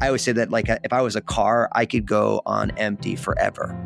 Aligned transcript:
I 0.00 0.06
always 0.08 0.22
say 0.22 0.32
that 0.32 0.50
like 0.50 0.68
if 0.68 0.92
I 0.92 1.02
was 1.02 1.16
a 1.16 1.20
car, 1.20 1.68
I 1.72 1.86
could 1.86 2.06
go 2.06 2.42
on 2.46 2.70
empty 2.72 3.16
forever. 3.16 3.76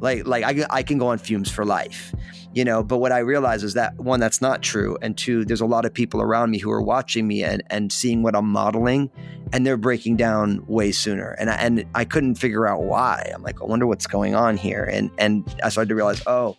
Like 0.00 0.26
like 0.26 0.44
I, 0.44 0.66
I 0.70 0.82
can 0.82 0.98
go 0.98 1.06
on 1.08 1.18
fumes 1.18 1.50
for 1.50 1.64
life, 1.64 2.14
you 2.52 2.64
know. 2.64 2.82
But 2.82 2.98
what 2.98 3.12
I 3.12 3.18
realize 3.18 3.62
is 3.62 3.74
that 3.74 3.96
one, 3.98 4.20
that's 4.20 4.42
not 4.42 4.62
true, 4.62 4.98
and 5.00 5.16
two, 5.16 5.44
there's 5.44 5.60
a 5.60 5.66
lot 5.66 5.84
of 5.84 5.94
people 5.94 6.20
around 6.20 6.50
me 6.50 6.58
who 6.58 6.70
are 6.70 6.82
watching 6.82 7.26
me 7.26 7.42
and 7.42 7.62
and 7.70 7.90
seeing 7.90 8.22
what 8.22 8.36
I'm 8.36 8.48
modeling, 8.48 9.10
and 9.52 9.66
they're 9.66 9.78
breaking 9.78 10.16
down 10.16 10.64
way 10.66 10.92
sooner. 10.92 11.30
And 11.38 11.48
I, 11.48 11.54
and 11.54 11.84
I 11.94 12.04
couldn't 12.04 12.34
figure 12.34 12.66
out 12.66 12.82
why. 12.82 13.30
I'm 13.34 13.42
like, 13.42 13.62
I 13.62 13.64
wonder 13.64 13.86
what's 13.86 14.06
going 14.06 14.34
on 14.34 14.56
here. 14.58 14.84
And 14.84 15.10
and 15.16 15.44
I 15.62 15.70
started 15.70 15.88
to 15.88 15.94
realize, 15.94 16.22
oh, 16.26 16.58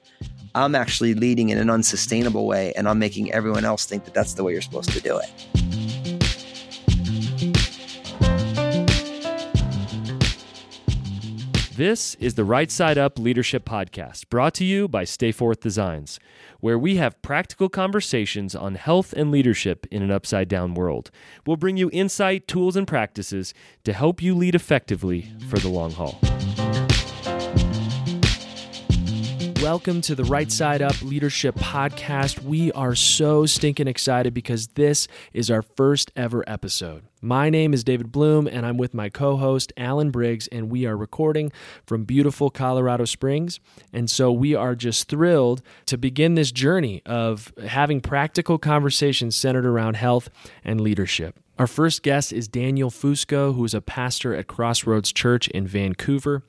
I'm 0.56 0.74
actually 0.74 1.14
leading 1.14 1.50
in 1.50 1.58
an 1.58 1.70
unsustainable 1.70 2.48
way, 2.48 2.74
and 2.76 2.88
I'm 2.88 2.98
making 2.98 3.32
everyone 3.32 3.66
else 3.66 3.86
think 3.86 4.06
that 4.06 4.14
that's 4.14 4.34
the 4.34 4.44
way 4.44 4.54
you're 4.54 4.62
supposed 4.62 4.92
to 4.92 5.02
do 5.02 5.20
it. 5.20 5.75
This 11.76 12.16
is 12.22 12.36
the 12.36 12.46
Right 12.46 12.72
Side 12.72 12.98
Up 12.98 13.20
Leadership 13.20 13.66
Podcast, 13.66 14.30
brought 14.30 14.54
to 14.54 14.64
you 14.64 14.88
by 14.88 15.04
Stayforth 15.04 15.60
Designs, 15.60 16.22
where 16.62 16.80
we 16.80 16.96
have 16.96 17.22
practical 17.22 17.68
conversations 17.68 18.56
on 18.56 18.76
health 18.76 19.12
and 19.12 19.30
leadership 19.30 19.86
in 19.92 20.02
an 20.02 20.10
upside 20.10 20.48
down 20.48 20.74
world. 20.74 21.12
We'll 21.46 21.58
bring 21.58 21.76
you 21.76 21.90
insight, 21.92 22.48
tools, 22.48 22.78
and 22.78 22.88
practices 22.88 23.54
to 23.84 23.92
help 23.92 24.22
you 24.22 24.36
lead 24.36 24.56
effectively 24.56 25.34
for 25.50 25.60
the 25.60 25.68
long 25.68 25.92
haul. 25.92 26.18
Welcome 29.66 30.02
to 30.02 30.14
the 30.14 30.24
Right 30.26 30.52
Side 30.52 30.84
Up 30.84 31.02
Leadership 31.02 31.56
Podcast. 31.56 32.44
We 32.44 32.72
are 32.74 32.94
so 32.94 33.48
stinking 33.48 33.88
excited 33.88 34.32
because 34.32 34.68
this 34.68 35.08
is 35.34 35.50
our 35.50 35.64
first 35.64 36.12
ever 36.16 36.44
episode. 36.46 37.02
My 37.20 37.50
name 37.50 37.74
is 37.74 37.84
David 37.84 38.12
Bloom, 38.12 38.46
and 38.46 38.64
I'm 38.64 38.78
with 38.78 38.94
my 38.94 39.10
co 39.10 39.38
host, 39.38 39.74
Alan 39.76 40.12
Briggs, 40.12 40.48
and 40.50 40.70
we 40.70 40.86
are 40.86 40.96
recording 40.96 41.52
from 41.88 42.04
beautiful 42.04 42.52
Colorado 42.52 43.06
Springs. 43.06 43.60
And 43.92 44.08
so 44.08 44.32
we 44.32 44.54
are 44.54 44.76
just 44.76 45.10
thrilled 45.10 45.64
to 45.88 45.98
begin 45.98 46.36
this 46.36 46.52
journey 46.52 47.02
of 47.04 47.52
having 47.68 48.02
practical 48.02 48.60
conversations 48.60 49.36
centered 49.36 49.66
around 49.66 49.96
health 49.96 50.30
and 50.64 50.80
leadership. 50.80 51.40
Our 51.58 51.68
first 51.68 52.04
guest 52.04 52.34
is 52.34 52.50
Daniel 52.50 52.90
Fusco, 52.90 53.56
who 53.56 53.64
is 53.64 53.74
a 53.74 53.80
pastor 53.80 54.36
at 54.36 54.48
Crossroads 54.48 55.14
Church 55.14 55.48
in 55.48 55.66
Vancouver. 55.66 56.44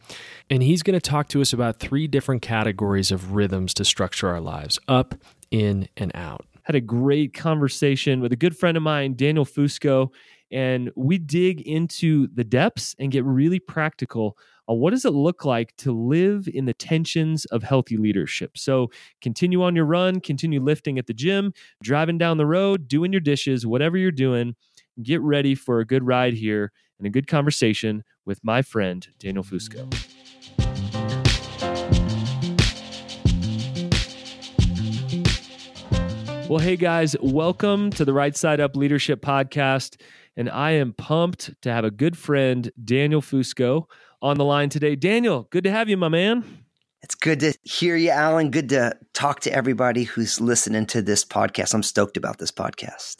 And 0.50 0.64
he's 0.64 0.82
going 0.82 0.98
to 0.98 1.00
talk 1.00 1.28
to 1.28 1.40
us 1.40 1.52
about 1.52 1.78
three 1.78 2.08
different 2.08 2.42
categories 2.42 3.12
of 3.12 3.32
rhythms 3.32 3.72
to 3.74 3.84
structure 3.84 4.26
our 4.26 4.40
lives 4.40 4.80
up, 4.88 5.14
in, 5.52 5.88
and 5.96 6.10
out. 6.16 6.44
Had 6.64 6.74
a 6.74 6.80
great 6.80 7.34
conversation 7.34 8.20
with 8.20 8.32
a 8.32 8.36
good 8.36 8.56
friend 8.56 8.76
of 8.76 8.82
mine, 8.82 9.14
Daniel 9.14 9.44
Fusco, 9.44 10.08
and 10.50 10.90
we 10.96 11.18
dig 11.18 11.60
into 11.60 12.26
the 12.34 12.42
depths 12.42 12.96
and 12.98 13.12
get 13.12 13.24
really 13.24 13.60
practical 13.60 14.36
on 14.66 14.78
what 14.78 14.90
does 14.90 15.04
it 15.04 15.10
look 15.10 15.44
like 15.44 15.76
to 15.76 15.92
live 15.92 16.48
in 16.52 16.64
the 16.64 16.74
tensions 16.74 17.44
of 17.46 17.62
healthy 17.62 17.96
leadership. 17.96 18.58
So 18.58 18.90
continue 19.20 19.62
on 19.62 19.76
your 19.76 19.84
run, 19.84 20.18
continue 20.18 20.60
lifting 20.60 20.98
at 20.98 21.06
the 21.06 21.14
gym, 21.14 21.52
driving 21.80 22.18
down 22.18 22.38
the 22.38 22.46
road, 22.46 22.88
doing 22.88 23.12
your 23.12 23.20
dishes, 23.20 23.64
whatever 23.64 23.96
you're 23.96 24.10
doing 24.10 24.56
get 25.02 25.20
ready 25.20 25.54
for 25.54 25.80
a 25.80 25.84
good 25.84 26.06
ride 26.06 26.34
here 26.34 26.72
and 26.98 27.06
a 27.06 27.10
good 27.10 27.26
conversation 27.26 28.04
with 28.24 28.42
my 28.42 28.62
friend, 28.62 29.06
Daniel 29.18 29.44
Fusco. 29.44 29.86
Well, 36.48 36.60
hey 36.60 36.76
guys, 36.76 37.16
welcome 37.20 37.90
to 37.90 38.04
the 38.04 38.12
Right 38.12 38.36
Side 38.36 38.60
Up 38.60 38.76
Leadership 38.76 39.20
Podcast. 39.20 40.00
And 40.36 40.48
I 40.48 40.72
am 40.72 40.92
pumped 40.92 41.60
to 41.62 41.72
have 41.72 41.84
a 41.84 41.90
good 41.90 42.16
friend, 42.16 42.70
Daniel 42.84 43.20
Fusco, 43.20 43.86
on 44.22 44.36
the 44.36 44.44
line 44.44 44.68
today. 44.68 44.94
Daniel, 44.94 45.48
good 45.50 45.64
to 45.64 45.72
have 45.72 45.88
you, 45.88 45.96
my 45.96 46.08
man. 46.08 46.44
It's 47.02 47.16
good 47.16 47.40
to 47.40 47.52
hear 47.64 47.96
you, 47.96 48.10
Alan. 48.10 48.50
Good 48.50 48.68
to 48.68 48.96
talk 49.12 49.40
to 49.40 49.52
everybody 49.52 50.04
who's 50.04 50.40
listening 50.40 50.86
to 50.86 51.02
this 51.02 51.24
podcast. 51.24 51.74
I'm 51.74 51.82
stoked 51.82 52.16
about 52.16 52.38
this 52.38 52.52
podcast. 52.52 53.16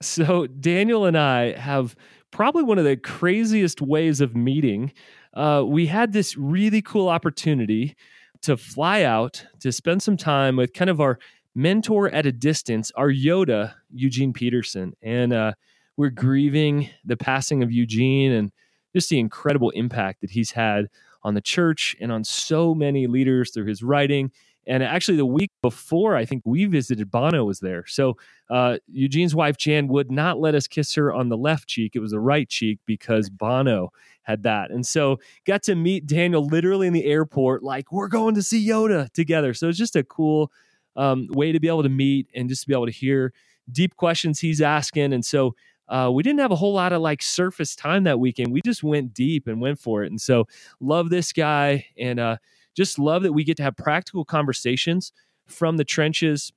So, 0.00 0.46
Daniel 0.46 1.06
and 1.06 1.18
I 1.18 1.58
have 1.58 1.96
probably 2.30 2.62
one 2.62 2.78
of 2.78 2.84
the 2.84 2.96
craziest 2.96 3.82
ways 3.82 4.20
of 4.20 4.36
meeting. 4.36 4.92
Uh, 5.34 5.64
we 5.66 5.86
had 5.86 6.12
this 6.12 6.36
really 6.36 6.82
cool 6.82 7.08
opportunity 7.08 7.96
to 8.42 8.56
fly 8.56 9.02
out 9.02 9.44
to 9.60 9.72
spend 9.72 10.02
some 10.02 10.16
time 10.16 10.56
with 10.56 10.72
kind 10.72 10.88
of 10.88 11.00
our 11.00 11.18
mentor 11.54 12.08
at 12.10 12.26
a 12.26 12.32
distance, 12.32 12.92
our 12.94 13.08
Yoda, 13.08 13.74
Eugene 13.92 14.32
Peterson. 14.32 14.94
And 15.02 15.32
uh, 15.32 15.52
we're 15.96 16.10
grieving 16.10 16.90
the 17.04 17.16
passing 17.16 17.64
of 17.64 17.72
Eugene 17.72 18.30
and 18.30 18.52
just 18.94 19.10
the 19.10 19.18
incredible 19.18 19.70
impact 19.70 20.20
that 20.20 20.30
he's 20.30 20.52
had 20.52 20.86
on 21.24 21.34
the 21.34 21.40
church 21.40 21.96
and 22.00 22.12
on 22.12 22.22
so 22.22 22.74
many 22.74 23.08
leaders 23.08 23.50
through 23.50 23.66
his 23.66 23.82
writing 23.82 24.30
and 24.68 24.82
actually, 24.82 25.16
the 25.16 25.26
week 25.26 25.50
before, 25.62 26.14
I 26.14 26.26
think 26.26 26.42
we 26.44 26.66
visited, 26.66 27.10
Bono 27.10 27.44
was 27.44 27.60
there. 27.60 27.86
So 27.86 28.16
uh, 28.50 28.76
Eugene's 28.86 29.34
wife, 29.34 29.56
Jan, 29.56 29.88
would 29.88 30.10
not 30.12 30.38
let 30.38 30.54
us 30.54 30.66
kiss 30.66 30.94
her 30.94 31.12
on 31.12 31.30
the 31.30 31.36
left 31.36 31.66
cheek. 31.66 31.92
It 31.94 32.00
was 32.00 32.12
the 32.12 32.20
right 32.20 32.48
cheek 32.48 32.78
because 32.86 33.30
Bono 33.30 33.90
had 34.22 34.42
that. 34.42 34.70
And 34.70 34.86
so 34.86 35.18
got 35.46 35.62
to 35.64 35.74
meet 35.74 36.06
Daniel 36.06 36.44
literally 36.44 36.86
in 36.86 36.92
the 36.92 37.06
airport, 37.06 37.62
like, 37.62 37.90
we're 37.90 38.08
going 38.08 38.34
to 38.34 38.42
see 38.42 38.68
Yoda 38.68 39.10
together. 39.12 39.54
So 39.54 39.68
it's 39.68 39.78
just 39.78 39.96
a 39.96 40.04
cool 40.04 40.52
um, 40.96 41.28
way 41.30 41.50
to 41.50 41.60
be 41.60 41.68
able 41.68 41.82
to 41.82 41.88
meet 41.88 42.28
and 42.34 42.48
just 42.48 42.62
to 42.62 42.68
be 42.68 42.74
able 42.74 42.86
to 42.86 42.92
hear 42.92 43.32
deep 43.72 43.96
questions 43.96 44.38
he's 44.38 44.60
asking. 44.60 45.14
And 45.14 45.24
so 45.24 45.54
uh, 45.88 46.10
we 46.12 46.22
didn't 46.22 46.40
have 46.40 46.52
a 46.52 46.56
whole 46.56 46.74
lot 46.74 46.92
of 46.92 47.00
like 47.00 47.22
surface 47.22 47.74
time 47.74 48.04
that 48.04 48.20
weekend. 48.20 48.52
We 48.52 48.60
just 48.62 48.82
went 48.82 49.14
deep 49.14 49.46
and 49.46 49.62
went 49.62 49.80
for 49.80 50.04
it. 50.04 50.10
And 50.10 50.20
so 50.20 50.46
love 50.78 51.08
this 51.08 51.32
guy. 51.32 51.86
And, 51.96 52.20
uh, 52.20 52.36
just 52.78 52.96
love 52.96 53.24
that 53.24 53.32
we 53.32 53.42
get 53.42 53.56
to 53.56 53.64
have 53.64 53.76
practical 53.76 54.24
conversations 54.24 55.12
from 55.48 55.76
the 55.76 55.84
trenches. 55.84 56.52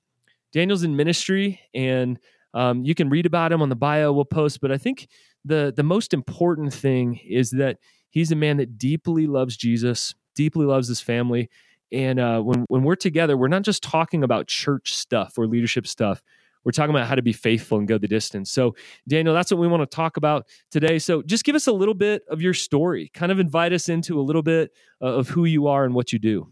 Daniel's 0.54 0.84
in 0.84 0.96
ministry, 0.96 1.60
and 1.74 2.20
um, 2.54 2.86
you 2.86 2.94
can 2.94 3.10
read 3.10 3.26
about 3.26 3.52
him 3.52 3.62
on 3.62 3.70
the 3.70 3.76
bio 3.76 4.14
we'll 4.14 4.24
post. 4.24 4.62
But 4.62 4.72
I 4.72 4.78
think 4.78 5.08
the 5.44 5.74
the 5.76 5.84
most 5.84 6.14
important 6.14 6.74
thing 6.74 7.20
is 7.28 7.50
that 7.52 7.78
he's 8.12 8.32
a 8.32 8.36
man 8.36 8.58
that 8.58 8.78
deeply 8.78 9.26
loves 9.26 9.58
Jesus, 9.58 10.14
deeply 10.36 10.66
loves 10.68 10.88
his 10.88 11.02
family, 11.02 11.50
and 11.92 12.20
uh, 12.20 12.40
when 12.42 12.66
when 12.68 12.84
we're 12.84 12.96
together, 12.96 13.36
we're 13.36 13.48
not 13.48 13.64
just 13.64 13.82
talking 13.82 14.24
about 14.24 14.48
church 14.48 14.94
stuff 14.94 15.40
or 15.40 15.48
leadership 15.48 15.88
stuff. 15.88 16.22
We're 16.64 16.72
talking 16.72 16.96
about 16.96 17.08
how 17.08 17.16
to 17.16 17.22
be 17.22 17.34
faithful 17.34 17.78
and 17.78 17.88
go 17.88 17.98
the 17.98 18.08
distance. 18.08 18.52
So, 18.52 18.76
Daniel, 19.08 19.34
that's 19.34 19.52
what 19.52 19.60
we 19.60 19.68
want 19.68 19.82
to 19.82 19.96
talk 19.96 20.18
about 20.18 20.48
today. 20.70 21.00
So, 21.00 21.22
just 21.22 21.44
give 21.44 21.56
us 21.56 21.68
a 21.68 21.72
little 21.72 21.94
bit 21.94 22.24
of 22.30 22.42
your 22.42 22.54
story, 22.54 23.10
kind 23.14 23.32
of 23.32 23.40
invite 23.40 23.74
us 23.74 23.90
into 23.90 24.20
a 24.20 24.24
little 24.24 24.44
bit 24.44 24.72
uh, 25.02 25.06
of 25.06 25.30
who 25.30 25.46
you 25.46 25.68
are 25.68 25.86
and 25.86 25.94
what 25.94 26.14
you 26.14 26.20
do. 26.20 26.48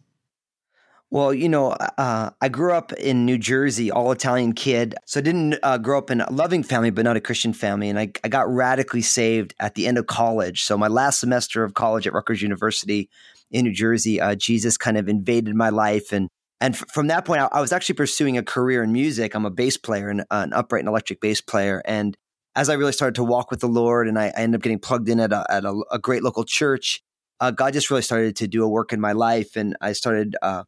Well, 1.12 1.34
you 1.34 1.50
know, 1.50 1.72
uh, 1.72 2.30
I 2.40 2.50
grew 2.50 2.72
up 2.72 2.94
in 2.94 3.26
New 3.26 3.40
Jersey, 3.40 3.90
all 3.90 4.12
Italian 4.12 4.54
kid. 4.54 4.94
So 5.06 5.20
I 5.20 5.24
didn't 5.24 5.58
uh, 5.64 5.80
grow 5.80 5.98
up 5.98 6.12
in 6.12 6.22
a 6.22 6.32
loving 6.32 6.62
family, 6.62 6.92
but 6.92 7.04
not 7.04 7.18
a 7.18 7.22
Christian 7.22 7.52
family. 7.52 7.90
And 7.90 7.98
I, 7.98 8.12
I 8.24 8.28
got 8.28 8.48
radically 8.48 9.02
saved 9.02 9.56
at 9.60 9.74
the 9.74 9.88
end 9.88 9.98
of 9.98 10.06
college. 10.06 10.64
So 10.64 10.78
my 10.78 10.88
last 10.88 11.20
semester 11.20 11.64
of 11.64 11.74
college 11.74 12.06
at 12.06 12.14
Rutgers 12.14 12.44
University 12.44 13.10
in 13.50 13.66
New 13.66 13.74
Jersey, 13.74 14.22
uh, 14.22 14.36
Jesus 14.36 14.78
kind 14.78 14.98
of 14.98 15.10
invaded 15.10 15.56
my 15.56 15.70
life 15.70 16.12
and 16.12 16.30
and 16.62 16.76
f- 16.76 16.86
from 16.90 17.08
that 17.08 17.26
point, 17.26 17.42
I, 17.42 17.50
I, 17.52 17.62
was 17.62 17.72
actually 17.72 17.96
pursuing 17.96 18.38
a 18.38 18.44
career 18.44 18.84
in 18.84 18.92
music. 18.92 19.34
I'm 19.34 19.46
a 19.46 19.52
bass 19.52 19.78
player, 19.78 20.10
and 20.10 20.22
uh, 20.22 20.24
an 20.32 20.54
upright 20.54 20.82
and 20.82 20.90
electric 20.90 21.22
bass 21.22 21.42
player. 21.42 21.82
And 21.86 22.18
as 22.56 22.70
I 22.70 22.74
really 22.74 22.92
started 22.92 23.16
to 23.16 23.24
walk 23.24 23.52
with 23.52 23.60
the 23.62 23.68
Lord, 23.68 24.08
and 24.08 24.20
I, 24.20 24.28
I 24.28 24.42
ended 24.42 24.60
up 24.60 24.64
getting 24.64 24.80
plugged 24.80 25.08
in 25.10 25.20
at 25.20 25.32
a, 25.32 25.46
at 25.50 25.66
a, 25.66 25.84
a 25.92 26.00
great 26.00 26.24
local 26.24 26.44
church, 26.44 27.02
uh, 27.40 27.52
God 27.52 27.74
just 27.74 27.90
really 27.90 28.02
started 28.02 28.36
to 28.38 28.48
do 28.48 28.64
a 28.64 28.68
work 28.68 28.92
in 28.92 29.00
my 29.00 29.14
life, 29.14 29.56
and 29.56 29.76
I 29.80 29.94
started 29.94 30.36
uh, 30.42 30.64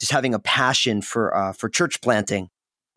just 0.00 0.12
having 0.12 0.34
a 0.34 0.38
passion 0.38 1.02
for 1.02 1.36
uh, 1.36 1.52
for 1.52 1.68
church 1.68 2.00
planting. 2.00 2.48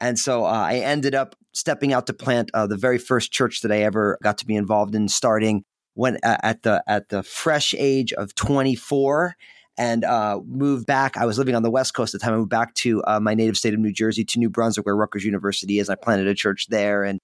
And 0.02 0.18
so 0.18 0.46
uh, 0.46 0.50
I 0.50 0.76
ended 0.78 1.14
up 1.14 1.36
stepping 1.54 1.92
out 1.92 2.08
to 2.08 2.14
plant 2.14 2.52
uh, 2.54 2.68
the 2.68 2.78
very 2.78 2.98
first 2.98 3.34
church 3.34 3.62
that 3.62 3.72
I 3.72 3.80
ever 3.80 4.18
got 4.24 4.38
to 4.38 4.46
be 4.46 4.56
involved 4.56 4.96
in, 4.96 5.10
starting 5.10 5.64
when 5.96 6.18
at 6.24 6.64
the 6.64 6.82
at 6.88 7.10
the 7.10 7.24
fresh 7.24 7.76
age 7.78 8.14
of 8.14 8.34
24 8.36 9.36
and 9.80 10.04
uh, 10.04 10.42
moved 10.46 10.86
back. 10.86 11.16
I 11.16 11.26
was 11.26 11.38
living 11.38 11.56
on 11.56 11.64
the 11.64 11.72
West 11.72 11.94
Coast 11.94 12.14
at 12.14 12.20
the 12.20 12.26
time. 12.26 12.34
I 12.34 12.38
moved 12.38 12.50
back 12.50 12.76
to 12.76 13.02
uh, 13.06 13.20
my 13.22 13.34
native 13.34 13.58
state 13.58 13.74
of 13.74 13.80
New 13.80 13.94
Jersey, 13.94 14.26
to 14.26 14.38
New 14.38 14.50
Brunswick, 14.50 14.86
where 14.86 14.96
Rutgers 14.96 15.24
University 15.24 15.80
is. 15.80 15.90
I 15.90 15.96
planted 15.96 16.28
a 16.28 16.36
church 16.36 16.68
there 16.68 17.06
and 17.06 17.18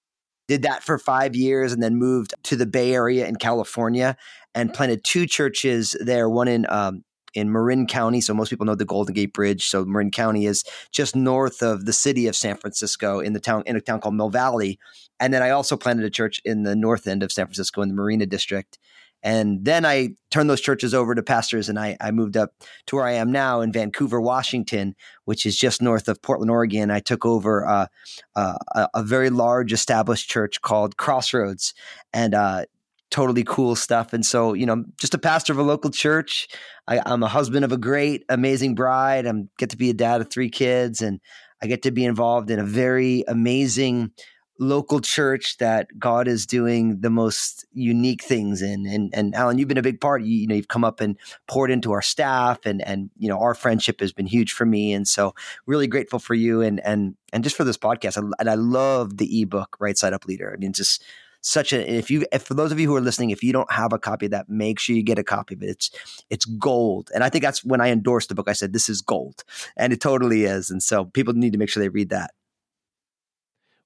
did 0.47 0.61
that 0.61 0.81
for 0.81 0.97
five 0.97 1.35
years, 1.35 1.73
and 1.73 1.83
then 1.83 1.97
moved 1.97 2.33
to 2.43 2.55
the 2.55 2.65
Bay 2.65 2.93
Area 2.93 3.27
in 3.27 3.35
California 3.35 4.15
and 4.55 4.73
planted 4.73 5.03
two 5.03 5.27
churches 5.27 5.97
there. 5.99 6.29
One 6.29 6.47
in 6.47 6.65
um, 6.69 7.03
in 7.33 7.51
Marin 7.51 7.85
County. 7.87 8.21
So 8.21 8.33
most 8.33 8.49
people 8.49 8.65
know 8.65 8.75
the 8.75 8.85
Golden 8.85 9.13
Gate 9.13 9.33
Bridge. 9.33 9.67
So 9.67 9.83
Marin 9.83 10.11
County 10.11 10.45
is 10.45 10.63
just 10.93 11.13
north 11.13 11.61
of 11.61 11.85
the 11.85 11.91
city 11.91 12.27
of 12.27 12.37
San 12.37 12.55
Francisco 12.55 13.19
in 13.19 13.33
the 13.33 13.41
town 13.41 13.63
in 13.65 13.75
a 13.75 13.81
town 13.81 13.99
called 13.99 14.15
Mill 14.15 14.29
Valley. 14.29 14.79
And 15.19 15.33
then 15.33 15.43
I 15.43 15.49
also 15.49 15.75
planted 15.75 16.05
a 16.05 16.09
church 16.09 16.41
in 16.45 16.63
the 16.63 16.75
north 16.75 17.05
end 17.05 17.21
of 17.21 17.33
San 17.33 17.47
Francisco 17.47 17.81
in 17.81 17.89
the 17.89 17.95
Marina 17.95 18.25
District. 18.25 18.79
And 19.25 19.65
then 19.65 19.85
I 19.87 20.09
turned 20.29 20.51
those 20.51 20.61
churches 20.61 20.93
over 20.93 21.15
to 21.15 21.23
pastors 21.23 21.67
and 21.67 21.79
I, 21.79 21.97
I, 21.99 22.11
moved 22.11 22.37
up 22.37 22.51
to 22.85 22.95
where 22.95 23.05
I 23.05 23.13
am 23.13 23.31
now 23.31 23.61
in 23.61 23.71
Vancouver, 23.71 24.21
Washington, 24.21 24.95
which 25.23 25.47
is 25.47 25.57
just 25.57 25.81
north 25.81 26.07
of 26.07 26.21
Portland, 26.21 26.51
Oregon. 26.51 26.91
I 26.91 26.99
took 26.99 27.25
over 27.25 27.65
uh, 27.65 27.87
uh, 28.35 28.87
a, 28.93 29.01
very 29.01 29.31
large 29.31 29.73
established 29.73 30.29
church 30.29 30.61
called 30.61 30.97
Crossroads 30.97 31.73
and 32.13 32.35
uh, 32.35 32.65
totally 33.09 33.43
cool 33.43 33.75
stuff. 33.75 34.13
And 34.13 34.23
so, 34.23 34.53
you 34.53 34.67
know, 34.67 34.85
just 34.99 35.15
a 35.15 35.17
pastor 35.17 35.53
of 35.53 35.57
a 35.57 35.63
local 35.63 35.89
church. 35.89 36.47
I, 36.87 37.01
am 37.11 37.23
a 37.23 37.27
husband 37.27 37.65
of 37.65 37.71
a 37.71 37.77
great, 37.77 38.25
amazing 38.29 38.75
bride. 38.75 39.25
I 39.25 39.33
get 39.57 39.71
to 39.71 39.77
be 39.77 39.89
a 39.89 39.95
dad 39.95 40.21
of 40.21 40.29
three 40.29 40.51
kids, 40.51 41.01
and 41.01 41.19
I 41.63 41.67
get 41.67 41.81
to 41.81 41.91
be 41.91 42.05
involved 42.05 42.51
in 42.51 42.59
a 42.59 42.63
very 42.63 43.23
amazing 43.27 44.11
local 44.57 45.01
church 45.01 45.57
that 45.57 45.87
God 45.99 46.27
is 46.27 46.45
doing 46.45 47.01
the 47.01 47.09
most 47.09 47.65
unique 47.73 48.23
things 48.23 48.61
in. 48.61 48.85
And 48.85 49.13
and 49.13 49.35
Alan, 49.35 49.57
you've 49.57 49.67
been 49.67 49.77
a 49.77 49.83
big 49.83 49.99
part. 49.99 50.23
You, 50.23 50.37
you 50.37 50.47
know, 50.47 50.55
you've 50.55 50.67
come 50.67 50.83
up 50.83 51.01
and 51.01 51.17
poured 51.47 51.71
into 51.71 51.91
our 51.91 52.01
staff, 52.01 52.65
and 52.65 52.81
and 52.81 53.09
you 53.17 53.27
know, 53.27 53.39
our 53.39 53.53
friendship 53.53 53.99
has 53.99 54.13
been 54.13 54.27
huge 54.27 54.53
for 54.53 54.65
me. 54.65 54.93
And 54.93 55.07
so, 55.07 55.35
really 55.65 55.87
grateful 55.87 56.19
for 56.19 56.33
you, 56.33 56.61
and 56.61 56.79
and 56.85 57.15
and 57.33 57.43
just 57.43 57.55
for 57.55 57.63
this 57.63 57.77
podcast. 57.77 58.17
And 58.39 58.49
I 58.49 58.55
love 58.55 59.17
the 59.17 59.41
ebook, 59.41 59.77
Right 59.79 59.97
Side 59.97 60.13
Up 60.13 60.25
Leader. 60.25 60.53
I 60.53 60.57
mean, 60.57 60.73
just 60.73 61.03
such 61.41 61.73
a 61.73 61.93
if 61.93 62.09
you 62.09 62.25
if 62.31 62.41
for 62.41 62.55
those 62.55 62.71
of 62.71 62.79
you 62.79 62.87
who 62.87 62.95
are 62.95 63.01
listening 63.01 63.29
if 63.29 63.43
you 63.43 63.53
don't 63.53 63.71
have 63.71 63.93
a 63.93 63.99
copy 63.99 64.25
of 64.25 64.31
that 64.31 64.49
make 64.49 64.79
sure 64.79 64.95
you 64.95 65.03
get 65.03 65.19
a 65.19 65.23
copy 65.23 65.53
of 65.53 65.61
it 65.61 65.69
it's 65.69 65.91
it's 66.31 66.45
gold 66.45 67.11
and 67.13 67.23
i 67.23 67.29
think 67.29 67.43
that's 67.43 67.63
when 67.63 67.79
i 67.79 67.89
endorsed 67.89 68.29
the 68.29 68.35
book 68.35 68.49
i 68.49 68.53
said 68.53 68.73
this 68.73 68.89
is 68.89 68.99
gold 68.99 69.43
and 69.77 69.93
it 69.93 70.01
totally 70.01 70.45
is 70.45 70.71
and 70.71 70.81
so 70.81 71.05
people 71.05 71.35
need 71.35 71.53
to 71.53 71.59
make 71.59 71.69
sure 71.69 71.83
they 71.83 71.89
read 71.89 72.09
that 72.09 72.31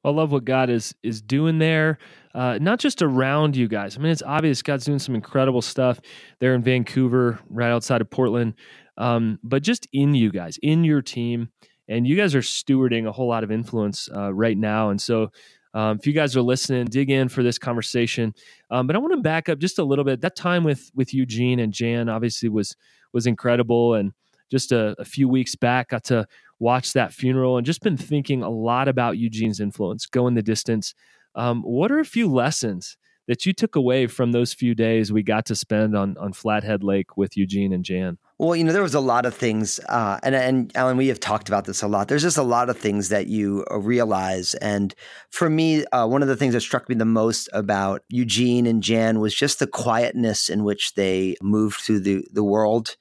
I 0.03 0.09
love 0.09 0.31
what 0.31 0.45
God 0.45 0.69
is 0.69 0.95
is 1.03 1.21
doing 1.21 1.59
there, 1.59 1.97
uh, 2.33 2.57
not 2.61 2.79
just 2.79 3.01
around 3.01 3.55
you 3.55 3.67
guys. 3.67 3.97
I 3.97 3.99
mean, 3.99 4.11
it's 4.11 4.23
obvious 4.23 4.61
God's 4.61 4.85
doing 4.85 4.99
some 4.99 5.15
incredible 5.15 5.61
stuff 5.61 5.99
there 6.39 6.55
in 6.55 6.61
Vancouver, 6.61 7.39
right 7.49 7.71
outside 7.71 8.01
of 8.01 8.09
Portland, 8.09 8.53
um, 8.97 9.39
but 9.43 9.61
just 9.61 9.87
in 9.91 10.13
you 10.15 10.31
guys, 10.31 10.57
in 10.61 10.83
your 10.83 11.01
team, 11.01 11.49
and 11.87 12.07
you 12.07 12.15
guys 12.15 12.35
are 12.35 12.41
stewarding 12.41 13.07
a 13.07 13.11
whole 13.11 13.27
lot 13.27 13.43
of 13.43 13.51
influence 13.51 14.09
uh, 14.15 14.33
right 14.33 14.57
now. 14.57 14.89
And 14.89 15.01
so, 15.01 15.31
um, 15.73 15.97
if 15.97 16.07
you 16.07 16.13
guys 16.13 16.35
are 16.35 16.41
listening, 16.41 16.85
dig 16.85 17.09
in 17.09 17.29
for 17.29 17.43
this 17.43 17.59
conversation. 17.59 18.33
Um, 18.71 18.87
but 18.87 18.95
I 18.95 18.99
want 18.99 19.13
to 19.13 19.21
back 19.21 19.49
up 19.49 19.59
just 19.59 19.79
a 19.79 19.83
little 19.83 20.05
bit. 20.05 20.21
That 20.21 20.35
time 20.35 20.63
with 20.63 20.91
with 20.95 21.13
Eugene 21.13 21.59
and 21.59 21.73
Jan 21.73 22.09
obviously 22.09 22.49
was 22.49 22.75
was 23.11 23.27
incredible, 23.27 23.95
and 23.95 24.13
just 24.49 24.71
a, 24.71 24.95
a 24.99 25.05
few 25.05 25.27
weeks 25.27 25.55
back 25.55 25.89
got 25.89 26.03
to 26.05 26.25
watch 26.59 26.93
that 26.93 27.13
funeral 27.13 27.57
and 27.57 27.65
just 27.65 27.81
been 27.81 27.97
thinking 27.97 28.43
a 28.43 28.49
lot 28.49 28.87
about 28.87 29.17
Eugene's 29.17 29.59
influence, 29.59 30.05
going 30.05 30.35
the 30.35 30.41
distance. 30.41 30.93
Um, 31.35 31.61
what 31.61 31.91
are 31.91 31.99
a 31.99 32.05
few 32.05 32.31
lessons 32.31 32.97
that 33.27 33.45
you 33.45 33.53
took 33.53 33.75
away 33.75 34.07
from 34.07 34.31
those 34.31 34.53
few 34.53 34.73
days 34.73 35.11
we 35.11 35.21
got 35.21 35.45
to 35.45 35.55
spend 35.55 35.95
on 35.95 36.17
on 36.17 36.33
Flathead 36.33 36.83
Lake 36.83 37.15
with 37.15 37.37
Eugene 37.37 37.71
and 37.71 37.85
Jan? 37.85 38.17
Well, 38.39 38.55
you 38.55 38.63
know, 38.63 38.71
there 38.71 38.81
was 38.81 38.95
a 38.95 38.99
lot 38.99 39.25
of 39.25 39.35
things, 39.35 39.79
uh, 39.87 40.19
and 40.23 40.33
and 40.33 40.75
Alan, 40.75 40.97
we 40.97 41.09
have 41.09 41.19
talked 41.19 41.47
about 41.47 41.65
this 41.65 41.83
a 41.83 41.87
lot. 41.87 42.07
There's 42.07 42.23
just 42.23 42.37
a 42.37 42.43
lot 42.43 42.69
of 42.69 42.77
things 42.77 43.09
that 43.09 43.27
you 43.27 43.65
uh, 43.69 43.77
realize, 43.77 44.55
and 44.55 44.95
for 45.29 45.49
me, 45.49 45.85
uh, 45.87 46.07
one 46.07 46.23
of 46.23 46.27
the 46.27 46.35
things 46.35 46.53
that 46.53 46.61
struck 46.61 46.89
me 46.89 46.95
the 46.95 47.05
most 47.05 47.49
about 47.53 48.01
Eugene 48.09 48.65
and 48.65 48.81
Jan 48.81 49.19
was 49.19 49.35
just 49.35 49.59
the 49.59 49.67
quietness 49.67 50.49
in 50.49 50.63
which 50.63 50.95
they 50.95 51.35
moved 51.41 51.81
through 51.81 51.99
the 51.99 52.25
the 52.33 52.43
world 52.43 52.95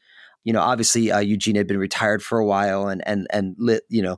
you 0.49 0.55
know, 0.55 0.63
obviously 0.63 1.13
uh, 1.13 1.19
Eugene 1.19 1.57
had 1.57 1.67
been 1.67 1.77
retired 1.77 2.23
for 2.23 2.39
a 2.39 2.47
while 2.47 2.89
and 2.89 3.07
and 3.07 3.27
and 3.29 3.55
lit, 3.59 3.83
you 3.91 4.01
know, 4.01 4.17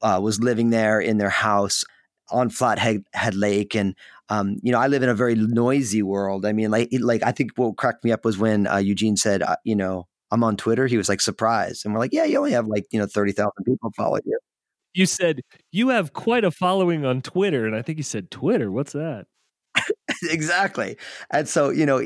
uh, 0.00 0.18
was 0.22 0.40
living 0.40 0.70
there 0.70 0.98
in 1.02 1.18
their 1.18 1.28
house 1.28 1.84
on 2.30 2.48
Flathead 2.48 3.04
Head 3.12 3.34
Lake, 3.34 3.76
and 3.76 3.94
um, 4.30 4.56
you 4.62 4.72
know, 4.72 4.78
I 4.78 4.86
live 4.86 5.02
in 5.02 5.10
a 5.10 5.14
very 5.14 5.34
noisy 5.34 6.02
world. 6.02 6.46
I 6.46 6.54
mean, 6.54 6.70
like 6.70 6.88
like 6.98 7.22
I 7.22 7.30
think 7.30 7.50
what 7.56 7.76
cracked 7.76 8.04
me 8.04 8.10
up 8.10 8.24
was 8.24 8.38
when 8.38 8.66
uh, 8.66 8.78
Eugene 8.78 9.18
said, 9.18 9.42
uh, 9.42 9.56
you 9.64 9.76
know, 9.76 10.06
I'm 10.30 10.42
on 10.42 10.56
Twitter. 10.56 10.86
He 10.86 10.96
was 10.96 11.10
like 11.10 11.20
surprised, 11.20 11.84
and 11.84 11.92
we're 11.92 12.00
like, 12.00 12.14
yeah, 12.14 12.24
you 12.24 12.38
only 12.38 12.52
have 12.52 12.68
like 12.68 12.86
you 12.90 12.98
know 12.98 13.06
thirty 13.06 13.32
thousand 13.32 13.64
people 13.66 13.92
follow 13.94 14.18
you. 14.24 14.38
You 14.94 15.04
said 15.04 15.42
you 15.72 15.90
have 15.90 16.14
quite 16.14 16.44
a 16.44 16.50
following 16.50 17.04
on 17.04 17.20
Twitter, 17.20 17.66
and 17.66 17.76
I 17.76 17.82
think 17.82 17.98
you 17.98 18.04
said 18.04 18.30
Twitter. 18.30 18.72
What's 18.72 18.92
that? 18.92 19.26
exactly. 20.22 20.96
And 21.30 21.48
so, 21.48 21.70
you 21.70 21.86
know, 21.86 22.00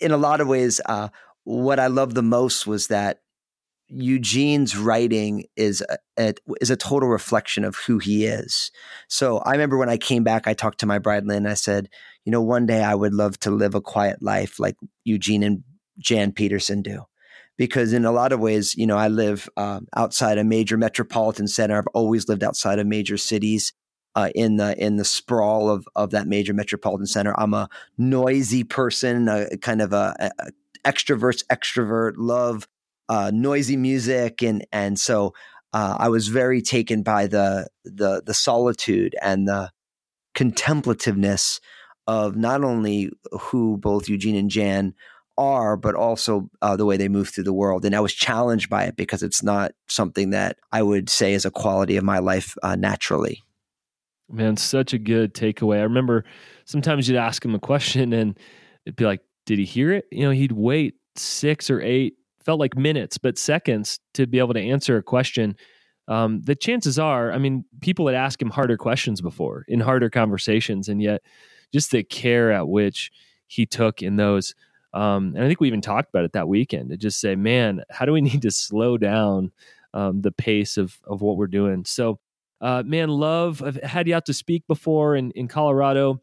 in 0.00 0.10
a 0.10 0.16
lot 0.16 0.40
of 0.40 0.48
ways, 0.48 0.80
uh, 0.86 1.08
what 1.44 1.78
I 1.78 1.86
love 1.86 2.14
the 2.14 2.22
most 2.22 2.66
was 2.66 2.88
that 2.88 3.20
Eugene's 3.88 4.76
writing 4.76 5.44
is 5.56 5.82
a, 5.88 5.98
a, 6.18 6.34
is 6.60 6.70
a 6.70 6.76
total 6.76 7.08
reflection 7.08 7.64
of 7.64 7.76
who 7.76 7.98
he 7.98 8.24
is. 8.24 8.70
So 9.08 9.38
I 9.38 9.52
remember 9.52 9.76
when 9.76 9.88
I 9.88 9.96
came 9.96 10.22
back, 10.22 10.46
I 10.46 10.54
talked 10.54 10.78
to 10.80 10.86
my 10.86 10.98
bride 10.98 11.26
Lynn. 11.26 11.46
I 11.46 11.54
said, 11.54 11.88
you 12.24 12.30
know, 12.30 12.40
one 12.40 12.66
day 12.66 12.84
I 12.84 12.94
would 12.94 13.12
love 13.12 13.38
to 13.40 13.50
live 13.50 13.74
a 13.74 13.80
quiet 13.80 14.22
life 14.22 14.60
like 14.60 14.76
Eugene 15.04 15.42
and 15.42 15.64
Jan 15.98 16.32
Peterson 16.32 16.82
do, 16.82 17.04
because 17.58 17.92
in 17.92 18.04
a 18.04 18.12
lot 18.12 18.32
of 18.32 18.38
ways, 18.38 18.76
you 18.76 18.86
know, 18.86 18.96
I 18.96 19.08
live 19.08 19.48
um, 19.56 19.88
outside 19.96 20.38
a 20.38 20.44
major 20.44 20.76
metropolitan 20.76 21.48
center. 21.48 21.76
I've 21.76 21.86
always 21.88 22.28
lived 22.28 22.44
outside 22.44 22.78
of 22.78 22.86
major 22.86 23.16
cities. 23.16 23.72
Uh, 24.16 24.28
in 24.34 24.56
the 24.56 24.76
in 24.84 24.96
the 24.96 25.04
sprawl 25.04 25.70
of 25.70 25.86
of 25.94 26.10
that 26.10 26.26
major 26.26 26.52
metropolitan 26.52 27.06
center, 27.06 27.32
I'm 27.38 27.54
a 27.54 27.68
noisy 27.96 28.64
person, 28.64 29.28
a 29.28 29.56
kind 29.58 29.80
of 29.80 29.92
a, 29.92 30.16
a 30.18 30.50
extroverts 30.84 31.44
extrovert, 31.50 32.14
love 32.16 32.66
uh, 33.08 33.30
noisy 33.32 33.76
music, 33.76 34.42
and 34.42 34.64
and 34.72 34.98
so 34.98 35.34
uh, 35.72 35.96
I 35.98 36.08
was 36.08 36.28
very 36.28 36.62
taken 36.62 37.02
by 37.02 37.26
the 37.26 37.68
the 37.84 38.22
the 38.24 38.34
solitude 38.34 39.14
and 39.20 39.48
the 39.48 39.70
contemplativeness 40.34 41.60
of 42.06 42.36
not 42.36 42.64
only 42.64 43.10
who 43.32 43.76
both 43.76 44.08
Eugene 44.08 44.36
and 44.36 44.50
Jan 44.50 44.94
are, 45.38 45.76
but 45.76 45.94
also 45.94 46.50
uh, 46.60 46.76
the 46.76 46.84
way 46.84 46.96
they 46.96 47.08
move 47.08 47.28
through 47.28 47.44
the 47.44 47.52
world. 47.52 47.84
And 47.84 47.94
I 47.94 48.00
was 48.00 48.12
challenged 48.12 48.68
by 48.68 48.84
it 48.84 48.96
because 48.96 49.22
it's 49.22 49.42
not 49.42 49.72
something 49.88 50.30
that 50.30 50.58
I 50.70 50.82
would 50.82 51.08
say 51.08 51.32
is 51.32 51.44
a 51.44 51.50
quality 51.50 51.96
of 51.96 52.04
my 52.04 52.18
life 52.18 52.56
uh, 52.62 52.76
naturally. 52.76 53.42
Man, 54.30 54.56
such 54.56 54.92
a 54.92 54.98
good 54.98 55.34
takeaway. 55.34 55.78
I 55.78 55.82
remember 55.82 56.24
sometimes 56.64 57.08
you'd 57.08 57.16
ask 57.16 57.44
him 57.44 57.54
a 57.54 57.58
question 57.58 58.12
and 58.12 58.38
it'd 58.84 58.96
be 58.96 59.04
like, 59.04 59.22
did 59.50 59.58
he 59.58 59.64
hear 59.64 59.90
it? 59.90 60.04
You 60.12 60.22
know, 60.22 60.30
he'd 60.30 60.52
wait 60.52 60.94
six 61.16 61.70
or 61.70 61.80
eight, 61.80 62.14
felt 62.44 62.60
like 62.60 62.76
minutes, 62.76 63.18
but 63.18 63.36
seconds 63.36 63.98
to 64.14 64.28
be 64.28 64.38
able 64.38 64.54
to 64.54 64.60
answer 64.60 64.96
a 64.96 65.02
question. 65.02 65.56
Um, 66.06 66.40
the 66.42 66.54
chances 66.54 67.00
are, 67.00 67.32
I 67.32 67.38
mean, 67.38 67.64
people 67.80 68.06
had 68.06 68.14
asked 68.14 68.40
him 68.40 68.50
harder 68.50 68.76
questions 68.76 69.20
before 69.20 69.64
in 69.66 69.80
harder 69.80 70.08
conversations, 70.08 70.88
and 70.88 71.02
yet 71.02 71.22
just 71.72 71.90
the 71.90 72.04
care 72.04 72.52
at 72.52 72.68
which 72.68 73.10
he 73.48 73.66
took 73.66 74.02
in 74.02 74.14
those. 74.14 74.54
Um, 74.94 75.32
and 75.34 75.42
I 75.42 75.48
think 75.48 75.60
we 75.60 75.66
even 75.66 75.80
talked 75.80 76.10
about 76.10 76.24
it 76.24 76.32
that 76.34 76.46
weekend 76.46 76.90
to 76.90 76.96
just 76.96 77.18
say, 77.18 77.34
man, 77.34 77.82
how 77.90 78.04
do 78.04 78.12
we 78.12 78.20
need 78.20 78.42
to 78.42 78.52
slow 78.52 78.98
down 78.98 79.50
um, 79.94 80.20
the 80.20 80.30
pace 80.30 80.76
of 80.76 80.96
of 81.08 81.22
what 81.22 81.36
we're 81.36 81.48
doing? 81.48 81.84
So, 81.84 82.20
uh, 82.60 82.84
man, 82.86 83.08
love. 83.08 83.64
I've 83.64 83.82
had 83.82 84.06
you 84.06 84.14
out 84.14 84.26
to 84.26 84.32
speak 84.32 84.64
before 84.68 85.16
in 85.16 85.32
in 85.32 85.48
Colorado. 85.48 86.20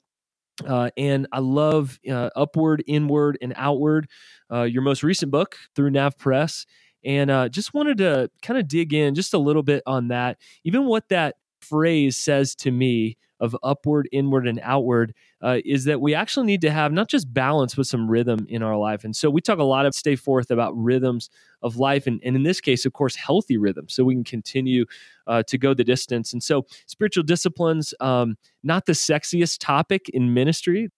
Uh, 0.66 0.90
and 0.98 1.28
I 1.32 1.40
love 1.40 2.00
uh, 2.10 2.30
Upward, 2.36 2.84
Inward, 2.88 3.38
and 3.42 3.54
Outward, 3.56 4.10
uh, 4.52 4.64
your 4.64 4.82
most 4.82 5.04
recent 5.04 5.32
book 5.32 5.58
through 5.76 5.92
Nav 5.92 6.18
Press. 6.18 6.66
And 7.06 7.30
uh, 7.30 7.48
just 7.50 7.74
wanted 7.74 8.00
to 8.00 8.30
kind 8.42 8.60
of 8.60 8.68
dig 8.68 8.94
in 8.94 9.16
just 9.16 9.34
a 9.34 9.38
little 9.38 9.64
bit 9.64 9.84
on 9.86 10.08
that, 10.10 10.38
even 10.64 10.86
what 10.86 11.10
that 11.10 11.36
phrase 11.62 12.18
says 12.18 12.56
to 12.56 12.72
me 12.72 13.18
of 13.40 13.56
upward, 13.64 14.10
inward, 14.12 14.48
and 14.48 14.60
outward 14.64 15.14
uh, 15.42 15.60
is 15.66 15.86
that 15.86 16.02
we 16.02 16.14
actually 16.14 16.46
need 16.46 16.62
to 16.62 16.72
have 16.72 16.92
not 16.92 17.08
just 17.08 17.34
balance, 17.34 17.76
but 17.76 17.88
some 17.88 18.10
rhythm 18.10 18.46
in 18.50 18.64
our 18.64 18.78
life. 18.78 19.04
And 19.04 19.16
so 19.16 19.30
we 19.30 19.42
talk 19.42 19.60
a 19.60 19.64
lot 19.64 19.86
of 19.86 19.94
Stay 19.96 20.16
Forth 20.16 20.52
about 20.52 20.76
rhythms 20.76 21.30
of 21.62 21.78
life. 21.78 22.08
And, 22.08 22.22
and 22.24 22.36
in 22.36 22.44
this 22.44 22.62
case, 22.62 22.86
of 22.86 22.94
course, 22.94 23.16
healthy 23.16 23.58
rhythms 23.58 23.94
so 23.94 24.04
we 24.04 24.16
can 24.16 24.24
continue 24.24 24.86
uh, 25.28 25.44
to 25.44 25.58
go 25.58 25.74
the 25.74 25.84
distance. 25.84 26.34
And 26.34 26.42
so 26.42 26.66
spiritual 26.86 27.24
disciplines, 27.24 27.94
um, 28.00 28.38
not 28.64 28.86
the 28.86 28.94
sexiest 28.94 29.58
topic 29.60 30.10
in 30.10 30.34
ministry. 30.34 30.90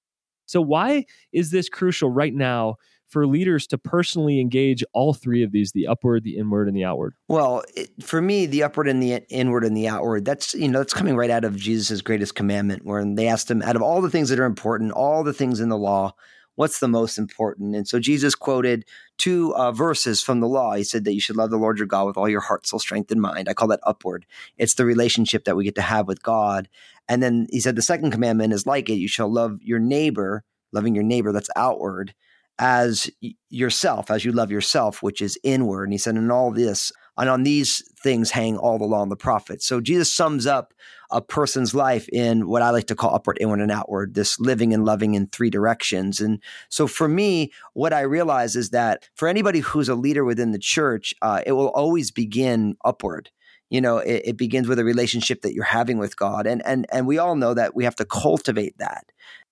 So, 0.46 0.62
why 0.62 1.06
is 1.32 1.52
this 1.52 1.70
crucial 1.70 2.10
right 2.10 2.34
now 2.34 2.78
for 3.10 3.28
leaders 3.28 3.68
to 3.68 3.78
personally 3.78 4.40
engage 4.40 4.84
all 4.94 5.14
three 5.14 5.44
of 5.44 5.52
these 5.52 5.72
the 5.72 5.88
upward 5.88 6.24
the 6.24 6.38
inward 6.38 6.68
and 6.68 6.78
the 6.78 6.84
outward? 6.84 7.16
Well 7.28 7.64
it, 7.76 7.90
for 8.02 8.22
me 8.22 8.46
the 8.46 8.64
upward 8.64 8.88
and 8.88 9.02
the 9.02 9.24
inward 9.30 9.64
and 9.64 9.76
the 9.76 9.88
outward 9.88 10.26
that's 10.26 10.54
you 10.54 10.68
know 10.68 10.80
that's 10.80 10.94
coming 10.94 11.16
right 11.16 11.30
out 11.30 11.44
of 11.44 11.56
jesus' 11.56 12.02
greatest 12.02 12.36
commandment 12.36 12.86
where 12.86 13.04
they 13.04 13.28
asked 13.28 13.50
him 13.50 13.62
out 13.62 13.76
of 13.76 13.82
all 13.82 14.02
the 14.02 14.10
things 14.10 14.30
that 14.30 14.40
are 14.40 14.46
important 14.46 14.92
all 14.92 15.24
the 15.24 15.34
things 15.34 15.60
in 15.60 15.70
the 15.70 15.78
law 15.78 16.14
what's 16.56 16.80
the 16.82 16.90
most 16.90 17.18
important? 17.18 17.74
And 17.74 17.88
so 17.88 18.00
jesus 18.00 18.36
quoted 18.36 18.84
two 19.18 19.56
uh, 19.56 19.72
verses 19.72 20.22
from 20.22 20.42
the 20.42 20.48
law. 20.48 20.74
He 20.74 20.84
said 20.84 21.06
that 21.06 21.14
you 21.14 21.22
should 21.22 21.38
love 21.38 21.52
the 21.52 21.58
lord 21.58 21.78
your 21.78 21.88
god 21.88 22.06
with 22.06 22.18
all 22.18 22.28
your 22.28 22.42
heart 22.42 22.68
soul 22.68 22.80
strength 22.80 23.12
and 23.12 23.22
mind. 23.22 23.48
I 23.48 23.54
call 23.54 23.70
that 23.70 23.80
upward. 23.84 24.26
It's 24.58 24.74
the 24.74 24.84
relationship 24.84 25.46
that 25.46 25.56
we 25.56 25.64
get 25.64 25.76
to 25.76 25.82
have 25.82 26.06
with 26.06 26.22
god. 26.22 26.68
And 27.08 27.24
then 27.24 27.48
he 27.50 27.62
said 27.62 27.78
the 27.78 27.82
second 27.82 28.12
commandment 28.12 28.52
is 28.52 28.68
like 28.68 28.90
it. 28.90 28.96
You 28.96 29.08
shall 29.08 29.32
love 29.32 29.60
your 29.64 29.80
neighbor 29.80 30.44
loving 30.72 30.96
your 30.96 31.04
neighbor 31.04 31.32
that's 31.32 31.50
outward 31.56 32.14
as 32.60 33.10
yourself, 33.50 34.12
as 34.12 34.26
you 34.26 34.32
love 34.32 34.52
yourself, 34.52 35.02
which 35.02 35.22
is 35.22 35.40
inward. 35.44 35.86
And 35.86 35.94
he 35.94 35.98
said, 35.98 36.16
and 36.16 36.32
all 36.32 36.52
this, 36.52 36.92
and 37.18 37.30
on 37.30 37.44
these 37.44 37.84
things 38.02 38.32
hang 38.32 38.58
all 38.58 38.78
the 38.78 38.86
law 38.86 39.02
and 39.02 39.12
the 39.12 39.16
prophets. 39.16 39.66
So 39.66 39.82
Jesus 39.82 40.12
sums 40.12 40.46
up 40.46 40.74
a 41.12 41.22
person's 41.22 41.74
life 41.74 42.08
in 42.10 42.48
what 42.48 42.62
I 42.62 42.70
like 42.70 42.88
to 42.88 42.96
call 42.96 43.16
upward, 43.16 43.38
inward, 43.42 43.62
and 43.62 43.72
outward, 43.72 44.14
this 44.14 44.40
living 44.40 44.74
and 44.74 44.86
loving 44.86 45.16
in 45.16 45.28
three 45.28 45.50
directions. 45.50 46.20
And 46.22 46.42
so 46.70 46.86
for 46.86 47.08
me, 47.08 47.52
what 47.74 47.94
I 47.94 48.02
realize 48.02 48.56
is 48.56 48.70
that 48.70 49.10
for 49.16 49.28
anybody 49.28 49.60
who's 49.60 49.90
a 49.90 49.96
leader 49.96 50.24
within 50.24 50.52
the 50.52 50.60
church, 50.60 51.14
uh, 51.22 51.42
it 51.46 51.54
will 51.54 51.70
always 51.70 52.12
begin 52.12 52.76
upward 52.86 53.32
you 53.72 53.80
know 53.80 54.00
it, 54.00 54.24
it, 54.26 54.38
begins 54.38 54.68
with 54.68 54.80
a 54.80 54.84
relationship 54.84 55.42
that 55.42 55.54
you're 55.54 55.64
having 55.64 56.00
with 56.00 56.18
god 56.18 56.48
and 56.48 56.66
and 56.66 56.88
and 56.92 57.06
we 57.06 57.20
all 57.20 57.36
know 57.36 57.54
that 57.54 57.76
we 57.76 57.84
have 57.84 57.96
to 57.96 58.04
cultivate 58.04 58.76
that 58.80 59.06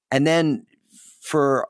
and 0.09 0.25
then 0.25 0.65
for 1.21 1.67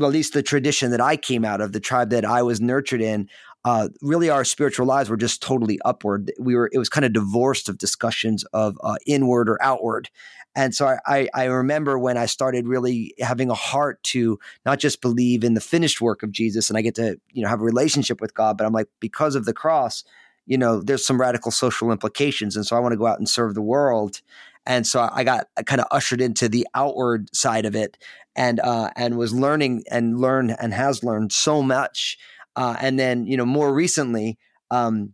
at 0.00 0.10
least 0.10 0.32
the 0.32 0.42
tradition 0.42 0.90
that 0.90 1.00
I 1.00 1.16
came 1.16 1.44
out 1.44 1.60
of, 1.60 1.72
the 1.72 1.80
tribe 1.80 2.10
that 2.10 2.24
I 2.24 2.42
was 2.42 2.60
nurtured 2.60 3.00
in, 3.00 3.28
uh, 3.64 3.88
really 4.00 4.30
our 4.30 4.44
spiritual 4.44 4.86
lives 4.86 5.10
were 5.10 5.16
just 5.16 5.42
totally 5.42 5.78
upward. 5.84 6.32
We 6.38 6.54
were 6.54 6.70
it 6.72 6.78
was 6.78 6.88
kind 6.88 7.04
of 7.04 7.12
divorced 7.12 7.68
of 7.68 7.78
discussions 7.78 8.44
of 8.52 8.78
uh, 8.82 8.96
inward 9.06 9.48
or 9.48 9.60
outward. 9.60 10.08
And 10.54 10.74
so 10.74 10.96
I, 11.06 11.28
I 11.34 11.44
remember 11.44 11.98
when 11.98 12.16
I 12.16 12.24
started 12.24 12.66
really 12.66 13.12
having 13.20 13.50
a 13.50 13.54
heart 13.54 14.02
to 14.04 14.38
not 14.64 14.78
just 14.78 15.02
believe 15.02 15.44
in 15.44 15.52
the 15.52 15.60
finished 15.60 16.00
work 16.00 16.22
of 16.22 16.32
Jesus 16.32 16.70
and 16.70 16.78
I 16.78 16.82
get 16.82 16.94
to, 16.94 17.20
you 17.32 17.42
know, 17.42 17.48
have 17.48 17.60
a 17.60 17.64
relationship 17.64 18.22
with 18.22 18.32
God, 18.32 18.56
but 18.56 18.66
I'm 18.66 18.72
like, 18.72 18.88
because 18.98 19.34
of 19.34 19.44
the 19.44 19.52
cross, 19.52 20.02
you 20.46 20.56
know, 20.56 20.80
there's 20.80 21.04
some 21.04 21.20
radical 21.20 21.50
social 21.50 21.92
implications. 21.92 22.56
And 22.56 22.64
so 22.64 22.74
I 22.74 22.80
want 22.80 22.92
to 22.92 22.96
go 22.96 23.06
out 23.06 23.18
and 23.18 23.28
serve 23.28 23.54
the 23.54 23.60
world. 23.60 24.22
And 24.64 24.86
so 24.86 25.08
I 25.12 25.24
got 25.24 25.46
kind 25.66 25.80
of 25.80 25.88
ushered 25.90 26.22
into 26.22 26.48
the 26.48 26.66
outward 26.74 27.34
side 27.36 27.66
of 27.66 27.76
it 27.76 27.98
and, 28.36 28.60
uh, 28.60 28.90
and 28.96 29.18
was 29.18 29.34
learning 29.34 29.82
and 29.90 30.20
learned 30.20 30.54
and 30.60 30.72
has 30.72 31.02
learned 31.02 31.32
so 31.32 31.62
much 31.62 32.18
uh, 32.56 32.74
and 32.80 32.98
then, 32.98 33.26
you 33.26 33.36
know, 33.36 33.44
more 33.44 33.72
recently, 33.72 34.38
um, 34.70 35.12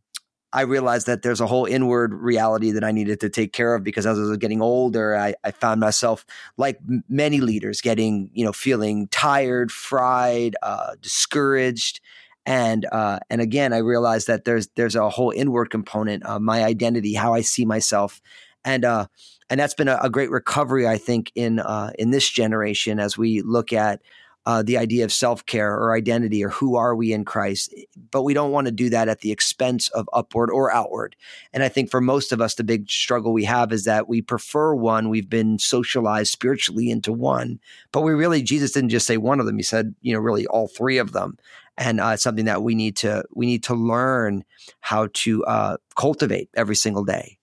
I 0.55 0.63
realized 0.63 1.07
that 1.07 1.23
there's 1.23 1.41
a 1.41 1.47
whole 1.47 1.65
inward 1.65 2.15
reality 2.15 2.71
that 2.73 2.85
I 2.85 2.93
needed 2.93 3.21
to 3.21 3.31
take 3.31 3.53
care 3.53 3.75
of 3.75 3.83
because 3.83 4.07
as 4.07 4.19
I 4.19 4.23
was 4.23 4.37
getting 4.37 4.63
older, 4.63 5.17
I, 5.17 5.35
I 5.43 5.51
found 5.51 5.81
myself, 5.81 6.25
like 6.57 6.79
many 7.09 7.41
leaders, 7.41 7.81
getting, 7.81 8.31
you 8.33 8.45
know, 8.45 8.53
feeling 8.53 9.09
tired, 9.09 9.73
fried, 9.73 10.55
uh, 10.63 10.95
discouraged. 11.01 12.01
And 12.45 12.87
uh, 12.93 13.21
and 13.31 13.41
again, 13.41 13.73
I 13.73 13.79
realized 13.79 14.27
that 14.27 14.45
there's 14.45 14.69
there's 14.77 14.97
a 14.97 15.09
whole 15.09 15.31
inward 15.31 15.71
component, 15.71 16.25
of 16.25 16.43
my 16.43 16.65
identity, 16.65 17.15
how 17.15 17.35
I 17.35 17.41
see 17.41 17.65
myself, 17.65 18.21
and 18.65 18.85
uh, 18.85 19.07
and 19.53 19.61
that's 19.61 19.75
been 19.75 19.89
a, 19.89 19.99
a 20.03 20.09
great 20.09 20.31
recovery, 20.31 20.89
I 20.89 20.97
think, 20.97 21.31
in 21.35 21.59
uh, 21.59 21.91
in 21.99 22.11
this 22.11 22.27
generation 22.27 22.99
as 22.99 23.19
we 23.19 23.43
look 23.43 23.71
at 23.71 24.01
uh, 24.47 24.63
the 24.63 24.79
idea 24.79 25.05
of 25.05 25.13
self 25.13 25.45
care 25.45 25.75
or 25.75 25.95
identity 25.95 26.43
or 26.43 26.49
who 26.49 26.75
are 26.77 26.97
we 26.97 27.13
in 27.13 27.27
Christ. 27.27 27.75
But 28.11 28.23
we 28.23 28.33
don't 28.33 28.51
want 28.51 28.67
to 28.67 28.73
do 28.73 28.89
that 28.89 29.11
at 29.11 29.21
the 29.21 29.31
expense 29.31 29.91
of 29.91 30.09
upward 30.15 30.51
or 30.51 30.73
outward. 30.73 31.17
And 31.53 31.63
I 31.63 31.69
think 31.69 31.91
for 31.91 32.01
most 32.01 32.33
of 32.33 32.41
us, 32.41 32.55
the 32.55 32.65
big 32.65 32.89
struggle 32.91 33.35
we 33.35 33.45
have 33.45 33.75
is 33.75 33.85
that 33.85 34.09
we 34.09 34.23
prefer 34.23 34.75
one. 34.75 35.11
We've 35.11 35.29
been 35.29 35.59
socialized 35.59 36.33
spiritually 36.33 36.91
into 36.91 37.13
one, 37.13 37.61
but 37.93 38.01
we 38.01 38.13
really, 38.13 38.41
Jesus 38.43 38.73
didn't 38.73 38.89
just 38.89 39.07
say 39.07 39.19
one 39.19 39.39
of 39.39 39.45
them. 39.45 39.59
He 39.59 39.63
said, 39.63 39.95
you 40.01 40.15
know, 40.15 40.21
really 40.21 40.47
all 40.47 40.67
three 40.67 40.97
of 40.97 41.13
them. 41.13 41.37
And 41.77 42.01
uh, 42.01 42.13
it's 42.15 42.23
something 42.23 42.47
that 42.47 42.63
we 42.63 42.75
need 42.75 42.97
to 42.97 43.25
we 43.35 43.45
need 43.45 43.65
to 43.65 43.75
learn 43.75 44.45
how 44.81 45.09
to 45.13 45.45
uh, 45.45 45.77
cultivate 45.95 46.49
every 46.55 46.77
single 46.77 47.05
day. 47.05 47.37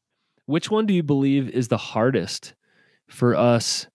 Which 0.50 0.72
one 0.72 0.88
do 0.88 0.96
you 0.96 1.04
believe 1.04 1.48
is 1.48 1.68
the 1.68 1.78
hardest 1.78 2.56
for 3.08 3.36
us? 3.36 3.86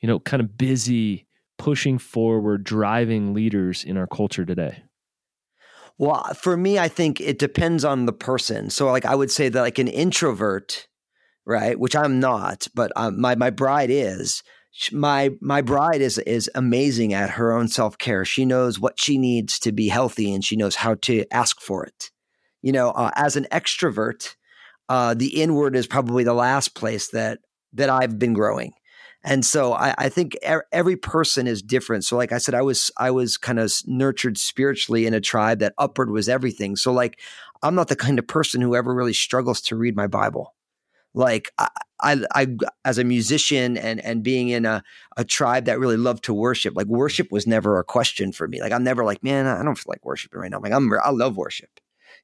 You 0.00 0.08
know, 0.08 0.18
kind 0.18 0.40
of 0.40 0.58
busy 0.58 1.28
pushing 1.56 1.98
forward, 1.98 2.64
driving 2.64 3.32
leaders 3.32 3.84
in 3.84 3.96
our 3.96 4.08
culture 4.08 4.44
today? 4.44 4.82
Well, 5.98 6.24
for 6.34 6.56
me, 6.56 6.80
I 6.80 6.88
think 6.88 7.20
it 7.20 7.38
depends 7.38 7.84
on 7.84 8.06
the 8.06 8.12
person. 8.12 8.70
So, 8.70 8.90
like, 8.90 9.04
I 9.04 9.14
would 9.14 9.30
say 9.30 9.50
that, 9.50 9.60
like, 9.60 9.78
an 9.78 9.86
introvert, 9.86 10.88
right, 11.46 11.78
which 11.78 11.94
I'm 11.94 12.18
not, 12.18 12.66
but 12.74 12.90
um, 12.96 13.20
my 13.20 13.36
my 13.36 13.50
bride 13.50 13.90
is. 13.90 14.42
My 14.90 15.30
my 15.40 15.62
bride 15.62 16.00
is 16.00 16.18
is 16.18 16.50
amazing 16.56 17.14
at 17.14 17.30
her 17.30 17.52
own 17.52 17.68
self 17.68 17.98
care. 17.98 18.24
She 18.24 18.44
knows 18.44 18.80
what 18.80 18.98
she 18.98 19.16
needs 19.16 19.60
to 19.60 19.70
be 19.70 19.86
healthy, 19.86 20.34
and 20.34 20.44
she 20.44 20.56
knows 20.56 20.74
how 20.74 20.96
to 21.02 21.24
ask 21.32 21.60
for 21.60 21.84
it. 21.84 22.10
You 22.62 22.72
know, 22.72 22.90
uh, 22.90 23.12
as 23.14 23.36
an 23.36 23.46
extrovert, 23.52 24.34
uh, 24.90 25.14
the 25.14 25.40
inward 25.40 25.76
is 25.76 25.86
probably 25.86 26.24
the 26.24 26.34
last 26.34 26.74
place 26.74 27.10
that 27.10 27.38
that 27.72 27.88
I've 27.88 28.18
been 28.18 28.32
growing. 28.32 28.74
And 29.22 29.46
so 29.46 29.72
I, 29.72 29.94
I 29.96 30.08
think 30.08 30.36
er, 30.44 30.64
every 30.72 30.96
person 30.96 31.46
is 31.46 31.62
different. 31.62 32.04
So 32.04 32.16
like 32.16 32.32
I 32.32 32.38
said, 32.38 32.54
I 32.54 32.62
was 32.62 32.90
I 32.96 33.12
was 33.12 33.36
kind 33.36 33.60
of 33.60 33.72
nurtured 33.86 34.36
spiritually 34.36 35.06
in 35.06 35.14
a 35.14 35.20
tribe 35.20 35.60
that 35.60 35.74
upward 35.78 36.10
was 36.10 36.28
everything. 36.28 36.74
So 36.74 36.92
like 36.92 37.20
I'm 37.62 37.76
not 37.76 37.86
the 37.86 37.94
kind 37.94 38.18
of 38.18 38.26
person 38.26 38.60
who 38.60 38.74
ever 38.74 38.92
really 38.92 39.12
struggles 39.12 39.60
to 39.62 39.76
read 39.76 39.94
my 39.94 40.08
Bible. 40.08 40.56
Like 41.14 41.52
I, 41.56 41.68
I, 42.00 42.24
I 42.34 42.46
as 42.84 42.98
a 42.98 43.04
musician 43.04 43.76
and 43.76 44.00
and 44.00 44.24
being 44.24 44.48
in 44.48 44.66
a, 44.66 44.82
a 45.16 45.24
tribe 45.24 45.66
that 45.66 45.78
really 45.78 45.98
loved 45.98 46.24
to 46.24 46.34
worship, 46.34 46.74
like 46.74 46.88
worship 46.88 47.30
was 47.30 47.46
never 47.46 47.78
a 47.78 47.84
question 47.84 48.32
for 48.32 48.48
me. 48.48 48.60
Like 48.60 48.72
I'm 48.72 48.84
never 48.84 49.04
like, 49.04 49.22
man, 49.22 49.46
I 49.46 49.62
don't 49.62 49.76
feel 49.78 49.92
like 49.92 50.04
worshiping 50.04 50.40
right 50.40 50.50
now. 50.50 50.58
Like 50.58 50.72
I'm 50.72 50.92
I 51.04 51.10
love 51.10 51.36
worship 51.36 51.79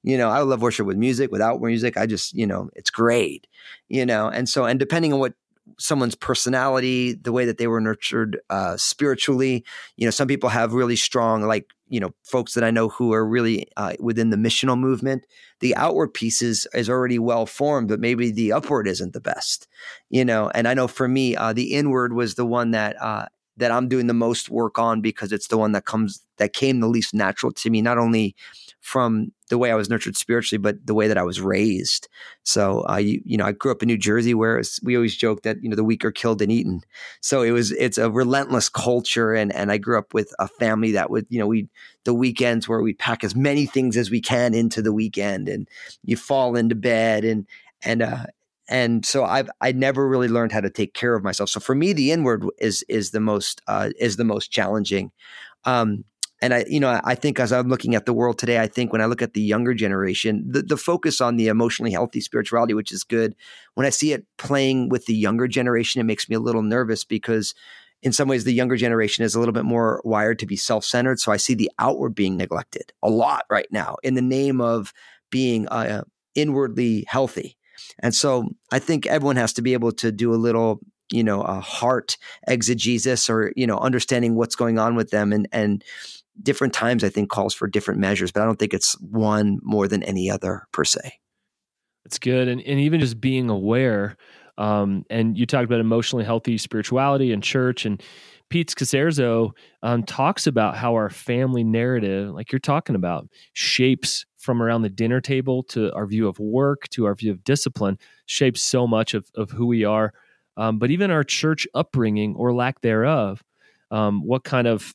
you 0.07 0.17
know, 0.17 0.31
I 0.31 0.41
love 0.41 0.63
worship 0.63 0.87
with 0.87 0.97
music, 0.97 1.33
without 1.33 1.61
music. 1.61 1.97
I 1.97 2.07
just, 2.07 2.33
you 2.33 2.47
know, 2.47 2.71
it's 2.75 2.91
great, 2.91 3.49
you 3.89 4.07
know. 4.07 4.29
And 4.29 4.49
so, 4.49 4.65
and 4.65 4.79
depending 4.79 5.13
on 5.13 5.19
what 5.19 5.35
someone's 5.79 6.15
personality, 6.15 7.13
the 7.15 7.33
way 7.33 7.45
that 7.45 7.59
they 7.59 7.67
were 7.67 7.81
nurtured 7.81 8.39
uh, 8.49 8.77
spiritually. 8.77 9.65
You 9.97 10.07
know, 10.07 10.13
some 10.13 10.29
people 10.29 10.49
have 10.49 10.75
really 10.75 10.95
strong, 10.95 11.43
like 11.43 11.67
you 11.89 11.99
know, 12.01 12.15
folks 12.23 12.55
that 12.55 12.65
I 12.65 12.71
know 12.71 12.89
who 12.89 13.13
are 13.13 13.27
really 13.27 13.67
uh, 13.77 13.95
within 13.99 14.31
the 14.31 14.37
missional 14.37 14.79
movement. 14.79 15.27
The 15.61 15.75
outward 15.75 16.15
piece 16.15 16.41
is 16.41 16.69
is 16.73 16.89
already 16.89 17.19
well 17.19 17.47
formed, 17.47 17.89
but 17.89 17.99
maybe 17.99 18.31
the 18.31 18.53
upward 18.53 18.87
isn't 18.87 19.13
the 19.13 19.21
best. 19.21 19.67
You 20.09 20.25
know, 20.25 20.51
and 20.55 20.69
I 20.69 20.75
know 20.75 20.87
for 20.89 21.09
me, 21.09 21.35
uh, 21.35 21.53
the 21.53 21.75
inward 21.75 22.13
was 22.13 22.37
the 22.37 22.47
one 22.47 22.71
that 22.71 23.01
uh, 23.03 23.27
that 23.57 23.73
I'm 23.73 23.89
doing 23.89 24.07
the 24.07 24.15
most 24.15 24.51
work 24.51 24.79
on 24.79 25.01
because 25.01 25.33
it's 25.33 25.49
the 25.49 25.59
one 25.59 25.73
that 25.73 25.85
comes 25.85 26.23
that 26.37 26.53
came 26.53 26.81
the 26.81 26.89
least 26.89 27.13
natural 27.13 27.53
to 27.53 27.71
me. 27.71 27.83
Not 27.83 27.99
only 27.99 28.37
from 28.87 29.33
the 29.51 29.59
way 29.59 29.73
I 29.73 29.75
was 29.75 29.91
nurtured 29.91 30.17
spiritually, 30.17 30.61
but 30.61 30.87
the 30.87 30.95
way 30.95 31.09
that 31.09 31.19
I 31.19 31.25
was 31.25 31.41
raised. 31.41 32.07
So, 32.45 32.87
uh, 32.89 32.99
you, 32.99 33.21
you 33.25 33.37
know, 33.37 33.45
I 33.45 33.51
grew 33.51 33.73
up 33.73 33.83
in 33.83 33.89
New 33.89 33.99
Jersey 33.99 34.33
where 34.33 34.63
we 34.85 34.95
always 34.95 35.17
joke 35.17 35.43
that, 35.43 35.57
you 35.61 35.69
know, 35.69 35.75
the 35.75 35.83
weak 35.83 36.05
are 36.05 36.13
killed 36.13 36.41
and 36.41 36.53
eaten. 36.53 36.83
So 37.21 37.43
it 37.43 37.51
was, 37.51 37.73
it's 37.73 37.99
a 37.99 38.13
relentless 38.13 38.69
culture. 38.69 39.35
And, 39.35 39.53
and 39.53 39.73
I 39.73 39.79
grew 39.79 39.99
up 39.99 40.15
with 40.15 40.33
a 40.39 40.47
family 40.47 40.93
that 40.93 41.11
would, 41.11 41.27
you 41.31 41.41
know, 41.41 41.49
we, 41.49 41.69
the 42.05 42.15
weekends 42.15 42.69
where 42.69 42.81
we 42.81 42.95
pack 42.95 43.25
as 43.25 43.35
many 43.35 43.67
things 43.67 43.97
as 43.97 44.09
we 44.09 44.21
can 44.21 44.55
into 44.55 44.81
the 44.81 44.93
weekend 44.93 45.49
and 45.49 45.67
you 46.05 46.17
fall 46.17 46.55
into 46.55 46.77
bed 46.77 47.25
and, 47.25 47.45
and, 47.83 48.03
uh, 48.03 48.27
and 48.69 49.05
so 49.07 49.25
I've 49.25 49.49
I 49.61 49.71
never 49.71 50.09
really 50.09 50.27
learned 50.27 50.51
how 50.51 50.61
to 50.61 50.71
take 50.71 50.93
care 50.93 51.15
of 51.15 51.23
myself. 51.23 51.51
So 51.51 51.61
for 51.61 51.77
me, 51.77 51.93
the 51.93 52.11
inward 52.11 52.45
is 52.59 52.85
is 52.89 53.13
the 53.13 53.21
most 53.21 53.63
uh, 53.69 53.91
is 54.01 54.17
the 54.17 54.25
most 54.25 54.51
challenging. 54.51 55.13
Um, 55.65 56.05
and 56.43 56.53
I, 56.53 56.65
you 56.69 56.81
know, 56.81 57.01
I 57.03 57.15
think 57.15 57.41
as 57.41 57.53
I'm 57.53 57.69
looking 57.69 57.95
at 57.95 58.05
the 58.05 58.13
world 58.13 58.39
today, 58.39 58.61
I 58.61 58.67
think 58.67 58.93
when 58.93 59.01
I 59.01 59.07
look 59.07 59.23
at 59.23 59.33
the 59.33 59.41
younger 59.41 59.73
generation, 59.73 60.45
the, 60.47 60.63
the 60.63 60.77
focus 60.77 61.21
on 61.21 61.37
the 61.37 61.49
emotionally 61.49 61.93
healthy 61.93 62.21
spirituality, 62.21 62.75
which 62.75 62.93
is 62.93 63.05
good, 63.05 63.35
when 63.75 63.87
I 63.87 63.91
see 63.91 64.13
it 64.13 64.27
playing 64.37 64.91
with 64.91 65.07
the 65.07 65.15
younger 65.15 65.49
generation, 65.49 66.01
it 66.01 66.05
makes 66.05 66.29
me 66.29 66.37
a 66.37 66.41
little 66.41 66.63
nervous 66.63 67.05
because 67.05 67.55
in 68.03 68.13
some 68.13 68.29
ways 68.29 68.45
the 68.45 68.53
younger 68.53 68.77
generation 68.77 69.25
is 69.25 69.35
a 69.35 69.39
little 69.39 69.55
bit 69.55 69.65
more 69.65 70.03
wired 70.05 70.39
to 70.41 70.47
be 70.47 70.57
self-centered. 70.57 71.19
So 71.21 71.33
I 71.33 71.39
see 71.39 71.55
the 71.55 71.71
outward 71.79 72.15
being 72.15 72.37
neglected 72.37 72.93
a 73.03 73.09
lot 73.09 73.45
right 73.49 73.69
now 73.71 73.97
in 74.03 74.15
the 74.15 74.23
name 74.23 74.61
of 74.61 74.93
being 75.31 75.67
uh, 75.69 76.03
inwardly 76.35 77.07
healthy. 77.09 77.57
And 78.01 78.15
so 78.15 78.51
I 78.71 78.79
think 78.79 79.07
everyone 79.07 79.37
has 79.37 79.55
to 79.55 79.63
be 79.63 79.73
able 79.73 79.93
to 79.93 80.13
do 80.13 80.35
a 80.35 80.37
little 80.37 80.81
you 81.13 81.23
know 81.23 81.43
a 81.43 81.61
heart 81.61 82.17
exegesis 82.49 83.31
or 83.31 83.53
you 83.57 83.67
know 83.67 83.79
understanding 83.79 84.35
what's 84.35 84.57
going 84.57 84.79
on 84.79 84.97
with 84.97 85.11
them 85.11 85.33
and 85.33 85.49
and 85.53 85.85
different 86.43 86.73
times 86.73 87.05
I 87.05 87.09
think 87.09 87.31
calls 87.31 87.55
for 87.55 87.67
different 87.67 88.01
measures, 88.01 88.33
but 88.33 88.43
I 88.43 88.45
don't 88.45 88.59
think 88.59 88.75
it's 88.75 88.93
one 89.01 89.59
more 89.63 89.89
than 89.89 90.03
any 90.03 90.31
other 90.31 90.67
per 90.73 90.85
se. 90.85 91.13
It's 92.05 92.19
good. 92.19 92.49
And, 92.49 92.61
and 92.63 92.81
even 92.81 93.01
just 93.01 93.21
being 93.21 93.51
aware, 93.51 94.17
um, 94.59 95.05
and 95.11 95.37
you 95.37 95.45
talked 95.45 95.65
about 95.65 95.81
emotionally 95.81 96.25
healthy 96.25 96.57
spirituality 96.57 97.33
and 97.33 97.43
church 97.43 97.85
and 97.85 98.03
Pete 98.49 98.71
Scazzero 98.71 99.51
um, 99.83 100.05
talks 100.05 100.47
about 100.47 100.77
how 100.77 100.95
our 100.95 101.11
family 101.11 101.65
narrative, 101.65 102.33
like 102.33 102.53
you're 102.53 102.61
talking 102.61 102.95
about, 102.95 103.29
shapes 103.55 104.25
from 104.39 104.63
around 104.63 104.83
the 104.83 104.89
dinner 104.89 105.21
table 105.21 105.65
to 105.65 105.93
our 105.95 106.07
view 106.07 106.29
of 106.29 106.39
work 106.39 106.89
to 106.91 107.07
our 107.07 107.15
view 107.15 107.33
of 107.33 107.43
discipline, 107.43 107.99
shapes 108.27 108.63
so 108.63 108.87
much 108.87 109.15
of, 109.15 109.29
of 109.35 109.51
who 109.51 109.67
we 109.67 109.85
are. 109.85 110.13
Um, 110.57 110.79
but 110.79 110.91
even 110.91 111.11
our 111.11 111.25
church 111.25 111.67
upbringing 111.75 112.37
or 112.37 112.55
lack 112.55 112.81
thereof, 112.81 113.43
um, 113.91 114.25
what 114.25 114.45
kind 114.45 114.69
of 114.69 114.95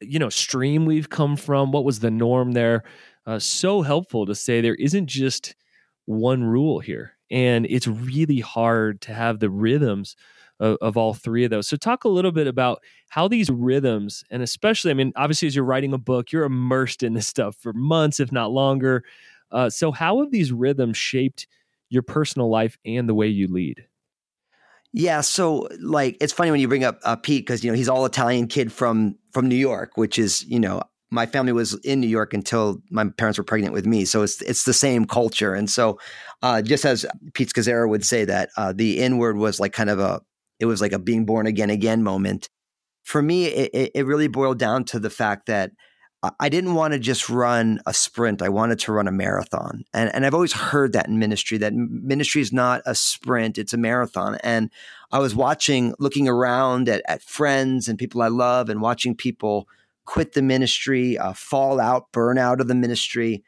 you 0.00 0.18
know 0.18 0.28
stream 0.28 0.86
we've 0.86 1.08
come 1.08 1.36
from 1.36 1.72
what 1.72 1.84
was 1.84 2.00
the 2.00 2.10
norm 2.10 2.52
there? 2.52 2.84
Uh, 3.26 3.38
so 3.38 3.82
helpful 3.82 4.26
to 4.26 4.34
say 4.34 4.60
there 4.60 4.74
isn't 4.74 5.06
just 5.06 5.54
one 6.06 6.44
rule 6.44 6.80
here 6.80 7.16
and 7.30 7.66
it's 7.66 7.86
really 7.86 8.40
hard 8.40 9.00
to 9.00 9.14
have 9.14 9.40
the 9.40 9.48
rhythms 9.48 10.16
of, 10.60 10.76
of, 10.82 10.96
all 10.96 11.14
three 11.14 11.44
of 11.44 11.50
those. 11.50 11.66
So 11.66 11.76
talk 11.76 12.04
a 12.04 12.08
little 12.08 12.30
bit 12.30 12.46
about 12.46 12.82
how 13.08 13.26
these 13.26 13.48
rhythms 13.48 14.22
and 14.30 14.42
especially 14.42 14.90
i 14.90 14.94
mean 14.94 15.12
obviously 15.16 15.48
as 15.48 15.56
you're 15.56 15.64
writing 15.64 15.94
a 15.94 15.98
book 15.98 16.30
you're 16.30 16.44
immersed 16.44 17.02
in 17.02 17.14
this 17.14 17.26
stuff 17.26 17.56
for 17.56 17.72
months 17.72 18.20
if 18.20 18.30
not 18.30 18.50
longer. 18.50 19.04
Uh, 19.50 19.70
so 19.70 19.92
how 19.92 20.20
have 20.20 20.30
these 20.30 20.52
rhythms 20.52 20.96
shaped 20.96 21.46
your 21.88 22.02
personal 22.02 22.50
life 22.50 22.76
and 22.84 23.08
the 23.08 23.14
way 23.14 23.28
you 23.28 23.46
lead 23.46 23.86
yeah, 24.96 25.22
so 25.22 25.68
like 25.80 26.16
it's 26.20 26.32
funny 26.32 26.52
when 26.52 26.60
you 26.60 26.68
bring 26.68 26.84
up 26.84 27.00
uh, 27.02 27.16
Pete 27.16 27.44
because 27.44 27.64
you 27.64 27.70
know 27.70 27.76
he's 27.76 27.88
all 27.88 28.06
Italian 28.06 28.46
kid 28.46 28.72
from 28.72 29.16
from 29.32 29.48
New 29.48 29.56
York, 29.56 29.96
which 29.96 30.20
is 30.20 30.44
you 30.44 30.60
know 30.60 30.82
my 31.10 31.26
family 31.26 31.52
was 31.52 31.74
in 31.80 32.00
New 32.00 32.06
York 32.06 32.32
until 32.32 32.80
my 32.90 33.04
parents 33.08 33.36
were 33.36 33.42
pregnant 33.44 33.74
with 33.74 33.86
me, 33.86 34.04
so 34.04 34.22
it's 34.22 34.40
it's 34.42 34.64
the 34.64 34.72
same 34.72 35.04
culture. 35.04 35.52
And 35.52 35.68
so, 35.68 35.98
uh, 36.42 36.62
just 36.62 36.84
as 36.84 37.04
Pete 37.34 37.48
Scazzero 37.48 37.88
would 37.88 38.04
say 38.04 38.24
that 38.24 38.50
uh, 38.56 38.72
the 38.72 39.00
inward 39.00 39.36
was 39.36 39.58
like 39.58 39.72
kind 39.72 39.90
of 39.90 39.98
a 39.98 40.20
it 40.60 40.66
was 40.66 40.80
like 40.80 40.92
a 40.92 41.00
being 41.00 41.26
born 41.26 41.48
again 41.48 41.70
again 41.70 42.04
moment. 42.04 42.48
for 43.04 43.22
me, 43.22 43.46
it, 43.46 43.92
it 43.94 44.06
really 44.06 44.28
boiled 44.28 44.58
down 44.58 44.84
to 44.84 44.98
the 44.98 45.10
fact 45.10 45.46
that 45.46 45.72
I 46.38 46.48
didn't 46.48 46.74
want 46.74 46.92
to 46.92 46.98
just 46.98 47.28
run 47.28 47.80
a 47.86 47.94
sprint. 47.94 48.42
I 48.42 48.48
wanted 48.48 48.78
to 48.80 48.92
run 48.92 49.08
a 49.08 49.12
marathon. 49.12 49.84
And, 49.92 50.14
and 50.14 50.24
I've 50.24 50.34
always 50.34 50.52
heard 50.52 50.92
that 50.92 51.08
in 51.08 51.18
ministry, 51.18 51.58
that 51.58 51.74
ministry 51.74 52.40
is 52.40 52.52
not 52.52 52.82
a 52.86 52.94
sprint, 52.94 53.58
it's 53.58 53.72
a 53.72 53.78
marathon. 53.78 54.38
And 54.44 54.70
I 55.10 55.18
was 55.18 55.34
watching, 55.34 55.94
looking 55.98 56.28
around 56.28 56.88
at, 56.88 57.02
at 57.08 57.22
friends 57.22 57.88
and 57.88 57.98
people 57.98 58.22
I 58.22 58.28
love 58.28 58.68
and 58.68 58.80
watching 58.80 59.16
people 59.16 59.68
quit 60.04 60.32
the 60.34 60.42
ministry, 60.42 61.18
uh, 61.18 61.32
fall 61.32 61.80
out, 61.80 62.12
burn 62.12 62.38
out 62.38 62.60
of 62.60 62.68
the 62.68 62.74
ministry. 62.74 63.42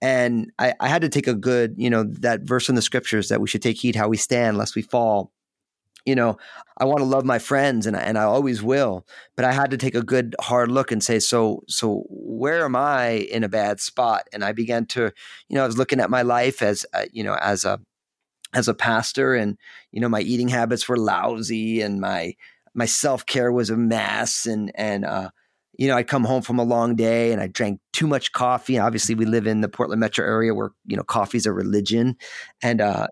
And 0.00 0.52
I, 0.58 0.74
I 0.78 0.88
had 0.88 1.02
to 1.02 1.08
take 1.08 1.26
a 1.26 1.34
good, 1.34 1.74
you 1.76 1.90
know, 1.90 2.04
that 2.04 2.42
verse 2.42 2.68
in 2.68 2.74
the 2.74 2.82
scriptures 2.82 3.28
that 3.28 3.40
we 3.40 3.48
should 3.48 3.62
take 3.62 3.78
heed 3.78 3.96
how 3.96 4.08
we 4.08 4.16
stand 4.16 4.58
lest 4.58 4.76
we 4.76 4.82
fall 4.82 5.31
you 6.04 6.14
know, 6.14 6.36
I 6.78 6.84
want 6.84 6.98
to 6.98 7.04
love 7.04 7.24
my 7.24 7.38
friends 7.38 7.86
and 7.86 7.96
I, 7.96 8.00
and 8.00 8.18
I 8.18 8.24
always 8.24 8.62
will, 8.62 9.06
but 9.36 9.44
I 9.44 9.52
had 9.52 9.70
to 9.70 9.76
take 9.76 9.94
a 9.94 10.02
good 10.02 10.34
hard 10.40 10.70
look 10.70 10.90
and 10.90 11.02
say, 11.02 11.18
so, 11.18 11.62
so 11.68 12.04
where 12.08 12.64
am 12.64 12.74
I 12.74 13.10
in 13.10 13.44
a 13.44 13.48
bad 13.48 13.80
spot? 13.80 14.26
And 14.32 14.44
I 14.44 14.52
began 14.52 14.86
to, 14.86 15.12
you 15.48 15.56
know, 15.56 15.62
I 15.62 15.66
was 15.66 15.78
looking 15.78 16.00
at 16.00 16.10
my 16.10 16.22
life 16.22 16.62
as, 16.62 16.84
uh, 16.92 17.04
you 17.12 17.22
know, 17.22 17.36
as 17.40 17.64
a, 17.64 17.80
as 18.54 18.68
a 18.68 18.74
pastor 18.74 19.34
and, 19.34 19.56
you 19.92 20.00
know, 20.00 20.08
my 20.08 20.20
eating 20.20 20.48
habits 20.48 20.88
were 20.88 20.96
lousy 20.96 21.80
and 21.80 22.00
my, 22.00 22.34
my 22.74 22.86
self-care 22.86 23.52
was 23.52 23.70
a 23.70 23.76
mess 23.76 24.46
and, 24.46 24.72
and, 24.74 25.04
uh, 25.04 25.30
you 25.78 25.88
know, 25.88 25.96
I'd 25.96 26.08
come 26.08 26.24
home 26.24 26.42
from 26.42 26.58
a 26.58 26.64
long 26.64 26.96
day 26.96 27.32
and 27.32 27.40
I 27.40 27.46
drank 27.46 27.80
too 27.94 28.06
much 28.06 28.32
coffee. 28.32 28.78
Obviously, 28.78 29.14
we 29.14 29.24
live 29.24 29.46
in 29.46 29.62
the 29.62 29.68
Portland 29.68 30.00
metro 30.00 30.24
area 30.26 30.54
where, 30.54 30.72
you 30.84 30.96
know, 30.96 31.02
coffee's 31.02 31.46
a 31.46 31.52
religion. 31.52 32.16
And, 32.60 32.80
uh, 32.82 33.06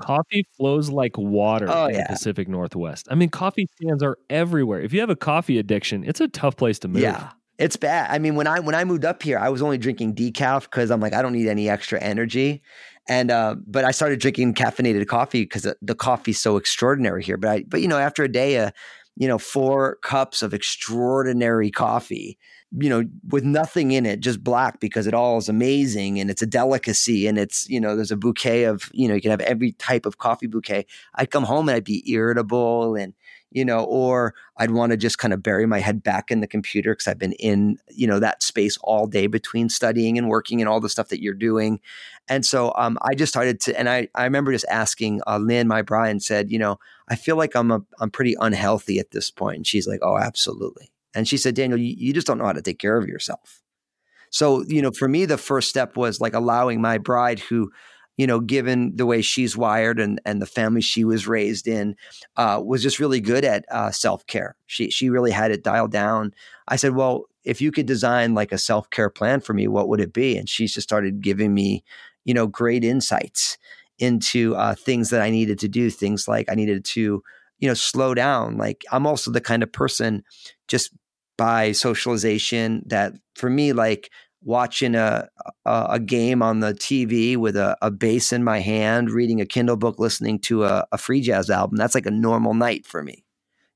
Coffee 0.00 0.46
flows 0.56 0.90
like 0.90 1.16
water 1.16 1.66
oh, 1.68 1.86
in 1.86 1.94
yeah. 1.94 2.02
the 2.02 2.14
Pacific 2.14 2.48
Northwest. 2.48 3.08
I 3.10 3.14
mean, 3.14 3.28
coffee 3.28 3.68
stands 3.76 4.02
are 4.02 4.18
everywhere. 4.30 4.80
If 4.80 4.92
you 4.92 5.00
have 5.00 5.10
a 5.10 5.16
coffee 5.16 5.58
addiction, 5.58 6.04
it's 6.04 6.20
a 6.20 6.28
tough 6.28 6.56
place 6.56 6.78
to 6.80 6.88
move. 6.88 7.02
Yeah. 7.02 7.30
It's 7.58 7.76
bad. 7.76 8.08
I 8.10 8.18
mean, 8.20 8.36
when 8.36 8.46
I 8.46 8.60
when 8.60 8.76
I 8.76 8.84
moved 8.84 9.04
up 9.04 9.20
here, 9.22 9.36
I 9.36 9.48
was 9.48 9.62
only 9.62 9.78
drinking 9.78 10.14
decaf 10.14 10.62
because 10.62 10.92
I'm 10.92 11.00
like, 11.00 11.12
I 11.12 11.22
don't 11.22 11.32
need 11.32 11.48
any 11.48 11.68
extra 11.68 12.00
energy. 12.00 12.62
And 13.08 13.32
uh, 13.32 13.56
but 13.66 13.84
I 13.84 13.90
started 13.90 14.20
drinking 14.20 14.54
caffeinated 14.54 15.04
coffee 15.08 15.42
because 15.42 15.62
the, 15.62 15.76
the 15.82 15.96
coffee's 15.96 16.38
so 16.38 16.56
extraordinary 16.56 17.24
here. 17.24 17.36
But 17.36 17.50
I 17.50 17.64
but 17.66 17.80
you 17.80 17.88
know, 17.88 17.98
after 17.98 18.22
a 18.22 18.28
day, 18.28 18.58
uh, 18.58 18.70
you 19.16 19.26
know, 19.26 19.38
four 19.38 19.96
cups 20.02 20.42
of 20.42 20.54
extraordinary 20.54 21.72
coffee, 21.72 22.38
you 22.76 22.90
know, 22.90 23.04
with 23.28 23.44
nothing 23.44 23.92
in 23.92 24.04
it, 24.04 24.20
just 24.20 24.44
black 24.44 24.78
because 24.78 25.06
it 25.06 25.14
all 25.14 25.38
is 25.38 25.48
amazing 25.48 26.20
and 26.20 26.30
it's 26.30 26.42
a 26.42 26.46
delicacy 26.46 27.26
and 27.26 27.38
it's, 27.38 27.68
you 27.68 27.80
know, 27.80 27.96
there's 27.96 28.10
a 28.10 28.16
bouquet 28.16 28.64
of, 28.64 28.90
you 28.92 29.08
know, 29.08 29.14
you 29.14 29.22
can 29.22 29.30
have 29.30 29.40
every 29.40 29.72
type 29.72 30.04
of 30.04 30.18
coffee 30.18 30.46
bouquet. 30.46 30.84
I'd 31.14 31.30
come 31.30 31.44
home 31.44 31.68
and 31.68 31.76
I'd 31.76 31.84
be 31.84 32.08
irritable 32.10 32.94
and, 32.94 33.14
you 33.50 33.64
know, 33.64 33.84
or 33.84 34.34
I'd 34.58 34.72
want 34.72 34.92
to 34.92 34.98
just 34.98 35.16
kind 35.16 35.32
of 35.32 35.42
bury 35.42 35.66
my 35.66 35.78
head 35.78 36.02
back 36.02 36.30
in 36.30 36.40
the 36.40 36.46
computer 36.46 36.92
because 36.92 37.08
I've 37.08 37.18
been 37.18 37.32
in, 37.32 37.78
you 37.88 38.06
know, 38.06 38.20
that 38.20 38.42
space 38.42 38.76
all 38.82 39.06
day 39.06 39.28
between 39.28 39.70
studying 39.70 40.18
and 40.18 40.28
working 40.28 40.60
and 40.60 40.68
all 40.68 40.80
the 40.80 40.90
stuff 40.90 41.08
that 41.08 41.22
you're 41.22 41.32
doing. 41.32 41.80
And 42.28 42.44
so 42.44 42.74
um, 42.76 42.98
I 43.00 43.14
just 43.14 43.32
started 43.32 43.60
to, 43.60 43.78
and 43.78 43.88
I, 43.88 44.08
I 44.14 44.24
remember 44.24 44.52
just 44.52 44.66
asking 44.68 45.22
uh, 45.26 45.38
Lynn, 45.38 45.68
my 45.68 45.80
bride, 45.80 46.10
and 46.10 46.22
said, 46.22 46.50
you 46.50 46.58
know, 46.58 46.78
I 47.08 47.16
feel 47.16 47.36
like 47.36 47.56
I'm 47.56 47.70
a, 47.70 47.80
I'm 47.98 48.10
pretty 48.10 48.36
unhealthy 48.38 48.98
at 48.98 49.12
this 49.12 49.30
point. 49.30 49.56
And 49.56 49.66
she's 49.66 49.88
like, 49.88 50.00
oh, 50.02 50.18
absolutely. 50.18 50.90
And 51.14 51.26
she 51.26 51.36
said, 51.36 51.54
Daniel, 51.54 51.78
you, 51.78 51.94
you 51.96 52.12
just 52.12 52.26
don't 52.26 52.38
know 52.38 52.44
how 52.46 52.52
to 52.52 52.62
take 52.62 52.78
care 52.78 52.96
of 52.96 53.08
yourself. 53.08 53.62
So, 54.30 54.62
you 54.66 54.82
know, 54.82 54.90
for 54.90 55.08
me, 55.08 55.24
the 55.24 55.38
first 55.38 55.68
step 55.68 55.96
was 55.96 56.20
like 56.20 56.34
allowing 56.34 56.80
my 56.80 56.98
bride, 56.98 57.38
who, 57.38 57.70
you 58.16 58.26
know, 58.26 58.40
given 58.40 58.94
the 58.96 59.06
way 59.06 59.22
she's 59.22 59.56
wired 59.56 59.98
and 59.98 60.20
and 60.26 60.42
the 60.42 60.46
family 60.46 60.80
she 60.80 61.04
was 61.04 61.26
raised 61.26 61.66
in, 61.66 61.96
uh, 62.36 62.60
was 62.62 62.82
just 62.82 62.98
really 62.98 63.20
good 63.20 63.44
at 63.44 63.64
uh, 63.70 63.90
self 63.90 64.26
care. 64.26 64.56
She 64.66 64.90
she 64.90 65.08
really 65.08 65.30
had 65.30 65.50
it 65.50 65.64
dialed 65.64 65.92
down. 65.92 66.34
I 66.66 66.76
said, 66.76 66.94
well, 66.94 67.24
if 67.44 67.62
you 67.62 67.72
could 67.72 67.86
design 67.86 68.34
like 68.34 68.52
a 68.52 68.58
self 68.58 68.90
care 68.90 69.08
plan 69.08 69.40
for 69.40 69.54
me, 69.54 69.68
what 69.68 69.88
would 69.88 70.00
it 70.00 70.12
be? 70.12 70.36
And 70.36 70.48
she 70.48 70.66
just 70.66 70.86
started 70.86 71.22
giving 71.22 71.54
me, 71.54 71.84
you 72.24 72.34
know, 72.34 72.46
great 72.46 72.84
insights 72.84 73.56
into 73.98 74.54
uh, 74.56 74.74
things 74.74 75.10
that 75.10 75.22
I 75.22 75.30
needed 75.30 75.58
to 75.60 75.68
do. 75.68 75.88
Things 75.88 76.28
like 76.28 76.50
I 76.50 76.54
needed 76.54 76.84
to, 76.84 77.22
you 77.58 77.68
know, 77.68 77.74
slow 77.74 78.14
down. 78.14 78.58
Like 78.58 78.84
I'm 78.92 79.06
also 79.06 79.30
the 79.30 79.40
kind 79.40 79.62
of 79.62 79.72
person 79.72 80.22
just 80.68 80.92
by 81.38 81.72
socialization 81.72 82.82
that 82.86 83.14
for 83.36 83.48
me, 83.48 83.72
like 83.72 84.10
watching 84.42 84.94
a, 84.94 85.28
a, 85.64 85.86
a 85.92 86.00
game 86.00 86.42
on 86.42 86.60
the 86.60 86.74
TV 86.74 87.36
with 87.36 87.56
a, 87.56 87.76
a, 87.80 87.90
bass 87.90 88.32
in 88.32 88.44
my 88.44 88.58
hand, 88.58 89.10
reading 89.10 89.40
a 89.40 89.46
Kindle 89.46 89.76
book, 89.76 89.98
listening 89.98 90.38
to 90.40 90.64
a, 90.64 90.86
a 90.92 90.98
free 90.98 91.20
jazz 91.20 91.48
album, 91.48 91.76
that's 91.76 91.94
like 91.94 92.06
a 92.06 92.10
normal 92.10 92.54
night 92.54 92.84
for 92.84 93.02
me. 93.02 93.24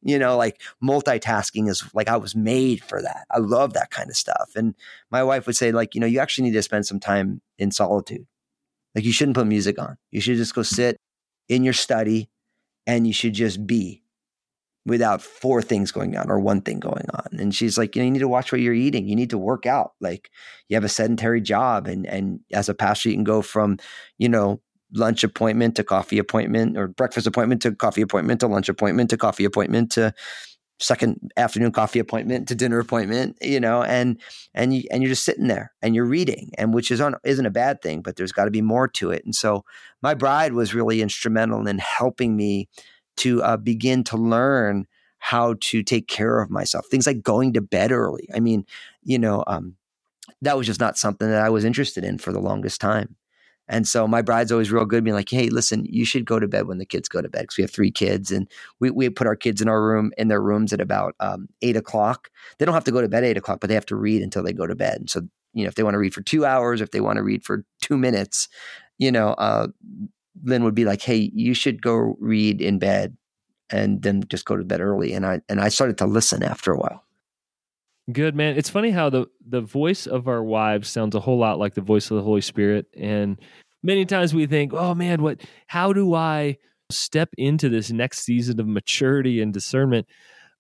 You 0.03 0.19
know, 0.19 0.37
like 0.37 0.61
multitasking 0.83 1.69
is 1.69 1.85
like 1.95 2.09
I 2.09 2.17
was 2.17 2.35
made 2.35 2.83
for 2.83 3.01
that. 3.01 3.25
I 3.31 3.39
love 3.39 3.75
that 3.75 3.91
kind 3.91 4.11
of 4.11 4.17
stuff. 4.17 4.51
And 4.57 4.75
my 5.13 5.23
wife 5.23 5.47
would 5.47 5.57
say, 5.57 5.71
like, 5.71 5.95
you 5.95 6.01
know, 6.01 6.09
you 6.09 6.19
actually 6.19 6.49
need 6.49 6.57
to 6.57 6.63
spend 6.63 6.87
some 6.87 6.99
time 6.99 7.41
in 7.57 7.71
solitude. 7.71 8.27
Like 8.97 9.05
you 9.05 9.13
shouldn't 9.13 9.37
put 9.37 9.47
music 9.47 9.79
on. 9.81 9.97
You 10.11 10.21
should 10.21 10.37
just 10.37 10.57
go 10.57 10.63
sit 10.63 10.97
in 11.49 11.63
your 11.63 11.73
study 11.73 12.29
and 12.85 13.07
you 13.07 13.13
should 13.13 13.35
just 13.35 13.65
be 13.65 14.02
without 14.85 15.23
four 15.23 15.63
things 15.63 15.93
going 15.93 16.17
on 16.17 16.31
or 16.31 16.41
one 16.41 16.61
thing 16.61 16.81
going 16.81 17.07
on. 17.15 17.39
And 17.39 17.55
she's 17.55 17.79
like, 17.79 17.95
you 17.95 18.03
know, 18.03 18.07
you 18.07 18.11
need 18.11 18.19
to 18.19 18.29
watch 18.29 18.51
what 18.51 18.61
you're 18.61 18.75
eating. 18.75 19.09
You 19.09 19.15
need 19.15 19.31
to 19.31 19.39
work 19.39 19.65
out. 19.65 19.93
Like 20.01 20.31
you 20.69 20.75
have 20.75 20.85
a 20.85 20.89
sedentary 20.89 21.41
job 21.41 21.87
and 21.87 22.07
and 22.07 22.41
as 22.53 22.69
a 22.69 22.75
pastor 22.75 23.09
you 23.09 23.15
can 23.15 23.25
go 23.25 23.43
from, 23.43 23.79
you 24.19 24.29
know, 24.29 24.61
lunch 24.95 25.25
appointment 25.25 25.77
to 25.77 25.85
coffee 25.85 26.19
appointment 26.19 26.77
or 26.77 26.89
breakfast 26.89 27.27
appointment 27.27 27.63
to 27.63 27.75
coffee 27.75 28.03
appointment 28.03 28.41
to 28.41 28.47
lunch 28.47 28.69
appointment 28.69 29.11
to 29.11 29.17
coffee 29.17 29.45
appointment 29.45 29.91
to 29.93 30.13
second 30.83 31.33
afternoon 31.37 31.71
coffee 31.71 32.01
appointment 32.01 32.49
to 32.49 32.55
dinner 32.55 32.79
appointment, 32.79 33.37
you 33.41 33.61
know, 33.61 33.83
and 33.83 34.21
and 34.55 34.75
you 34.75 34.83
and 34.91 35.03
you're 35.03 35.11
just 35.11 35.25
sitting 35.25 35.47
there 35.47 35.73
and 35.81 35.95
you're 35.95 36.05
reading, 36.05 36.51
and 36.59 36.75
which 36.75 36.91
is 36.91 37.01
on 37.01 37.15
isn't 37.25 37.47
a 37.47 37.51
bad 37.51 37.81
thing, 37.83 38.03
but 38.03 38.17
there's 38.17 38.33
got 38.33 38.47
to 38.47 38.51
be 38.51 38.63
more 38.63 38.89
to 38.89 39.11
it. 39.11 39.25
And 39.25 39.35
so 39.35 39.65
my 40.03 40.15
bride 40.15 40.53
was 40.53 40.75
really 40.75 41.01
instrumental 41.01 41.67
in 41.67 41.79
helping 41.79 42.37
me 42.37 42.69
to 43.19 43.43
uh, 43.43 43.57
begin 43.57 44.05
to 44.05 44.17
learn 44.17 44.87
how 45.19 45.55
to 45.61 45.83
take 45.83 46.09
care 46.09 46.41
of 46.41 46.51
myself. 46.51 46.87
Things 46.87 47.07
like 47.07 47.23
going 47.23 47.53
to 47.53 47.61
bed 47.61 47.93
early. 47.93 48.29
I 48.35 48.41
mean, 48.41 48.67
you 49.05 49.19
know, 49.19 49.45
um, 49.47 49.77
that 50.41 50.57
was 50.57 50.67
just 50.67 50.81
not 50.81 50.99
something 50.99 51.29
that 51.29 51.43
I 51.43 51.49
was 51.49 51.65
interested 51.65 52.05
in 52.05 52.19
for 52.19 52.33
the 52.33 52.41
longest 52.41 52.81
time. 52.81 53.17
And 53.69 53.87
so 53.87 54.09
my 54.09 54.23
bride's 54.23 54.51
always 54.51 54.73
real 54.73 54.85
good, 54.85 55.05
being 55.05 55.15
like, 55.15 55.31
"Hey, 55.31 55.49
listen, 55.49 55.87
you 55.89 56.05
should 56.05 56.25
go 56.25 56.41
to 56.41 56.49
bed 56.49 56.67
when 56.67 56.79
the 56.79 56.85
kids 56.85 57.09
go 57.09 57.23
to 57.23 57.29
bed 57.29 57.43
because 57.43 57.57
we 57.57 57.63
have 57.63 57.71
three 57.71 57.93
kids, 57.93 58.33
and 58.33 58.49
we 58.81 58.91
we 58.91 59.09
put 59.09 59.27
our 59.27 59.37
kids 59.37 59.63
in 59.63 59.69
our 59.69 59.83
room 59.83 60.13
in 60.19 60.29
their 60.29 60.43
rooms 60.43 60.73
at 60.73 60.81
about 60.81 61.15
um, 61.21 61.49
eight 61.63 61.77
o'clock. 61.77 62.29
They 62.59 62.65
don't 62.65 62.75
have 62.75 62.85
to 62.85 62.91
go 62.91 63.01
to 63.01 63.09
bed 63.09 63.23
at 63.25 63.31
eight 63.31 63.37
o'clock, 63.37 63.61
but 63.61 63.69
they 63.69 63.75
have 63.75 63.87
to 63.87 63.97
read 63.97 64.21
until 64.23 64.43
they 64.43 64.53
go 64.53 64.67
to 64.67 64.75
bed. 64.75 65.09
So 65.09 65.23
you 65.55 65.65
know, 65.65 65.69
if 65.69 65.77
they 65.77 65.85
want 65.85 65.95
to 65.95 65.99
read 65.99 66.15
for 66.15 66.23
two 66.23 66.45
hours, 66.45 66.81
if 66.81 66.91
they 66.91 67.01
want 67.01 67.19
to 67.19 67.23
read 67.23 67.45
for 67.45 67.65
two 67.81 67.97
minutes, 67.97 68.49
you 68.99 69.13
know, 69.13 69.31
uh, 69.35 69.69
Lynn 70.45 70.65
would 70.65 70.75
be 70.75 70.85
like, 70.85 71.03
"Hey, 71.03 71.31
you 71.35 71.55
should 71.55 71.83
go 71.83 72.17
read 72.21 72.61
in 72.61 72.79
bed 72.79 73.17
and 73.73 74.03
then 74.03 74.23
just 74.29 74.45
go 74.45 74.57
to 74.57 74.65
bed 74.65 74.81
early. 74.81 75.13
And 75.15 75.27
I 75.27 75.41
and 75.49 75.61
I 75.61 75.69
started 75.69 75.99
to 75.99 76.07
listen 76.07 76.43
after 76.43 76.73
a 76.73 76.79
while. 76.79 77.05
Good 78.13 78.37
man. 78.37 78.57
It's 78.57 78.71
funny 78.71 78.91
how 78.91 79.11
the 79.11 79.27
the 79.47 79.61
voice 79.61 80.07
of 80.07 80.29
our 80.29 80.45
wives 80.45 80.89
sounds 80.89 81.15
a 81.15 81.21
whole 81.21 81.39
lot 81.39 81.59
like 81.59 81.75
the 81.75 81.81
voice 81.81 82.11
of 82.11 82.17
the 82.17 82.23
Holy 82.23 82.41
Spirit. 82.41 82.87
And 82.97 83.39
many 83.83 84.05
times 84.05 84.35
we 84.35 84.47
think, 84.47 84.73
oh 84.75 84.95
man, 84.95 85.23
what 85.23 85.41
how 85.67 85.93
do 85.93 86.15
I 86.15 86.59
step 86.91 87.31
into 87.39 87.69
this 87.69 87.91
next 87.91 88.21
season 88.21 88.61
of 88.61 88.67
maturity 88.67 89.41
and 89.41 89.53
discernment? 89.53 90.07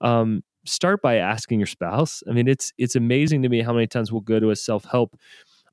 Um, 0.00 0.42
start 0.64 1.02
by 1.02 1.16
asking 1.16 1.60
your 1.60 1.66
spouse. 1.66 2.22
I 2.28 2.32
mean, 2.32 2.48
it's 2.48 2.72
it's 2.78 2.96
amazing 2.96 3.42
to 3.42 3.48
me 3.48 3.60
how 3.60 3.72
many 3.72 3.86
times 3.86 4.10
we'll 4.10 4.22
go 4.22 4.40
to 4.40 4.50
a 4.50 4.56
self-help 4.56 5.18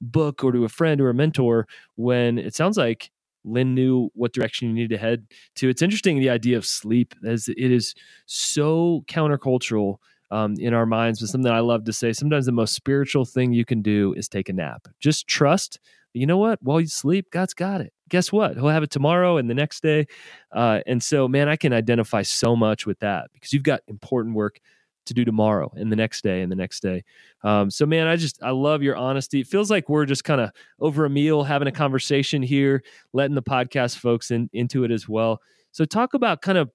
book 0.02 0.44
or 0.44 0.52
to 0.52 0.66
a 0.66 0.70
friend 0.70 1.00
or 1.02 1.10
a 1.10 1.14
mentor 1.14 1.68
when 1.96 2.38
it 2.38 2.56
sounds 2.56 2.78
like 2.78 3.12
Lynn 3.44 3.74
knew 3.74 4.10
what 4.14 4.34
direction 4.34 4.68
you 4.68 4.74
needed 4.74 4.96
to 4.96 4.98
head 4.98 5.28
to. 5.56 5.70
It's 5.70 5.82
interesting 5.82 6.20
the 6.20 6.30
idea 6.30 6.58
of 6.58 6.66
sleep 6.66 7.16
as 7.26 7.48
it 7.50 7.58
is 7.58 7.96
so 8.26 9.04
countercultural 9.08 9.98
um, 10.32 10.56
in 10.60 10.74
our 10.74 10.86
minds, 10.86 11.20
but 11.20 11.30
something 11.30 11.52
I 11.52 11.60
love 11.60 11.86
to 11.86 11.94
say. 11.94 12.14
Sometimes 12.14 12.46
the 12.46 12.52
most 12.52 12.74
spiritual 12.74 13.26
thing 13.26 13.54
you 13.54 13.66
can 13.66 13.82
do 13.82 14.14
is 14.16 14.28
take 14.28 14.50
a 14.50 14.54
nap. 14.54 14.88
Just 15.00 15.28
trust. 15.28 15.80
You 16.14 16.26
know 16.26 16.38
what? 16.38 16.62
While 16.62 16.82
you 16.82 16.88
sleep, 16.88 17.32
God's 17.32 17.54
got 17.54 17.82
it. 17.82 17.94
Guess 18.10 18.32
what? 18.32 18.56
He'll 18.56 18.70
have 18.70 18.84
it 18.84 18.90
tomorrow 18.90 19.38
and 19.38 19.50
the 19.50 19.54
next 19.54 19.84
day. 19.84 20.08
Uh, 20.52 20.82
and 20.88 21.02
so, 21.02 21.28
man, 21.28 21.48
I 21.48 21.56
can 21.56 21.74
identify 21.74 22.24
so 22.24 22.56
much 22.56 22.86
with 22.86 23.00
that 23.00 23.30
because 23.34 23.54
you've 23.54 23.64
got 23.64 23.82
important 23.88 24.36
work 24.36 24.60
to 25.06 25.14
do 25.14 25.26
tomorrow 25.26 25.72
and 25.76 25.92
the 25.92 25.96
next 25.96 26.24
day 26.24 26.42
and 26.42 26.52
the 26.52 26.56
next 26.56 26.82
day. 26.82 27.04
Um, 27.44 27.70
so, 27.70 27.86
man, 27.86 28.08
I 28.08 28.16
just 28.16 28.42
I 28.44 28.52
love 28.52 28.84
your 28.84 28.96
honesty. 28.96 29.42
It 29.42 29.48
feels 29.48 29.72
like 29.72 29.90
we're 29.90 30.06
just 30.06 30.24
kind 30.24 30.42
of 30.42 30.52
over 30.80 31.06
a 31.06 31.10
meal 31.10 31.44
having 31.44 31.68
a 31.68 31.72
conversation 31.72 32.42
here, 32.42 32.84
letting 33.14 33.36
the 33.36 33.44
podcast 33.44 33.98
folks 33.98 34.32
in, 34.32 34.50
into 34.54 34.84
it 34.84 34.92
as 34.92 35.08
well. 35.10 35.42
So, 35.72 35.86
talk 35.86 36.14
about 36.14 36.42
kind 36.42 36.58
of 36.58 36.70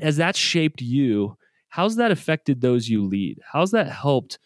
as 0.00 0.16
that 0.16 0.36
shaped 0.36 0.80
you. 0.80 1.36
How's 1.68 1.96
that 1.96 2.10
affected 2.10 2.60
those 2.60 2.88
you 2.88 3.04
lead? 3.04 3.40
How's 3.52 3.72
that 3.72 3.88
helped 3.88 4.38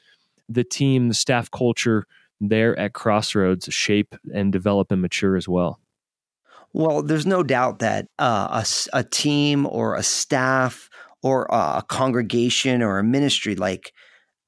the 0.48 0.64
team, 0.64 1.09
the 1.09 1.14
staff 1.14 1.51
culture 1.51 2.07
there 2.40 2.77
at 2.79 2.92
Crossroads 2.92 3.72
shape 3.72 4.14
and 4.35 4.53
develop 4.53 4.90
and 4.90 5.01
mature 5.01 5.37
as 5.37 5.48
well? 5.48 5.79
Well, 6.72 7.03
there's 7.03 7.27
no 7.27 7.42
doubt 7.42 7.81
that 7.81 8.09
uh, 8.18 8.62
a, 8.64 8.98
a 8.98 9.05
team 9.05 9.66
or 9.66 9.94
a 9.94 10.03
staff 10.03 10.88
or 11.23 11.47
a 11.51 11.83
congregation 11.89 12.83
or 12.83 12.99
a 12.99 13.05
ministry, 13.05 13.55
like 13.55 13.93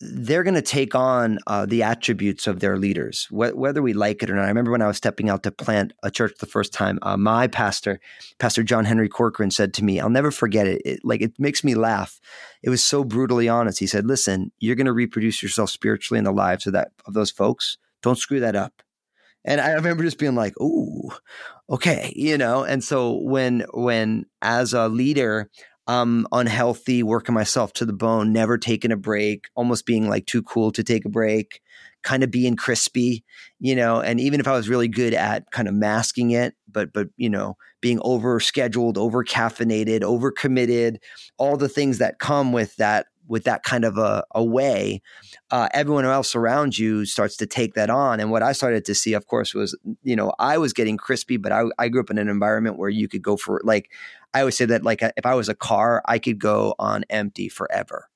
they're 0.01 0.43
going 0.43 0.55
to 0.55 0.63
take 0.63 0.95
on 0.95 1.39
uh, 1.47 1.67
the 1.67 1.83
attributes 1.83 2.47
of 2.47 2.61
their 2.61 2.77
leaders, 2.77 3.27
wh- 3.31 3.57
whether 3.57 3.81
we 3.81 3.93
like 3.93 4.23
it 4.23 4.31
or 4.31 4.35
not. 4.35 4.45
I 4.45 4.49
remember 4.49 4.73
when 4.73 4.83
I 4.83 4.87
was 4.87 4.97
stepping 4.97 5.31
out 5.31 5.43
to 5.45 5.53
plant 5.53 5.93
a 6.03 6.11
church 6.11 6.35
the 6.41 6.47
first 6.47 6.73
time, 6.73 6.99
uh, 7.03 7.17
my 7.17 7.47
pastor, 7.47 8.01
Pastor 8.39 8.63
John 8.63 8.85
Henry 8.85 9.09
Corcoran, 9.09 9.51
said 9.51 9.73
to 9.75 9.85
me, 9.85 10.01
I'll 10.01 10.11
never 10.11 10.31
forget 10.31 10.67
it. 10.67 10.83
it. 10.85 11.01
Like, 11.05 11.23
it 11.23 11.39
makes 11.39 11.65
me 11.65 11.75
laugh. 11.75 12.21
It 12.63 12.71
was 12.71 12.83
so 12.83 13.05
brutally 13.05 13.49
honest. 13.49 13.79
He 13.79 13.87
said, 13.87 14.07
Listen, 14.07 14.53
you're 14.59 14.77
going 14.77 14.87
to 14.87 14.93
reproduce 14.93 15.43
yourself 15.43 15.71
spiritually 15.71 16.19
in 16.19 16.25
the 16.25 16.33
lives 16.33 16.67
of, 16.67 16.73
that, 16.73 16.91
of 17.07 17.15
those 17.15 17.31
folks. 17.31 17.79
Don't 18.03 18.19
screw 18.19 18.41
that 18.41 18.57
up. 18.57 18.83
And 19.47 19.61
I 19.61 19.73
remember 19.73 20.03
just 20.03 20.19
being 20.19 20.35
like, 20.35 20.59
"Ooh, 20.59 21.11
okay," 21.69 22.15
you 22.17 22.39
know. 22.39 22.65
And 22.65 22.83
so 22.83 23.13
when 23.13 23.67
when 23.75 24.25
as 24.41 24.73
a 24.73 24.89
leader, 24.89 25.51
I'm 25.87 26.27
unhealthy, 26.33 27.03
working 27.03 27.35
myself 27.35 27.73
to 27.75 27.85
the 27.85 27.93
bone, 27.93 28.33
never 28.33 28.57
taking 28.57 28.93
a 28.93 28.97
break, 28.97 29.47
almost 29.55 29.87
being 29.87 30.09
like 30.09 30.27
too 30.27 30.43
cool 30.43 30.73
to 30.73 30.83
take 30.83 31.05
a 31.05 31.11
break, 31.11 31.61
kind 32.03 32.23
of 32.23 32.31
being 32.31 32.57
crispy, 32.57 33.25
you 33.61 33.75
know, 33.75 34.01
and 34.01 34.21
even 34.21 34.41
if 34.41 34.49
I 34.49 34.53
was 34.53 34.69
really 34.69 34.89
good 34.89 35.15
at 35.15 35.51
kind 35.51 35.69
of 35.69 35.75
masking 35.75 36.31
it, 36.31 36.55
but 36.71 36.93
but 36.93 37.09
you 37.17 37.29
know, 37.29 37.57
being 37.81 38.01
over 38.03 38.41
scheduled, 38.41 38.97
over 38.97 39.25
caffeinated, 39.25 40.03
over 40.03 40.31
committed, 40.31 41.01
all 41.37 41.57
the 41.57 41.69
things 41.69 41.99
that 41.99 42.19
come 42.19 42.53
with 42.53 42.77
that 42.77 43.07
with 43.27 43.45
that 43.45 43.63
kind 43.63 43.85
of 43.85 43.97
a, 43.97 44.23
a 44.35 44.45
way, 44.45 45.01
uh, 45.51 45.69
everyone 45.73 46.05
else 46.05 46.35
around 46.35 46.79
you 46.79 47.05
starts 47.07 47.37
to 47.39 47.47
take 47.47 47.75
that 47.75 47.89
on. 47.89 48.21
And 48.21 48.31
what 48.31 48.43
I 48.43 48.53
started 48.53 48.85
to 48.85 48.95
see, 48.95 49.15
of 49.15 49.27
course, 49.27 49.55
was, 49.55 49.77
you 50.03 50.15
know, 50.15 50.33
I 50.39 50.59
was 50.59 50.73
getting 50.73 50.97
crispy, 50.97 51.39
but 51.39 51.53
I, 51.53 51.65
I 51.79 51.89
grew 51.89 52.03
up 52.03 52.11
in 52.11 52.19
an 52.19 52.29
environment 52.29 52.79
where 52.79 52.91
you 52.91 53.09
could 53.09 53.23
go 53.23 53.37
for, 53.39 53.63
like, 53.65 53.91
I 54.35 54.41
always 54.41 54.57
say 54.57 54.67
that, 54.67 54.83
like, 54.83 55.03
uh, 55.03 55.13
if 55.17 55.25
I 55.25 55.35
was 55.35 55.49
a 55.49 55.55
car, 55.55 56.03
I 56.07 56.19
could 56.19 56.39
go 56.39 56.75
on 56.79 57.05
empty 57.09 57.49
forever. 57.49 58.09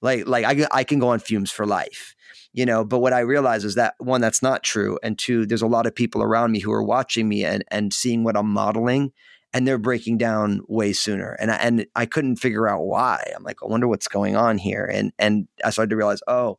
Like, 0.00 0.26
like 0.26 0.44
I, 0.44 0.66
I 0.72 0.82
can 0.82 0.98
go 0.98 1.10
on 1.10 1.20
fumes 1.20 1.52
for 1.52 1.64
life, 1.64 2.16
you 2.52 2.66
know. 2.66 2.84
But 2.84 2.98
what 2.98 3.12
I 3.12 3.20
realize 3.20 3.64
is 3.64 3.76
that 3.76 3.94
one, 3.98 4.20
that's 4.20 4.42
not 4.42 4.64
true, 4.64 4.98
and 5.02 5.16
two, 5.16 5.46
there's 5.46 5.62
a 5.62 5.66
lot 5.68 5.86
of 5.86 5.94
people 5.94 6.22
around 6.22 6.50
me 6.50 6.58
who 6.58 6.72
are 6.72 6.82
watching 6.82 7.28
me 7.28 7.44
and 7.44 7.64
and 7.68 7.92
seeing 7.92 8.24
what 8.24 8.36
I'm 8.36 8.52
modeling, 8.52 9.12
and 9.52 9.68
they're 9.68 9.78
breaking 9.78 10.18
down 10.18 10.62
way 10.66 10.92
sooner. 10.92 11.36
And 11.38 11.52
I, 11.52 11.56
and 11.56 11.86
I 11.94 12.06
couldn't 12.06 12.36
figure 12.36 12.66
out 12.68 12.82
why. 12.82 13.32
I'm 13.36 13.44
like, 13.44 13.58
I 13.62 13.66
wonder 13.66 13.86
what's 13.86 14.08
going 14.08 14.34
on 14.34 14.58
here. 14.58 14.84
And 14.84 15.12
and 15.20 15.46
I 15.64 15.70
started 15.70 15.90
to 15.90 15.96
realize, 15.96 16.22
oh, 16.26 16.58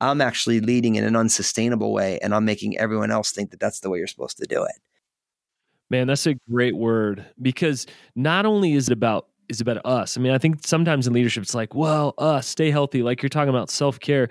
I'm 0.00 0.22
actually 0.22 0.60
leading 0.60 0.94
in 0.94 1.04
an 1.04 1.16
unsustainable 1.16 1.92
way, 1.92 2.18
and 2.20 2.34
I'm 2.34 2.46
making 2.46 2.78
everyone 2.78 3.10
else 3.10 3.32
think 3.32 3.50
that 3.50 3.60
that's 3.60 3.80
the 3.80 3.90
way 3.90 3.98
you're 3.98 4.06
supposed 4.06 4.38
to 4.38 4.46
do 4.46 4.64
it. 4.64 4.76
Man, 5.90 6.06
that's 6.06 6.26
a 6.26 6.34
great 6.50 6.76
word 6.76 7.24
because 7.40 7.86
not 8.14 8.44
only 8.46 8.74
is 8.74 8.88
it 8.88 8.92
about 8.92 9.28
is 9.48 9.60
about 9.62 9.84
us. 9.86 10.18
I 10.18 10.20
mean, 10.20 10.32
I 10.32 10.38
think 10.38 10.66
sometimes 10.66 11.06
in 11.06 11.14
leadership 11.14 11.42
it's 11.42 11.54
like, 11.54 11.74
well, 11.74 12.12
us, 12.18 12.46
stay 12.46 12.70
healthy, 12.70 13.02
like 13.02 13.22
you're 13.22 13.30
talking 13.30 13.48
about 13.48 13.70
self 13.70 13.98
care. 13.98 14.28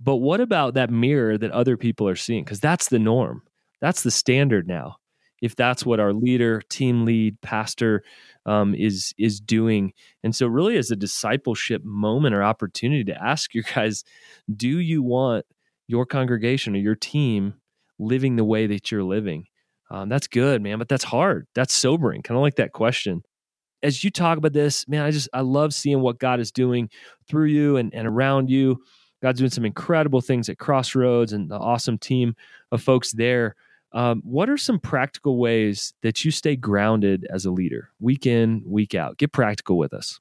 But 0.00 0.16
what 0.16 0.40
about 0.40 0.74
that 0.74 0.90
mirror 0.90 1.38
that 1.38 1.50
other 1.52 1.76
people 1.76 2.08
are 2.08 2.16
seeing? 2.16 2.44
Because 2.44 2.60
that's 2.60 2.88
the 2.88 2.98
norm. 2.98 3.42
That's 3.80 4.02
the 4.02 4.10
standard 4.10 4.66
now 4.68 4.96
if 5.42 5.54
that's 5.54 5.84
what 5.84 6.00
our 6.00 6.12
leader, 6.14 6.62
team 6.70 7.04
lead, 7.04 7.40
pastor 7.42 8.02
um, 8.46 8.74
is 8.74 9.12
is 9.18 9.40
doing. 9.40 9.92
And 10.24 10.34
so, 10.34 10.46
really, 10.46 10.76
as 10.78 10.90
a 10.90 10.96
discipleship 10.96 11.84
moment 11.84 12.34
or 12.34 12.42
opportunity 12.42 13.04
to 13.04 13.22
ask 13.22 13.54
your 13.54 13.64
guys, 13.74 14.04
do 14.56 14.78
you 14.80 15.02
want 15.02 15.44
your 15.88 16.06
congregation 16.06 16.74
or 16.74 16.78
your 16.78 16.94
team 16.96 17.54
living 17.98 18.36
the 18.36 18.44
way 18.44 18.66
that 18.66 18.90
you're 18.90 19.04
living? 19.04 19.46
Um, 19.90 20.08
that's 20.08 20.26
good, 20.26 20.62
man, 20.62 20.78
but 20.78 20.88
that's 20.88 21.04
hard. 21.04 21.46
That's 21.54 21.74
sobering. 21.74 22.22
Kind 22.22 22.36
of 22.36 22.42
like 22.42 22.56
that 22.56 22.72
question. 22.72 23.22
As 23.82 24.02
you 24.02 24.10
talk 24.10 24.38
about 24.38 24.52
this, 24.52 24.88
man, 24.88 25.02
I 25.02 25.10
just 25.10 25.28
I 25.32 25.42
love 25.42 25.72
seeing 25.72 26.00
what 26.00 26.18
God 26.18 26.40
is 26.40 26.50
doing 26.50 26.90
through 27.28 27.46
you 27.46 27.76
and, 27.76 27.94
and 27.94 28.06
around 28.06 28.50
you. 28.50 28.78
God's 29.22 29.38
doing 29.38 29.50
some 29.50 29.64
incredible 29.64 30.20
things 30.20 30.48
at 30.48 30.58
Crossroads 30.58 31.32
and 31.32 31.50
the 31.50 31.58
awesome 31.58 31.98
team 31.98 32.34
of 32.72 32.82
folks 32.82 33.12
there. 33.12 33.54
Um, 33.92 34.20
what 34.24 34.50
are 34.50 34.58
some 34.58 34.78
practical 34.78 35.38
ways 35.38 35.94
that 36.02 36.24
you 36.24 36.30
stay 36.30 36.56
grounded 36.56 37.26
as 37.30 37.44
a 37.44 37.50
leader, 37.50 37.90
week 38.00 38.26
in, 38.26 38.62
week 38.66 38.94
out? 38.94 39.16
Get 39.16 39.32
practical 39.32 39.78
with 39.78 39.94
us. 39.94 40.20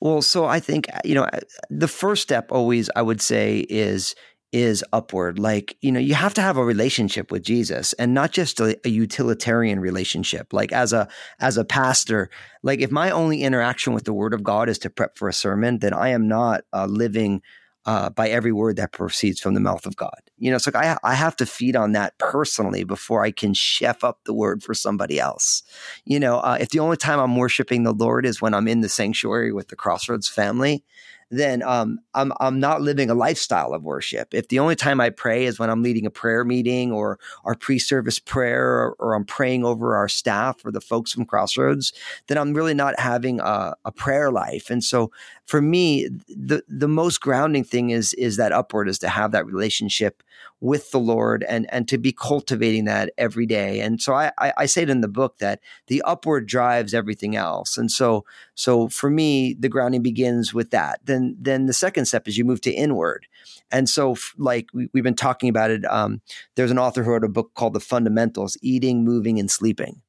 Well, 0.00 0.22
so 0.22 0.44
I 0.44 0.60
think 0.60 0.86
you 1.04 1.14
know 1.14 1.28
the 1.70 1.88
first 1.88 2.22
step 2.22 2.50
always 2.50 2.88
I 2.94 3.02
would 3.02 3.20
say 3.20 3.66
is 3.68 4.14
is 4.52 4.84
upward. 4.92 5.38
Like 5.38 5.76
you 5.80 5.92
know 5.92 6.00
you 6.00 6.14
have 6.14 6.34
to 6.34 6.42
have 6.42 6.56
a 6.56 6.64
relationship 6.64 7.30
with 7.30 7.42
Jesus, 7.42 7.92
and 7.94 8.14
not 8.14 8.32
just 8.32 8.60
a, 8.60 8.78
a 8.84 8.88
utilitarian 8.88 9.80
relationship. 9.80 10.52
Like 10.52 10.72
as 10.72 10.92
a 10.92 11.08
as 11.40 11.56
a 11.56 11.64
pastor, 11.64 12.30
like 12.62 12.80
if 12.80 12.90
my 12.90 13.10
only 13.10 13.42
interaction 13.42 13.92
with 13.92 14.04
the 14.04 14.12
Word 14.12 14.34
of 14.34 14.42
God 14.42 14.68
is 14.68 14.78
to 14.80 14.90
prep 14.90 15.16
for 15.16 15.28
a 15.28 15.32
sermon, 15.32 15.78
then 15.78 15.92
I 15.92 16.10
am 16.10 16.28
not 16.28 16.64
uh, 16.72 16.86
living 16.86 17.42
uh, 17.88 18.10
by 18.10 18.28
every 18.28 18.52
word 18.52 18.76
that 18.76 18.92
proceeds 18.92 19.40
from 19.40 19.54
the 19.54 19.60
mouth 19.60 19.86
of 19.86 19.96
God. 19.96 20.20
You 20.36 20.50
know, 20.50 20.58
so 20.58 20.70
I, 20.74 20.98
I 21.02 21.14
have 21.14 21.34
to 21.36 21.46
feed 21.46 21.74
on 21.74 21.92
that 21.92 22.18
personally 22.18 22.84
before 22.84 23.24
I 23.24 23.30
can 23.30 23.54
chef 23.54 24.04
up 24.04 24.20
the 24.24 24.34
word 24.34 24.62
for 24.62 24.74
somebody 24.74 25.18
else. 25.18 25.62
You 26.04 26.20
know, 26.20 26.40
uh, 26.40 26.58
if 26.60 26.68
the 26.68 26.80
only 26.80 26.98
time 26.98 27.18
I'm 27.18 27.34
worshiping 27.36 27.84
the 27.84 27.94
Lord 27.94 28.26
is 28.26 28.42
when 28.42 28.52
I'm 28.52 28.68
in 28.68 28.82
the 28.82 28.90
sanctuary 28.90 29.52
with 29.52 29.68
the 29.68 29.76
Crossroads 29.76 30.28
family, 30.28 30.84
then 31.30 31.62
um, 31.62 31.98
I'm 32.14 32.32
I'm 32.40 32.58
not 32.58 32.80
living 32.80 33.10
a 33.10 33.14
lifestyle 33.14 33.74
of 33.74 33.82
worship. 33.82 34.32
If 34.32 34.48
the 34.48 34.58
only 34.58 34.76
time 34.76 35.00
I 35.00 35.10
pray 35.10 35.44
is 35.44 35.58
when 35.58 35.68
I'm 35.68 35.82
leading 35.82 36.06
a 36.06 36.10
prayer 36.10 36.44
meeting 36.44 36.90
or 36.92 37.18
our 37.44 37.54
pre-service 37.54 38.18
prayer 38.18 38.64
or, 38.64 38.96
or 38.98 39.14
I'm 39.14 39.24
praying 39.24 39.64
over 39.64 39.96
our 39.96 40.08
staff 40.08 40.64
or 40.64 40.70
the 40.70 40.80
folks 40.80 41.12
from 41.12 41.26
Crossroads, 41.26 41.92
then 42.28 42.38
I'm 42.38 42.54
really 42.54 42.74
not 42.74 42.98
having 42.98 43.40
a, 43.40 43.74
a 43.84 43.92
prayer 43.92 44.30
life. 44.30 44.70
And 44.70 44.82
so 44.82 45.10
for 45.44 45.60
me, 45.60 46.08
the 46.28 46.62
the 46.68 46.88
most 46.88 47.20
grounding 47.20 47.64
thing 47.64 47.90
is 47.90 48.14
is 48.14 48.36
that 48.38 48.52
upward 48.52 48.88
is 48.88 48.98
to 49.00 49.08
have 49.08 49.32
that 49.32 49.46
relationship 49.46 50.22
with 50.60 50.90
the 50.90 50.98
Lord 50.98 51.44
and 51.48 51.72
and 51.72 51.86
to 51.88 51.98
be 51.98 52.12
cultivating 52.12 52.84
that 52.86 53.12
every 53.16 53.46
day. 53.46 53.80
And 53.80 54.00
so 54.02 54.14
I, 54.14 54.32
I, 54.38 54.52
I 54.58 54.66
say 54.66 54.82
it 54.82 54.90
in 54.90 55.00
the 55.00 55.08
book 55.08 55.38
that 55.38 55.60
the 55.86 56.02
upward 56.02 56.46
drives 56.46 56.94
everything 56.94 57.36
else. 57.36 57.78
And 57.78 57.90
so 57.90 58.24
so 58.54 58.88
for 58.88 59.08
me, 59.08 59.54
the 59.58 59.68
grounding 59.68 60.02
begins 60.02 60.52
with 60.52 60.70
that. 60.70 61.00
Then 61.04 61.36
then 61.40 61.66
the 61.66 61.72
second 61.72 62.06
step 62.06 62.26
is 62.26 62.36
you 62.36 62.44
move 62.44 62.60
to 62.62 62.72
inward. 62.72 63.26
And 63.70 63.88
so 63.88 64.16
like 64.36 64.68
we, 64.72 64.88
have 64.94 65.04
been 65.04 65.14
talking 65.14 65.48
about 65.48 65.70
it. 65.70 65.84
Um, 65.84 66.20
there's 66.56 66.70
an 66.70 66.78
author 66.78 67.04
who 67.04 67.10
wrote 67.10 67.24
a 67.24 67.28
book 67.28 67.54
called 67.54 67.74
The 67.74 67.80
Fundamentals: 67.80 68.56
Eating, 68.62 69.04
Moving, 69.04 69.38
and 69.38 69.50
Sleeping. 69.50 70.02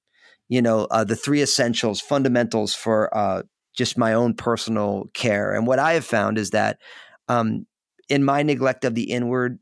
You 0.47 0.63
know, 0.63 0.87
uh, 0.89 1.03
the 1.03 1.15
three 1.15 1.43
essentials, 1.43 2.01
fundamentals 2.01 2.73
for 2.73 3.15
uh, 3.15 3.43
just 3.75 3.99
my 3.99 4.13
own 4.13 4.33
personal 4.33 5.09
care. 5.13 5.53
And 5.53 5.67
what 5.67 5.77
I 5.77 5.93
have 5.93 6.05
found 6.05 6.39
is 6.39 6.49
that 6.51 6.79
um, 7.27 7.67
in 8.07 8.23
my 8.23 8.41
neglect 8.41 8.83
of 8.83 8.95
the 8.95 9.11
inward, 9.11 9.59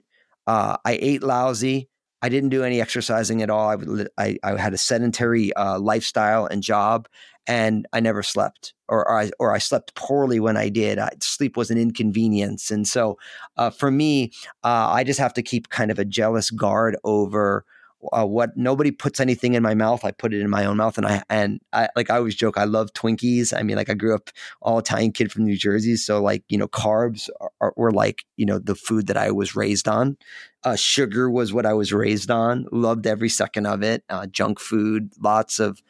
uh, 0.48 0.78
I 0.86 0.98
ate 1.02 1.24
lousy. 1.24 1.90
I 2.22 2.30
didn't 2.30 2.50
do 2.50 2.64
any 2.64 2.82
exercising 2.82 3.44
at 3.44 3.50
all. 3.52 3.70
I, 3.70 4.06
I, 4.18 4.38
I 4.44 4.58
had 4.58 4.74
a 4.74 4.78
sedentary 4.78 5.54
uh, 5.54 5.78
lifestyle 5.78 6.48
and 6.48 6.64
job, 6.64 7.08
and 7.46 7.88
I 7.94 8.00
never 8.00 8.24
slept, 8.24 8.74
or, 8.90 9.08
or, 9.08 9.20
I 9.20 9.32
or 9.40 9.54
I 9.54 9.60
slept 9.60 9.94
poorly 9.94 10.40
when 10.40 10.58
I 10.58 10.70
did. 10.70 10.98
I, 10.98 11.12
sleep 11.22 11.56
was 11.58 11.70
an 11.70 11.78
inconvenience, 11.78 12.72
and 12.72 12.88
so 12.88 13.20
uh, 13.58 13.70
for 13.70 13.92
me, 13.92 14.32
uh, 14.64 14.90
I 14.92 15.04
just 15.04 15.20
have 15.20 15.34
to 15.36 15.44
keep 15.44 15.70
kind 15.70 15.92
of 15.92 16.00
a 16.00 16.06
jealous 16.06 16.50
guard 16.50 16.98
over 17.04 17.66
uh, 18.14 18.26
what 18.26 18.56
nobody 18.56 18.92
puts 18.92 19.20
anything 19.20 19.56
in 19.56 19.64
my 19.64 19.74
mouth. 19.74 20.06
I 20.06 20.12
put 20.12 20.34
it 20.34 20.42
in 20.42 20.50
my 20.50 20.66
own 20.66 20.78
mouth, 20.78 20.98
and 20.98 21.08
I 21.08 21.24
and 21.30 21.60
I 21.74 21.90
like 21.96 22.10
I 22.10 22.18
always 22.18 22.36
joke. 22.36 22.58
I 22.58 22.66
love 22.66 22.94
Twinkies. 22.94 23.58
I 23.58 23.64
mean, 23.64 23.76
like 23.76 23.90
I 23.90 23.94
grew 23.94 24.14
up 24.14 24.30
all 24.62 24.80
Italian 24.80 25.12
kid 25.12 25.32
from 25.32 25.46
New 25.46 25.58
Jersey, 25.58 25.96
so 25.96 26.22
like 26.22 26.44
you 26.50 26.58
know, 26.58 26.68
carbs 26.68 27.30
are, 27.40 27.52
are, 27.60 27.74
were 27.76 27.92
like 27.92 28.26
you 28.36 28.46
know 28.46 28.60
the 28.60 28.76
food 28.76 29.08
that 29.08 29.18
I 29.18 29.32
was 29.32 29.56
raised 29.56 29.88
on. 29.88 30.18
Uh, 30.64 30.76
sugar 30.76 31.30
was 31.30 31.54
what 31.54 31.66
I 31.66 31.74
was 31.74 31.94
raised 31.94 32.30
on. 32.30 32.68
Loved 32.72 33.08
every 33.08 33.30
second 33.30 33.66
of 33.66 33.84
it. 33.84 34.04
Uh, 34.10 34.28
junk 34.28 34.60
food, 34.60 35.12
lots 35.20 35.60
of 35.60 35.82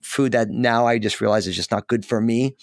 food 0.00 0.32
that 0.32 0.48
now 0.48 0.86
I 0.86 0.98
just 0.98 1.20
realize 1.20 1.46
is 1.46 1.56
just 1.56 1.70
not 1.70 1.88
good 1.88 2.04
for 2.04 2.20
me. 2.20 2.56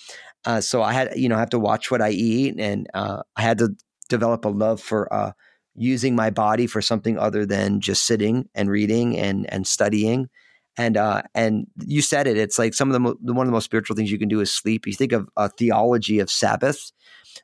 Uh, 0.46 0.62
so 0.62 0.82
I 0.82 0.94
had 0.94 1.14
you 1.16 1.30
know 1.30 1.36
I 1.36 1.40
have 1.40 1.52
to 1.52 1.60
watch 1.60 1.92
what 1.92 2.02
I 2.02 2.10
eat, 2.10 2.56
and 2.60 2.88
uh, 2.94 3.24
I 3.36 3.42
had 3.42 3.60
to 3.60 3.76
develop 4.10 4.46
a 4.46 4.50
love 4.50 4.82
for 4.82 5.12
uh, 5.14 5.32
using 5.80 6.16
my 6.16 6.30
body 6.30 6.68
for 6.68 6.82
something 6.82 7.18
other 7.18 7.46
than 7.46 7.80
just 7.80 8.06
sitting 8.06 8.50
and 8.54 8.70
reading 8.70 9.18
and 9.18 9.52
and 9.52 9.66
studying. 9.66 10.30
And 10.78 10.98
uh, 10.98 11.24
and 11.34 11.68
you 11.86 12.02
said 12.02 12.28
it. 12.28 12.38
It's 12.38 12.60
like 12.60 12.74
some 12.74 12.90
of 12.90 12.94
the 12.94 13.00
mo- 13.00 13.18
one 13.22 13.46
of 13.46 13.48
the 13.48 13.54
most 13.54 13.66
spiritual 13.66 13.96
things 13.96 14.12
you 14.12 14.20
can 14.20 14.30
do 14.30 14.42
is 14.42 14.52
sleep. 14.52 14.86
You 14.86 14.94
think 14.94 15.14
of 15.14 15.30
a 15.36 15.50
theology 15.50 16.20
of 16.20 16.30
Sabbath. 16.30 16.92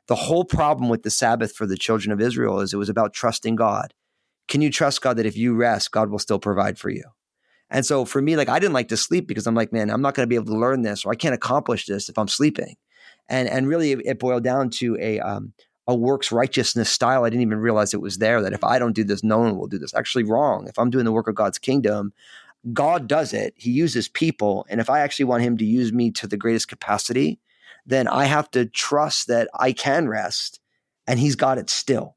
The 0.06 0.14
whole 0.14 0.44
problem 0.44 0.88
with 0.88 1.02
the 1.02 1.10
Sabbath 1.10 1.54
for 1.54 1.66
the 1.66 1.76
children 1.76 2.12
of 2.12 2.20
Israel 2.20 2.60
is 2.60 2.72
it 2.72 2.78
was 2.78 2.88
about 2.88 3.14
trusting 3.14 3.56
God. 3.56 3.94
Can 4.48 4.60
you 4.60 4.70
trust 4.70 5.00
God 5.00 5.16
that 5.16 5.26
if 5.26 5.36
you 5.36 5.54
rest, 5.54 5.90
God 5.90 6.10
will 6.10 6.18
still 6.18 6.38
provide 6.38 6.78
for 6.78 6.90
you? 6.90 7.04
And 7.70 7.84
so 7.84 8.04
for 8.04 8.22
me, 8.22 8.36
like 8.36 8.48
I 8.48 8.58
didn't 8.58 8.74
like 8.74 8.88
to 8.88 8.96
sleep 8.96 9.26
because 9.26 9.46
I'm 9.46 9.54
like, 9.54 9.72
man, 9.72 9.90
I'm 9.90 10.02
not 10.02 10.14
going 10.14 10.24
to 10.24 10.28
be 10.28 10.36
able 10.36 10.46
to 10.46 10.58
learn 10.58 10.82
this 10.82 11.04
or 11.04 11.12
I 11.12 11.16
can't 11.16 11.34
accomplish 11.34 11.86
this 11.86 12.08
if 12.08 12.18
I'm 12.18 12.28
sleeping. 12.28 12.76
And 13.28 13.48
and 13.48 13.66
really, 13.66 13.92
it 13.92 14.20
boiled 14.20 14.44
down 14.44 14.70
to 14.70 14.96
a 15.00 15.18
um, 15.20 15.52
a 15.86 15.94
works 15.94 16.32
righteousness 16.32 16.90
style. 16.90 17.24
I 17.24 17.30
didn't 17.30 17.42
even 17.42 17.58
realize 17.58 17.94
it 17.94 18.00
was 18.00 18.18
there 18.18 18.42
that 18.42 18.52
if 18.52 18.64
I 18.64 18.78
don't 18.78 18.94
do 18.94 19.04
this, 19.04 19.22
no 19.22 19.38
one 19.38 19.56
will 19.56 19.68
do 19.68 19.78
this. 19.78 19.94
Actually, 19.94 20.24
wrong. 20.24 20.66
If 20.68 20.78
I'm 20.78 20.90
doing 20.90 21.04
the 21.04 21.12
work 21.12 21.28
of 21.28 21.34
God's 21.34 21.58
kingdom, 21.58 22.12
God 22.72 23.06
does 23.06 23.32
it. 23.32 23.54
He 23.56 23.70
uses 23.70 24.08
people. 24.08 24.66
And 24.68 24.80
if 24.80 24.90
I 24.90 25.00
actually 25.00 25.26
want 25.26 25.44
Him 25.44 25.56
to 25.58 25.64
use 25.64 25.92
me 25.92 26.10
to 26.12 26.26
the 26.26 26.36
greatest 26.36 26.68
capacity, 26.68 27.38
then 27.86 28.08
I 28.08 28.24
have 28.24 28.50
to 28.50 28.66
trust 28.66 29.28
that 29.28 29.48
I 29.54 29.72
can 29.72 30.08
rest 30.08 30.60
and 31.06 31.18
he's 31.18 31.36
got 31.36 31.58
it 31.58 31.70
still. 31.70 32.16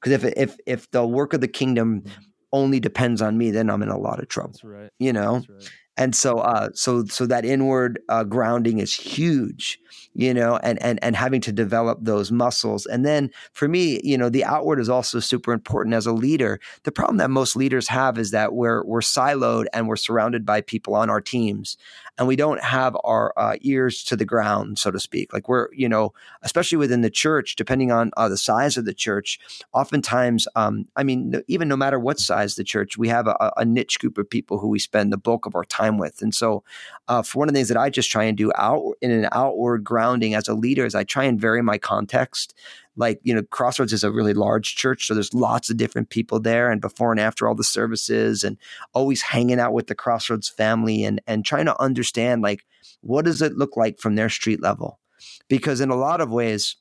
Because 0.00 0.24
if, 0.24 0.34
if, 0.36 0.56
if 0.66 0.90
the 0.90 1.06
work 1.06 1.32
of 1.32 1.40
the 1.40 1.48
kingdom 1.48 2.02
mm-hmm. 2.02 2.22
only 2.52 2.80
depends 2.80 3.22
on 3.22 3.38
me, 3.38 3.50
then 3.50 3.70
I'm 3.70 3.82
in 3.82 3.88
a 3.88 3.98
lot 3.98 4.18
of 4.18 4.28
trouble. 4.28 4.50
That's 4.50 4.64
right. 4.64 4.90
You 4.98 5.12
know? 5.12 5.40
That's 5.40 5.48
right. 5.48 5.70
And 5.96 6.14
so, 6.14 6.38
uh, 6.38 6.70
so, 6.74 7.04
so 7.04 7.26
that 7.26 7.44
inward 7.44 8.00
uh, 8.08 8.24
grounding 8.24 8.78
is 8.78 8.94
huge 8.94 9.78
you 10.14 10.32
know, 10.32 10.58
and 10.62 10.80
and 10.82 11.02
and 11.02 11.16
having 11.16 11.40
to 11.42 11.52
develop 11.52 11.98
those 12.00 12.30
muscles. 12.30 12.86
And 12.86 13.04
then 13.04 13.30
for 13.52 13.66
me, 13.66 14.00
you 14.04 14.16
know, 14.16 14.28
the 14.28 14.44
outward 14.44 14.78
is 14.78 14.88
also 14.88 15.18
super 15.18 15.52
important 15.52 15.94
as 15.94 16.06
a 16.06 16.12
leader. 16.12 16.60
The 16.84 16.92
problem 16.92 17.18
that 17.18 17.30
most 17.30 17.56
leaders 17.56 17.88
have 17.88 18.16
is 18.16 18.30
that 18.30 18.54
we're 18.54 18.84
we're 18.84 19.00
siloed 19.00 19.66
and 19.72 19.88
we're 19.88 19.96
surrounded 19.96 20.46
by 20.46 20.60
people 20.60 20.94
on 20.94 21.10
our 21.10 21.20
teams, 21.20 21.76
and 22.16 22.28
we 22.28 22.36
don't 22.36 22.62
have 22.62 22.96
our 23.02 23.32
uh, 23.36 23.56
ears 23.62 24.04
to 24.04 24.16
the 24.16 24.24
ground, 24.24 24.78
so 24.78 24.90
to 24.90 25.00
speak. 25.00 25.32
Like 25.32 25.48
we're, 25.48 25.68
you 25.72 25.88
know, 25.88 26.12
especially 26.42 26.78
within 26.78 27.00
the 27.00 27.10
church, 27.10 27.56
depending 27.56 27.90
on 27.90 28.12
uh, 28.16 28.28
the 28.28 28.36
size 28.36 28.76
of 28.76 28.84
the 28.84 28.94
church, 28.94 29.40
oftentimes, 29.72 30.46
um, 30.54 30.86
I 30.96 31.02
mean, 31.02 31.42
even 31.48 31.66
no 31.66 31.76
matter 31.76 31.98
what 31.98 32.20
size 32.20 32.54
the 32.54 32.64
church, 32.64 32.96
we 32.96 33.08
have 33.08 33.26
a, 33.26 33.52
a, 33.56 33.64
niche 33.64 33.98
group 33.98 34.18
of 34.18 34.30
people 34.30 34.58
who 34.58 34.68
we 34.68 34.78
spend 34.78 35.12
the 35.12 35.16
bulk 35.16 35.46
of 35.46 35.56
our 35.56 35.64
time 35.64 35.98
with. 35.98 36.22
And 36.22 36.32
so, 36.32 36.62
uh, 37.08 37.22
for 37.22 37.40
one 37.40 37.48
of 37.48 37.54
the 37.54 37.58
things 37.58 37.68
that 37.68 37.76
I 37.76 37.90
just 37.90 38.10
try 38.10 38.24
and 38.24 38.36
do 38.36 38.52
out 38.56 38.92
in 39.00 39.10
an 39.10 39.28
outward 39.32 39.82
grounding 39.82 40.34
as 40.34 40.46
a 40.46 40.54
leader 40.54 40.86
is 40.86 40.94
I 40.94 41.02
try 41.02 41.24
and 41.24 41.40
vary 41.40 41.62
my 41.62 41.78
context. 41.78 42.54
Like, 42.96 43.20
you 43.22 43.34
know, 43.34 43.42
Crossroads 43.42 43.92
is 43.92 44.04
a 44.04 44.12
really 44.12 44.34
large 44.34 44.76
church. 44.76 45.06
So 45.06 45.14
there's 45.14 45.34
lots 45.34 45.70
of 45.70 45.76
different 45.76 46.10
people 46.10 46.40
there 46.40 46.70
and 46.70 46.80
before 46.80 47.10
and 47.10 47.20
after 47.20 47.48
all 47.48 47.54
the 47.54 47.64
services 47.64 48.44
and 48.44 48.56
always 48.92 49.22
hanging 49.22 49.58
out 49.58 49.72
with 49.72 49.88
the 49.88 49.94
Crossroads 49.94 50.48
family 50.48 51.04
and, 51.04 51.20
and 51.26 51.44
trying 51.44 51.66
to 51.66 51.80
understand 51.80 52.42
like, 52.42 52.64
what 53.00 53.24
does 53.24 53.42
it 53.42 53.56
look 53.56 53.76
like 53.76 53.98
from 53.98 54.14
their 54.14 54.28
street 54.28 54.62
level? 54.62 55.00
Because 55.48 55.80
in 55.80 55.90
a 55.90 55.96
lot 55.96 56.20
of 56.20 56.30
ways, 56.30 56.76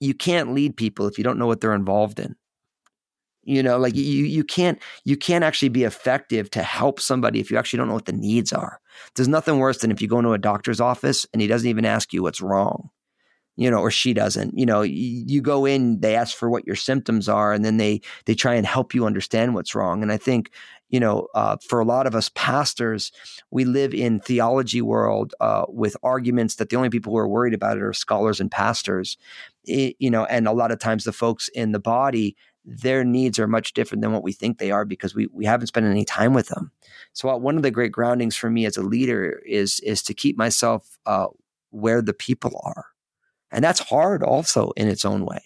you 0.00 0.14
can't 0.14 0.54
lead 0.54 0.76
people 0.76 1.06
if 1.06 1.18
you 1.18 1.24
don't 1.24 1.38
know 1.38 1.46
what 1.46 1.60
they're 1.60 1.74
involved 1.74 2.18
in 2.18 2.34
you 3.44 3.62
know 3.62 3.78
like 3.78 3.94
you 3.94 4.02
you 4.02 4.44
can't 4.44 4.78
you 5.04 5.16
can't 5.16 5.44
actually 5.44 5.68
be 5.68 5.84
effective 5.84 6.48
to 6.50 6.62
help 6.62 7.00
somebody 7.00 7.40
if 7.40 7.50
you 7.50 7.58
actually 7.58 7.76
don't 7.76 7.88
know 7.88 7.94
what 7.94 8.06
the 8.06 8.12
needs 8.12 8.52
are 8.52 8.80
there's 9.14 9.28
nothing 9.28 9.58
worse 9.58 9.78
than 9.78 9.90
if 9.90 10.00
you 10.00 10.08
go 10.08 10.18
into 10.18 10.32
a 10.32 10.38
doctor's 10.38 10.80
office 10.80 11.26
and 11.32 11.42
he 11.42 11.48
doesn't 11.48 11.68
even 11.68 11.84
ask 11.84 12.12
you 12.12 12.22
what's 12.22 12.40
wrong 12.40 12.90
you 13.62 13.70
know 13.70 13.78
or 13.78 13.90
she 13.90 14.12
doesn't 14.12 14.58
you 14.58 14.66
know 14.66 14.82
you, 14.82 15.40
go 15.40 15.64
in 15.64 16.00
they 16.00 16.16
ask 16.16 16.36
for 16.36 16.50
what 16.50 16.66
your 16.66 16.76
symptoms 16.76 17.28
are 17.28 17.52
and 17.52 17.64
then 17.64 17.76
they 17.76 18.00
they 18.26 18.34
try 18.34 18.54
and 18.54 18.66
help 18.66 18.94
you 18.94 19.06
understand 19.06 19.54
what's 19.54 19.74
wrong. 19.74 20.02
And 20.02 20.10
i 20.12 20.16
think 20.16 20.50
you 20.88 21.00
know 21.00 21.28
uh, 21.34 21.56
for 21.68 21.80
a 21.80 21.84
lot 21.84 22.06
of 22.06 22.14
us 22.14 22.30
pastors 22.34 23.12
we 23.50 23.64
live 23.64 23.94
in 23.94 24.20
theology 24.20 24.82
world 24.82 25.34
uh, 25.40 25.64
with 25.68 25.96
arguments 26.02 26.56
that 26.56 26.68
the 26.68 26.76
only 26.76 26.90
people 26.90 27.12
who 27.12 27.18
are 27.18 27.28
worried 27.28 27.54
about 27.54 27.76
it 27.76 27.82
are 27.82 27.92
scholars 27.92 28.40
and 28.40 28.50
pastors. 28.50 29.16
It, 29.64 29.94
you 30.00 30.10
know 30.10 30.24
and 30.24 30.48
a 30.48 30.52
lot 30.52 30.72
of 30.72 30.80
times 30.80 31.04
the 31.04 31.12
folks 31.12 31.48
in 31.48 31.72
the 31.72 31.78
body 31.78 32.36
their 32.64 33.04
needs 33.04 33.38
are 33.38 33.48
much 33.48 33.74
different 33.74 34.02
than 34.02 34.12
what 34.12 34.22
we 34.22 34.32
think 34.32 34.58
they 34.58 34.70
are 34.70 34.84
because 34.84 35.14
we, 35.14 35.26
we 35.32 35.44
haven't 35.44 35.66
spent 35.66 35.86
any 35.86 36.04
time 36.04 36.32
with 36.32 36.48
them. 36.48 36.70
So 37.12 37.28
uh, 37.28 37.36
one 37.36 37.56
of 37.56 37.62
the 37.62 37.72
great 37.72 37.92
groundings 37.92 38.36
for 38.36 38.50
me 38.50 38.66
as 38.66 38.76
a 38.76 38.82
leader 38.82 39.42
is 39.44 39.80
is 39.80 40.02
to 40.04 40.14
keep 40.14 40.36
myself 40.36 40.98
uh, 41.06 41.26
where 41.70 42.02
the 42.02 42.14
people 42.14 42.60
are, 42.64 42.86
and 43.52 43.62
that's 43.64 43.80
hard 43.80 44.22
also 44.22 44.72
in 44.76 44.88
its 44.88 45.04
own 45.04 45.24
way. 45.24 45.42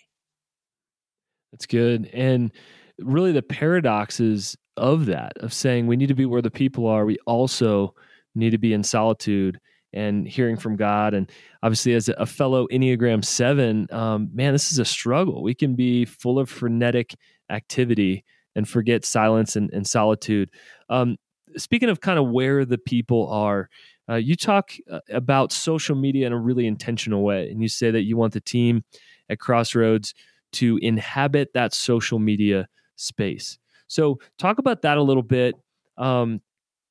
That's 1.53 1.67
good, 1.67 2.09
and 2.13 2.53
really 2.99 3.33
the 3.33 3.43
paradoxes 3.43 4.57
of 4.77 5.07
that 5.07 5.33
of 5.39 5.53
saying 5.53 5.87
we 5.87 5.97
need 5.97 6.09
to 6.09 6.15
be 6.15 6.27
where 6.27 6.43
the 6.43 6.51
people 6.51 6.87
are. 6.87 7.05
We 7.05 7.19
also 7.27 7.95
need 8.35 8.51
to 8.51 8.59
be 8.59 8.73
in 8.73 8.83
solitude 8.83 9.59
and 9.93 10.29
hearing 10.29 10.57
from 10.57 10.77
God. 10.77 11.15
And 11.15 11.31
obviously, 11.63 11.95
as 11.95 12.09
a 12.09 12.27
fellow 12.27 12.67
Enneagram 12.69 13.25
7, 13.25 13.89
um, 13.91 14.31
man, 14.33 14.53
this 14.53 14.71
is 14.71 14.79
a 14.79 14.85
struggle. 14.85 15.43
We 15.43 15.55
can 15.55 15.75
be 15.75 16.05
full 16.05 16.39
of 16.39 16.51
frenetic 16.51 17.15
activity 17.51 18.25
and 18.55 18.69
forget 18.69 19.05
silence 19.05 19.57
and, 19.57 19.71
and 19.73 19.87
solitude. 19.87 20.51
Um, 20.91 21.17
speaking 21.57 21.89
of 21.89 22.01
kind 22.01 22.19
of 22.19 22.29
where 22.29 22.65
the 22.65 22.79
people 22.79 23.29
are, 23.31 23.71
uh, 24.09 24.15
you 24.15 24.37
talk 24.37 24.73
uh, 24.91 25.01
about 25.11 25.53
social 25.53 25.97
media 25.97 26.27
in 26.27 26.33
a 26.33 26.39
really 26.39 26.67
intentional 26.67 27.23
way. 27.23 27.49
And 27.51 27.61
you 27.61 27.69
say 27.69 27.91
that 27.91 28.03
you 28.03 28.17
want 28.17 28.33
the 28.33 28.41
team 28.41 28.85
at 29.29 29.39
Crossroads 29.39 30.15
to 30.53 30.79
inhabit 30.83 31.53
that 31.55 31.75
social 31.75 32.19
media 32.19 32.69
space. 32.97 33.59
So, 33.89 34.19
talk 34.39 34.59
about 34.59 34.83
that 34.83 34.99
a 34.99 35.03
little 35.03 35.23
bit. 35.23 35.55
Um, 35.97 36.41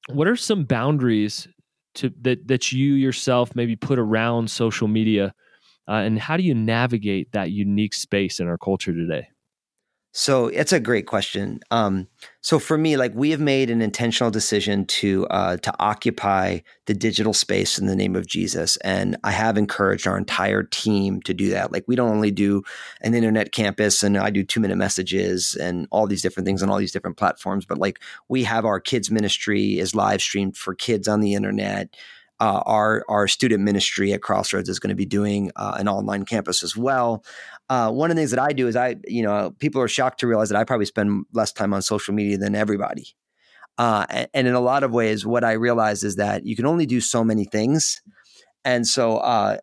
what 0.10 0.28
are 0.28 0.36
some 0.36 0.66
boundaries 0.66 1.48
to 1.96 2.14
that 2.22 2.48
that 2.48 2.72
you 2.72 2.94
yourself 2.94 3.56
maybe 3.56 3.76
put 3.76 3.98
around 3.98 4.50
social 4.50 4.88
media 4.88 5.34
uh, 5.88 5.94
and 5.94 6.20
how 6.20 6.38
do 6.38 6.44
you 6.44 6.54
navigate 6.54 7.32
that 7.32 7.52
unique 7.52 7.94
space 7.94 8.40
in 8.40 8.48
our 8.48 8.58
culture 8.58 8.94
today 8.94 9.28
so 10.18 10.48
it's 10.48 10.72
a 10.72 10.80
great 10.80 11.08
question. 11.08 11.60
Um, 11.72 12.08
so 12.40 12.58
for 12.58 12.78
me, 12.78 12.96
like 12.96 13.12
we 13.14 13.32
have 13.32 13.42
made 13.42 13.70
an 13.70 13.82
intentional 13.82 14.32
decision 14.32 14.86
to 14.86 15.28
uh, 15.28 15.58
to 15.58 15.74
occupy 15.78 16.60
the 16.86 16.94
digital 16.94 17.34
space 17.34 17.78
in 17.78 17.88
the 17.88 17.98
name 17.98 18.16
of 18.16 18.26
Jesus, 18.26 18.78
and 18.78 19.18
I 19.26 19.32
have 19.32 19.58
encouraged 19.58 20.08
our 20.08 20.18
entire 20.18 20.64
team 20.64 21.22
to 21.24 21.34
do 21.34 21.50
that. 21.50 21.74
Like 21.74 21.84
we 21.86 21.98
don't 21.98 22.12
only 22.12 22.32
do 22.32 22.64
an 23.02 23.14
internet 23.14 23.52
campus, 23.52 24.04
and 24.04 24.18
I 24.18 24.30
do 24.30 24.46
two 24.46 24.62
minute 24.62 24.78
messages 24.78 25.54
and 25.54 25.86
all 25.92 26.08
these 26.08 26.22
different 26.22 26.48
things 26.48 26.64
on 26.64 26.70
all 26.70 26.78
these 26.78 26.94
different 26.94 27.18
platforms, 27.18 27.66
but 27.66 27.78
like 27.78 28.00
we 28.30 28.46
have 28.46 28.64
our 28.64 28.80
kids 28.80 29.12
ministry 29.12 29.80
is 29.80 29.96
live 29.96 30.22
streamed 30.22 30.56
for 30.56 30.74
kids 30.74 31.10
on 31.10 31.20
the 31.20 31.34
internet 31.34 31.94
uh, 32.40 32.62
our 32.66 33.06
our 33.08 33.28
student 33.28 33.64
ministry 33.64 34.12
at 34.14 34.22
Crossroads 34.22 34.70
is 34.70 34.80
going 34.80 34.90
to 34.90 34.96
be 34.96 35.06
doing 35.06 35.52
uh, 35.56 35.76
an 35.78 35.88
online 35.88 36.26
campus 36.26 36.64
as 36.64 36.76
well. 36.76 37.24
Uh, 37.70 37.92
one 37.92 38.12
of 38.12 38.16
the 38.16 38.20
things 38.20 38.32
that 38.32 38.40
I 38.40 38.54
do 38.54 38.68
is 38.68 38.76
I, 38.76 38.96
you 39.08 39.24
know, 39.24 39.52
people 39.60 39.82
are 39.82 39.88
shocked 39.88 40.20
to 40.20 40.28
realize 40.28 40.50
that 40.50 40.58
I 40.58 40.64
probably 40.64 40.86
spend 40.86 41.26
less 41.34 41.52
time 41.52 41.74
on 41.74 41.82
social 41.82 42.14
media 42.14 42.38
than 42.38 42.56
everybody. 42.56 43.08
Uh, 43.78 44.06
and, 44.10 44.28
and, 44.34 44.48
in 44.48 44.54
a 44.54 44.60
lot 44.62 44.84
of 44.84 44.92
ways, 44.92 45.26
what 45.26 45.44
I 45.44 45.54
realize 45.54 46.04
is 46.04 46.16
that 46.16 46.46
you 46.46 46.56
can 46.56 46.66
only 46.66 46.86
do 46.86 47.02
so 47.02 47.24
many 47.24 47.44
things. 47.44 48.02
And 48.64 48.88
so 48.88 49.18
uh, 49.18 49.58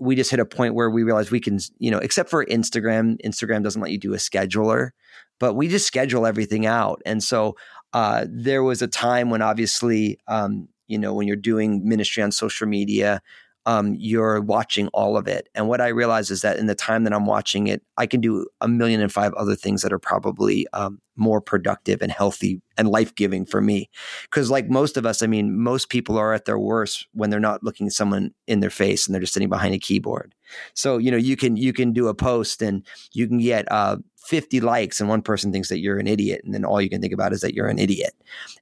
we 0.00 0.16
just 0.16 0.30
hit 0.30 0.40
a 0.40 0.44
point 0.44 0.74
where 0.74 0.90
we 0.90 1.04
realized 1.04 1.30
we 1.30 1.40
can, 1.40 1.58
you 1.78 1.90
know, 1.90 1.98
except 1.98 2.28
for 2.28 2.44
Instagram, 2.44 3.20
Instagram 3.24 3.62
doesn't 3.62 3.80
let 3.80 3.92
you 3.92 3.98
do 3.98 4.14
a 4.14 4.18
scheduler, 4.18 4.90
but 5.38 5.54
we 5.54 5.68
just 5.68 5.86
schedule 5.86 6.26
everything 6.26 6.66
out. 6.66 7.00
And 7.06 7.22
so 7.22 7.56
uh, 7.92 8.26
there 8.28 8.62
was 8.62 8.82
a 8.82 8.88
time 8.88 9.30
when 9.30 9.42
obviously 9.42 10.18
um, 10.26 10.68
you 10.92 10.98
know 10.98 11.14
when 11.14 11.26
you're 11.26 11.36
doing 11.36 11.86
ministry 11.88 12.22
on 12.22 12.32
social 12.32 12.66
media 12.66 13.22
um, 13.66 13.94
you're 13.98 14.40
watching 14.40 14.88
all 14.88 15.16
of 15.16 15.28
it. 15.28 15.48
And 15.54 15.68
what 15.68 15.80
i 15.80 15.88
realize 15.88 16.30
is 16.30 16.42
that 16.42 16.58
in 16.58 16.66
the 16.66 16.74
time 16.74 17.04
that 17.04 17.12
i'm 17.12 17.26
watching 17.26 17.66
it 17.66 17.82
i 17.96 18.06
can 18.06 18.20
do 18.20 18.46
a 18.60 18.68
million 18.68 19.00
and 19.00 19.12
five 19.12 19.32
other 19.34 19.54
things 19.54 19.82
that 19.82 19.92
are 19.92 19.98
probably 19.98 20.66
um, 20.72 21.00
more 21.16 21.40
productive 21.40 22.00
and 22.00 22.10
healthy 22.10 22.60
and 22.78 22.88
life-giving 22.88 23.44
for 23.44 23.60
me. 23.60 23.90
Because 24.22 24.50
like 24.50 24.68
most 24.68 24.96
of 24.96 25.06
us 25.06 25.22
i 25.22 25.26
mean 25.26 25.58
most 25.58 25.88
people 25.88 26.16
are 26.18 26.32
at 26.32 26.44
their 26.44 26.58
worst 26.58 27.06
when 27.12 27.30
they're 27.30 27.40
not 27.40 27.62
looking 27.62 27.90
someone 27.90 28.32
in 28.46 28.60
their 28.60 28.70
face 28.70 29.06
and 29.06 29.14
they're 29.14 29.20
just 29.20 29.34
sitting 29.34 29.48
behind 29.48 29.74
a 29.74 29.78
keyboard. 29.78 30.34
So 30.74 30.98
you 30.98 31.10
know 31.10 31.16
you 31.16 31.36
can 31.36 31.56
you 31.56 31.72
can 31.72 31.92
do 31.92 32.08
a 32.08 32.14
post 32.14 32.62
and 32.62 32.86
you 33.12 33.28
can 33.28 33.38
get 33.38 33.70
uh, 33.70 33.96
50 34.26 34.60
likes 34.60 35.00
and 35.00 35.08
one 35.08 35.22
person 35.22 35.52
thinks 35.52 35.68
that 35.68 35.80
you're 35.80 35.98
an 35.98 36.06
idiot 36.06 36.42
and 36.44 36.54
then 36.54 36.64
all 36.64 36.80
you 36.80 36.88
can 36.88 37.00
think 37.00 37.12
about 37.12 37.32
is 37.32 37.40
that 37.40 37.54
you're 37.54 37.68
an 37.68 37.78
idiot. 37.78 38.14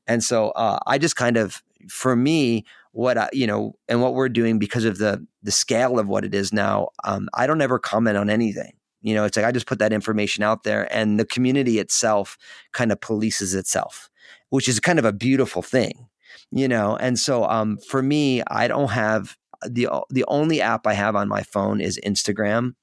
And 0.07 0.23
so 0.25 0.51
uh, 0.51 0.79
i 0.87 0.99
just 0.99 1.17
kind 1.17 1.37
of 1.37 1.63
for 1.89 2.17
me, 2.17 2.65
what 2.93 3.19
I, 3.19 3.29
you 3.33 3.47
know, 3.47 3.75
and 3.89 4.03
what 4.03 4.15
we're 4.15 4.29
doing 4.29 4.59
because 4.59 4.85
of 4.85 4.99
the 4.99 5.25
the 5.43 5.53
scale 5.53 5.99
of 5.99 6.09
what 6.09 6.25
it 6.25 6.35
is 6.35 6.53
now, 6.53 6.89
um, 7.05 7.29
I 7.35 7.47
don't 7.47 7.61
ever 7.61 7.79
comment 7.79 8.17
on 8.17 8.31
anything. 8.31 8.73
You 9.03 9.15
know, 9.15 9.25
it's 9.25 9.37
like 9.37 9.47
I 9.47 9.53
just 9.53 9.67
put 9.67 9.79
that 9.79 9.93
information 9.93 10.45
out 10.45 10.65
there, 10.65 10.93
and 10.95 11.19
the 11.19 11.25
community 11.25 11.79
itself 11.79 12.37
kind 12.73 12.93
of 12.93 13.01
polices 13.01 13.55
itself, 13.55 14.11
which 14.51 14.69
is 14.69 14.81
kind 14.81 14.99
of 14.99 15.05
a 15.05 15.13
beautiful 15.13 15.63
thing. 15.63 16.09
You 16.53 16.69
know, 16.69 16.97
and 16.97 17.19
so 17.19 17.45
um, 17.45 17.79
for 17.79 18.03
me, 18.03 18.43
I 18.49 18.69
don't 18.69 18.91
have 18.91 19.37
the 19.67 19.89
the 20.11 20.25
only 20.29 20.61
app 20.61 20.87
I 20.87 20.95
have 20.95 21.17
on 21.17 21.29
my 21.29 21.43
phone 21.43 21.81
is 21.81 21.99
Instagram. 22.05 22.75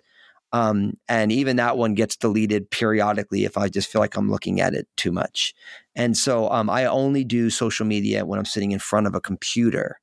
Um, 0.53 0.93
and 1.09 1.31
even 1.31 1.57
that 1.57 1.77
one 1.77 1.93
gets 1.93 2.15
deleted 2.15 2.69
periodically 2.71 3.43
if 3.43 3.57
I 3.57 3.67
just 3.67 3.89
feel 3.91 3.99
like 3.99 4.15
I'm 4.15 4.31
looking 4.31 4.61
at 4.61 4.73
it 4.73 4.87
too 4.95 5.11
much. 5.11 5.53
And 5.95 6.15
so 6.15 6.49
um, 6.49 6.69
I 6.69 6.85
only 6.85 7.23
do 7.23 7.49
social 7.49 7.85
media 7.85 8.25
when 8.25 8.39
I'm 8.39 8.45
sitting 8.45 8.71
in 8.71 8.79
front 8.79 9.07
of 9.07 9.15
a 9.15 9.21
computer. 9.21 9.99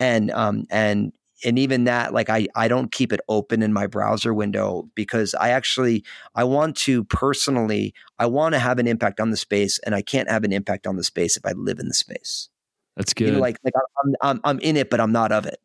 And 0.00 0.30
um, 0.30 0.64
and 0.70 1.12
and 1.44 1.58
even 1.58 1.84
that, 1.84 2.14
like 2.14 2.30
I 2.30 2.48
I 2.54 2.68
don't 2.68 2.90
keep 2.90 3.12
it 3.12 3.20
open 3.28 3.62
in 3.62 3.72
my 3.72 3.86
browser 3.86 4.32
window 4.32 4.88
because 4.94 5.34
I 5.34 5.50
actually 5.50 6.04
I 6.34 6.44
want 6.44 6.76
to 6.78 7.04
personally 7.04 7.94
I 8.18 8.26
want 8.26 8.54
to 8.54 8.58
have 8.58 8.78
an 8.78 8.86
impact 8.86 9.20
on 9.20 9.30
the 9.30 9.36
space, 9.36 9.78
and 9.80 9.94
I 9.94 10.02
can't 10.02 10.30
have 10.30 10.44
an 10.44 10.52
impact 10.52 10.86
on 10.86 10.96
the 10.96 11.04
space 11.04 11.36
if 11.36 11.44
I 11.44 11.52
live 11.52 11.78
in 11.78 11.88
the 11.88 11.94
space. 11.94 12.48
That's 12.96 13.14
good. 13.14 13.28
You 13.28 13.34
know, 13.34 13.40
like 13.40 13.58
like 13.64 13.74
I'm, 14.04 14.14
I'm 14.22 14.40
I'm 14.44 14.58
in 14.60 14.76
it, 14.76 14.90
but 14.90 15.00
I'm 15.00 15.12
not 15.12 15.32
of 15.32 15.46
it 15.46 15.60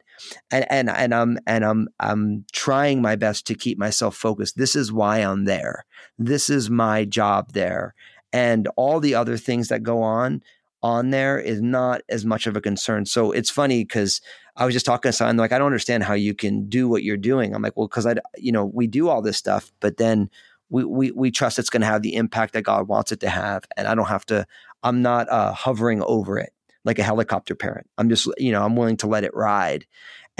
and 0.51 0.65
and 0.69 0.89
and 0.89 1.13
I'm 1.13 1.37
and 1.47 1.65
I'm 1.65 1.87
I'm 1.99 2.45
trying 2.51 3.01
my 3.01 3.15
best 3.15 3.47
to 3.47 3.55
keep 3.55 3.77
myself 3.77 4.15
focused. 4.15 4.57
This 4.57 4.75
is 4.75 4.91
why 4.91 5.19
I'm 5.19 5.45
there. 5.45 5.85
This 6.17 6.49
is 6.49 6.69
my 6.69 7.05
job 7.05 7.53
there, 7.53 7.93
and 8.33 8.67
all 8.75 8.99
the 8.99 9.15
other 9.15 9.37
things 9.37 9.67
that 9.69 9.83
go 9.83 10.01
on 10.01 10.41
on 10.83 11.09
there 11.09 11.39
is 11.39 11.61
not 11.61 12.01
as 12.09 12.25
much 12.25 12.47
of 12.47 12.55
a 12.55 12.61
concern. 12.61 13.05
So 13.05 13.31
it's 13.31 13.49
funny 13.49 13.83
because 13.83 14.21
I 14.55 14.65
was 14.65 14.73
just 14.73 14.85
talking 14.85 15.09
to 15.09 15.13
someone 15.13 15.37
like, 15.37 15.51
I 15.51 15.57
don't 15.57 15.67
understand 15.67 16.03
how 16.03 16.13
you 16.13 16.33
can 16.35 16.69
do 16.69 16.87
what 16.87 17.03
you're 17.03 17.17
doing. 17.17 17.53
I'm 17.53 17.61
like, 17.61 17.75
well, 17.75 17.87
because 17.87 18.05
I, 18.05 18.15
you 18.37 18.51
know, 18.51 18.65
we 18.65 18.87
do 18.87 19.09
all 19.09 19.21
this 19.21 19.37
stuff, 19.37 19.71
but 19.79 19.97
then 19.97 20.29
we 20.69 20.83
we, 20.83 21.11
we 21.11 21.31
trust 21.31 21.59
it's 21.59 21.69
going 21.69 21.81
to 21.81 21.87
have 21.87 22.01
the 22.01 22.15
impact 22.15 22.53
that 22.53 22.63
God 22.63 22.87
wants 22.87 23.11
it 23.11 23.19
to 23.21 23.29
have, 23.29 23.63
and 23.75 23.87
I 23.87 23.95
don't 23.95 24.07
have 24.07 24.25
to. 24.27 24.45
I'm 24.83 25.01
not 25.01 25.27
uh, 25.29 25.53
hovering 25.53 26.03
over 26.03 26.37
it 26.37 26.53
like 26.87 26.97
a 26.97 27.03
helicopter 27.03 27.53
parent. 27.53 27.87
I'm 27.99 28.09
just, 28.09 28.27
you 28.37 28.51
know, 28.51 28.63
I'm 28.63 28.75
willing 28.75 28.97
to 28.97 29.07
let 29.07 29.23
it 29.23 29.35
ride. 29.35 29.85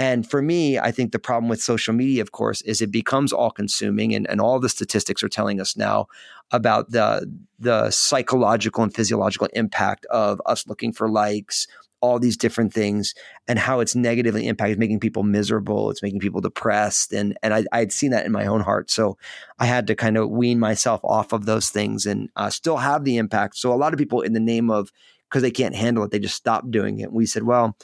And 0.00 0.28
for 0.28 0.40
me, 0.40 0.78
I 0.78 0.92
think 0.92 1.12
the 1.12 1.18
problem 1.18 1.48
with 1.48 1.60
social 1.60 1.92
media, 1.92 2.22
of 2.22 2.32
course, 2.32 2.62
is 2.62 2.80
it 2.80 2.90
becomes 2.90 3.32
all 3.32 3.50
consuming. 3.50 4.14
And, 4.14 4.28
and 4.30 4.40
all 4.40 4.58
the 4.58 4.68
statistics 4.68 5.22
are 5.22 5.28
telling 5.28 5.60
us 5.60 5.76
now 5.76 6.06
about 6.50 6.90
the, 6.90 7.30
the 7.58 7.90
psychological 7.90 8.82
and 8.82 8.94
physiological 8.94 9.48
impact 9.54 10.06
of 10.06 10.40
us 10.46 10.66
looking 10.68 10.92
for 10.92 11.08
likes, 11.08 11.66
all 12.00 12.20
these 12.20 12.36
different 12.36 12.72
things, 12.72 13.12
and 13.48 13.58
how 13.58 13.80
it's 13.80 13.96
negatively 13.96 14.46
impacted, 14.46 14.78
making 14.78 15.00
people 15.00 15.24
miserable. 15.24 15.90
It's 15.90 16.02
making 16.02 16.20
people 16.20 16.40
depressed. 16.40 17.12
And, 17.12 17.36
and 17.42 17.52
I, 17.52 17.64
I'd 17.72 17.92
seen 17.92 18.12
that 18.12 18.24
in 18.24 18.30
my 18.30 18.46
own 18.46 18.60
heart. 18.60 18.92
So 18.92 19.18
I 19.58 19.66
had 19.66 19.88
to 19.88 19.96
kind 19.96 20.16
of 20.16 20.30
wean 20.30 20.60
myself 20.60 21.00
off 21.02 21.32
of 21.32 21.44
those 21.44 21.70
things 21.70 22.06
and 22.06 22.30
uh, 22.36 22.50
still 22.50 22.76
have 22.76 23.02
the 23.02 23.16
impact. 23.16 23.56
So 23.56 23.72
a 23.72 23.74
lot 23.74 23.92
of 23.92 23.98
people, 23.98 24.20
in 24.22 24.32
the 24.32 24.40
name 24.40 24.70
of, 24.70 24.92
because 25.28 25.42
they 25.42 25.50
can't 25.50 25.74
handle 25.74 26.04
it, 26.04 26.10
they 26.10 26.18
just 26.18 26.36
stop 26.36 26.70
doing 26.70 27.00
it. 27.00 27.04
And 27.04 27.12
we 27.12 27.26
said, 27.26 27.42
well, 27.42 27.76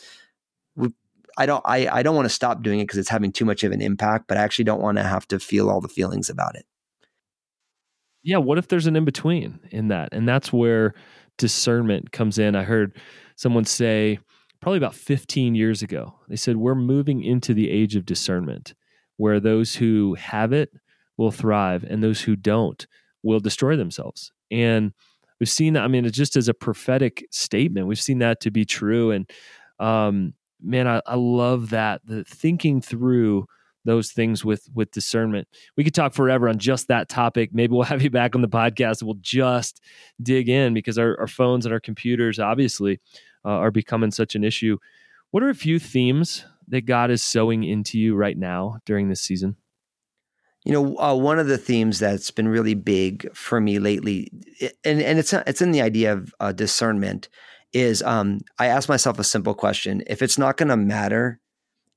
I 1.36 1.46
don't 1.46 1.62
I, 1.64 1.88
I 1.88 2.02
don't 2.02 2.14
want 2.14 2.26
to 2.26 2.34
stop 2.34 2.62
doing 2.62 2.80
it 2.80 2.84
because 2.84 2.98
it's 2.98 3.08
having 3.08 3.32
too 3.32 3.44
much 3.44 3.64
of 3.64 3.72
an 3.72 3.80
impact, 3.80 4.26
but 4.28 4.36
I 4.36 4.42
actually 4.42 4.66
don't 4.66 4.80
want 4.80 4.98
to 4.98 5.04
have 5.04 5.26
to 5.28 5.40
feel 5.40 5.68
all 5.68 5.80
the 5.80 5.88
feelings 5.88 6.28
about 6.30 6.54
it. 6.54 6.66
Yeah, 8.22 8.38
what 8.38 8.58
if 8.58 8.68
there's 8.68 8.86
an 8.86 8.96
in 8.96 9.04
between 9.04 9.60
in 9.70 9.88
that? 9.88 10.10
And 10.12 10.28
that's 10.28 10.52
where 10.52 10.94
discernment 11.36 12.12
comes 12.12 12.38
in. 12.38 12.56
I 12.56 12.62
heard 12.62 12.96
someone 13.36 13.64
say 13.64 14.18
probably 14.60 14.78
about 14.78 14.94
15 14.94 15.54
years 15.54 15.82
ago. 15.82 16.14
They 16.28 16.36
said 16.36 16.56
we're 16.56 16.74
moving 16.74 17.22
into 17.22 17.52
the 17.52 17.70
age 17.70 17.96
of 17.96 18.06
discernment 18.06 18.74
where 19.16 19.40
those 19.40 19.74
who 19.74 20.14
have 20.14 20.52
it 20.52 20.70
will 21.16 21.30
thrive 21.30 21.84
and 21.84 22.02
those 22.02 22.22
who 22.22 22.36
don't 22.36 22.86
will 23.22 23.40
destroy 23.40 23.76
themselves. 23.76 24.32
And 24.50 24.92
we've 25.44 25.50
seen 25.50 25.74
that 25.74 25.82
I 25.82 25.88
mean 25.88 26.06
it's 26.06 26.16
just 26.16 26.36
as 26.36 26.48
a 26.48 26.54
prophetic 26.54 27.26
statement. 27.30 27.86
We've 27.86 28.00
seen 28.00 28.20
that 28.20 28.40
to 28.40 28.50
be 28.50 28.64
true 28.64 29.10
and 29.10 29.30
um 29.78 30.32
man, 30.62 30.88
I, 30.88 31.02
I 31.06 31.16
love 31.16 31.68
that 31.70 32.00
the 32.06 32.24
thinking 32.24 32.80
through 32.80 33.44
those 33.84 34.10
things 34.10 34.42
with 34.42 34.66
with 34.72 34.90
discernment. 34.90 35.46
We 35.76 35.84
could 35.84 35.92
talk 35.92 36.14
forever 36.14 36.48
on 36.48 36.58
just 36.58 36.88
that 36.88 37.10
topic. 37.10 37.50
Maybe 37.52 37.74
we'll 37.74 37.82
have 37.92 38.00
you 38.00 38.08
back 38.08 38.34
on 38.34 38.40
the 38.40 38.48
podcast. 38.48 39.02
We'll 39.02 39.18
just 39.20 39.82
dig 40.22 40.48
in 40.48 40.72
because 40.72 40.96
our, 40.96 41.20
our 41.20 41.28
phones 41.28 41.66
and 41.66 41.74
our 41.74 41.80
computers 41.80 42.38
obviously 42.38 43.00
uh, 43.44 43.50
are 43.50 43.70
becoming 43.70 44.12
such 44.12 44.34
an 44.34 44.44
issue. 44.44 44.78
What 45.30 45.42
are 45.42 45.50
a 45.50 45.54
few 45.54 45.78
themes 45.78 46.46
that 46.68 46.86
God 46.86 47.10
is 47.10 47.22
sowing 47.22 47.64
into 47.64 47.98
you 47.98 48.14
right 48.14 48.38
now 48.38 48.78
during 48.86 49.10
this 49.10 49.20
season? 49.20 49.56
You 50.64 50.72
know, 50.72 50.96
uh, 50.98 51.14
one 51.14 51.38
of 51.38 51.46
the 51.46 51.58
themes 51.58 51.98
that's 51.98 52.30
been 52.30 52.48
really 52.48 52.74
big 52.74 53.34
for 53.36 53.60
me 53.60 53.78
lately, 53.78 54.30
and 54.82 55.02
and 55.02 55.18
it's 55.18 55.32
it's 55.32 55.60
in 55.60 55.72
the 55.72 55.82
idea 55.82 56.14
of 56.14 56.34
uh, 56.40 56.52
discernment, 56.52 57.28
is 57.74 58.02
um, 58.02 58.40
I 58.58 58.66
ask 58.66 58.88
myself 58.88 59.18
a 59.18 59.24
simple 59.24 59.54
question: 59.54 60.02
If 60.06 60.22
it's 60.22 60.38
not 60.38 60.56
going 60.56 60.70
to 60.70 60.76
matter 60.76 61.38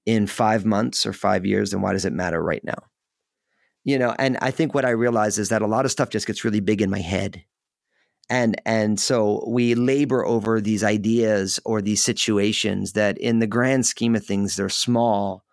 in 0.06 0.28
five 0.28 0.66
months 0.66 1.06
or 1.06 1.14
five 1.14 1.46
years, 1.46 1.72
then 1.72 1.82
why 1.82 1.94
does 1.94 2.04
it 2.04 2.12
matter 2.12 2.44
right 2.44 2.64
now? 2.64 2.84
You 3.86 3.98
know, 3.98 4.14
and 4.20 4.38
I 4.42 4.52
think 4.52 4.76
what 4.76 4.84
I 4.84 4.90
realize 4.90 5.38
is 5.38 5.48
that 5.48 5.62
a 5.62 5.68
lot 5.68 5.86
of 5.86 5.92
stuff 5.92 6.10
just 6.10 6.28
gets 6.28 6.44
really 6.44 6.60
big 6.60 6.82
in 6.82 6.90
my 6.90 7.00
head, 7.00 7.46
and 8.30 8.60
and 8.66 9.00
so 9.00 9.46
we 9.48 9.76
labor 9.76 10.26
over 10.26 10.60
these 10.60 10.84
ideas 10.84 11.58
or 11.64 11.82
these 11.82 12.04
situations 12.04 12.92
that, 12.94 13.18
in 13.18 13.40
the 13.40 13.48
grand 13.48 13.86
scheme 13.86 14.14
of 14.14 14.26
things, 14.26 14.58
they're 14.58 14.68
small, 14.68 15.46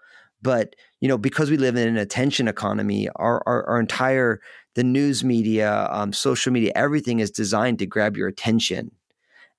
but 0.44 0.76
you 1.00 1.09
know, 1.09 1.18
because 1.18 1.50
we 1.50 1.57
live 1.57 1.74
in 1.76 1.88
an 1.88 1.96
attention 1.96 2.46
economy, 2.46 3.09
our 3.16 3.42
our, 3.46 3.68
our 3.68 3.80
entire 3.80 4.40
the 4.76 4.85
news 4.85 5.24
media, 5.24 5.88
um, 5.90 6.12
social 6.12 6.52
media, 6.52 6.72
everything 6.76 7.18
is 7.18 7.30
designed 7.33 7.80
to 7.80 7.87
grab 7.87 8.16
your 8.16 8.28
attention 8.28 8.92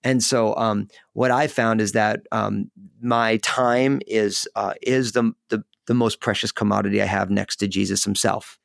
and 0.06 0.24
so, 0.24 0.56
um, 0.56 0.88
what 1.14 1.32
I 1.32 1.48
found 1.48 1.82
is 1.82 1.94
that 1.94 2.22
um, 2.32 2.70
my 3.02 3.38
time 3.38 4.02
is 4.06 4.48
uh, 4.56 4.76
is 4.84 5.14
the, 5.14 5.34
the 5.50 5.64
the 5.88 5.96
most 5.96 6.22
precious 6.22 6.52
commodity 6.52 7.02
I 7.02 7.06
have 7.06 7.32
next 7.32 7.56
to 7.58 7.68
Jesus 7.68 8.04
Himself. 8.04 8.60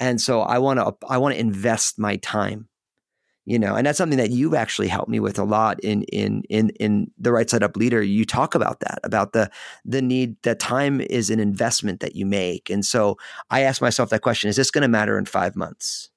And 0.00 0.20
so, 0.20 0.40
I 0.40 0.58
want 0.58 0.80
to 0.80 0.92
I 1.08 1.16
want 1.18 1.34
to 1.36 1.40
invest 1.40 1.96
my 2.00 2.16
time, 2.16 2.68
you 3.50 3.58
know, 3.58 3.74
and 3.74 3.84
that's 3.84 3.98
something 3.98 4.16
that 4.18 4.30
you've 4.30 4.54
actually 4.54 4.86
helped 4.86 5.08
me 5.08 5.18
with 5.18 5.36
a 5.36 5.42
lot 5.42 5.80
in 5.80 6.04
in 6.04 6.44
in 6.48 6.70
in 6.78 7.10
the 7.18 7.32
right 7.32 7.50
side 7.50 7.64
up 7.64 7.76
leader. 7.76 8.00
You 8.00 8.24
talk 8.24 8.54
about 8.54 8.78
that 8.78 9.00
about 9.02 9.32
the 9.32 9.50
the 9.84 10.00
need 10.00 10.40
that 10.44 10.60
time 10.60 11.00
is 11.00 11.30
an 11.30 11.40
investment 11.40 11.98
that 11.98 12.14
you 12.14 12.26
make. 12.26 12.70
And 12.70 12.86
so, 12.86 13.18
I 13.50 13.62
ask 13.62 13.82
myself 13.82 14.10
that 14.10 14.22
question: 14.22 14.48
Is 14.48 14.54
this 14.54 14.70
going 14.70 14.82
to 14.82 14.88
matter 14.88 15.18
in 15.18 15.24
five 15.24 15.56
months? 15.56 16.10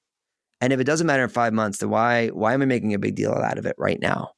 And 0.60 0.72
if 0.72 0.78
it 0.78 0.84
doesn't 0.84 1.08
matter 1.08 1.24
in 1.24 1.28
five 1.28 1.52
months, 1.52 1.78
then 1.78 1.90
why 1.90 2.28
why 2.28 2.54
am 2.54 2.62
I 2.62 2.66
making 2.66 2.94
a 2.94 3.00
big 3.00 3.16
deal 3.16 3.32
out 3.32 3.58
of 3.58 3.66
it 3.66 3.74
right 3.78 3.98
now? 4.00 4.30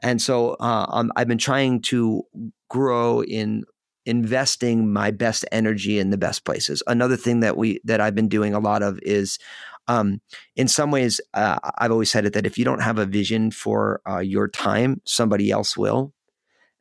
And 0.00 0.22
so 0.22 0.50
uh, 0.60 0.86
um, 0.90 1.10
I've 1.16 1.26
been 1.26 1.38
trying 1.38 1.82
to 1.82 2.22
grow 2.70 3.24
in 3.24 3.64
investing 4.06 4.92
my 4.92 5.10
best 5.10 5.44
energy 5.50 5.98
in 5.98 6.10
the 6.10 6.18
best 6.18 6.44
places. 6.44 6.84
Another 6.86 7.16
thing 7.16 7.40
that 7.40 7.56
we 7.56 7.80
that 7.82 8.00
I've 8.00 8.14
been 8.14 8.28
doing 8.28 8.54
a 8.54 8.60
lot 8.60 8.84
of 8.84 9.00
is 9.02 9.40
um, 9.88 10.20
in 10.56 10.68
some 10.68 10.90
ways, 10.90 11.20
uh, 11.34 11.58
I've 11.78 11.90
always 11.90 12.10
said 12.10 12.24
it 12.24 12.32
that 12.32 12.46
if 12.46 12.58
you 12.58 12.64
don't 12.64 12.82
have 12.82 12.98
a 12.98 13.06
vision 13.06 13.50
for 13.50 14.00
uh, 14.08 14.18
your 14.18 14.48
time, 14.48 15.00
somebody 15.04 15.50
else 15.50 15.76
will. 15.76 16.12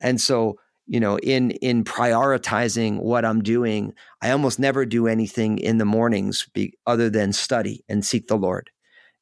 And 0.01 0.19
so, 0.19 0.57
you 0.85 0.99
know, 0.99 1.17
in 1.19 1.51
in 1.51 1.83
prioritizing 1.83 2.99
what 2.99 3.25
I'm 3.25 3.41
doing, 3.41 3.93
I 4.21 4.31
almost 4.31 4.59
never 4.59 4.85
do 4.85 5.07
anything 5.07 5.57
in 5.57 5.77
the 5.77 5.85
mornings 5.85 6.47
be, 6.53 6.73
other 6.85 7.09
than 7.09 7.33
study 7.33 7.83
and 7.87 8.05
seek 8.05 8.27
the 8.27 8.35
Lord. 8.37 8.69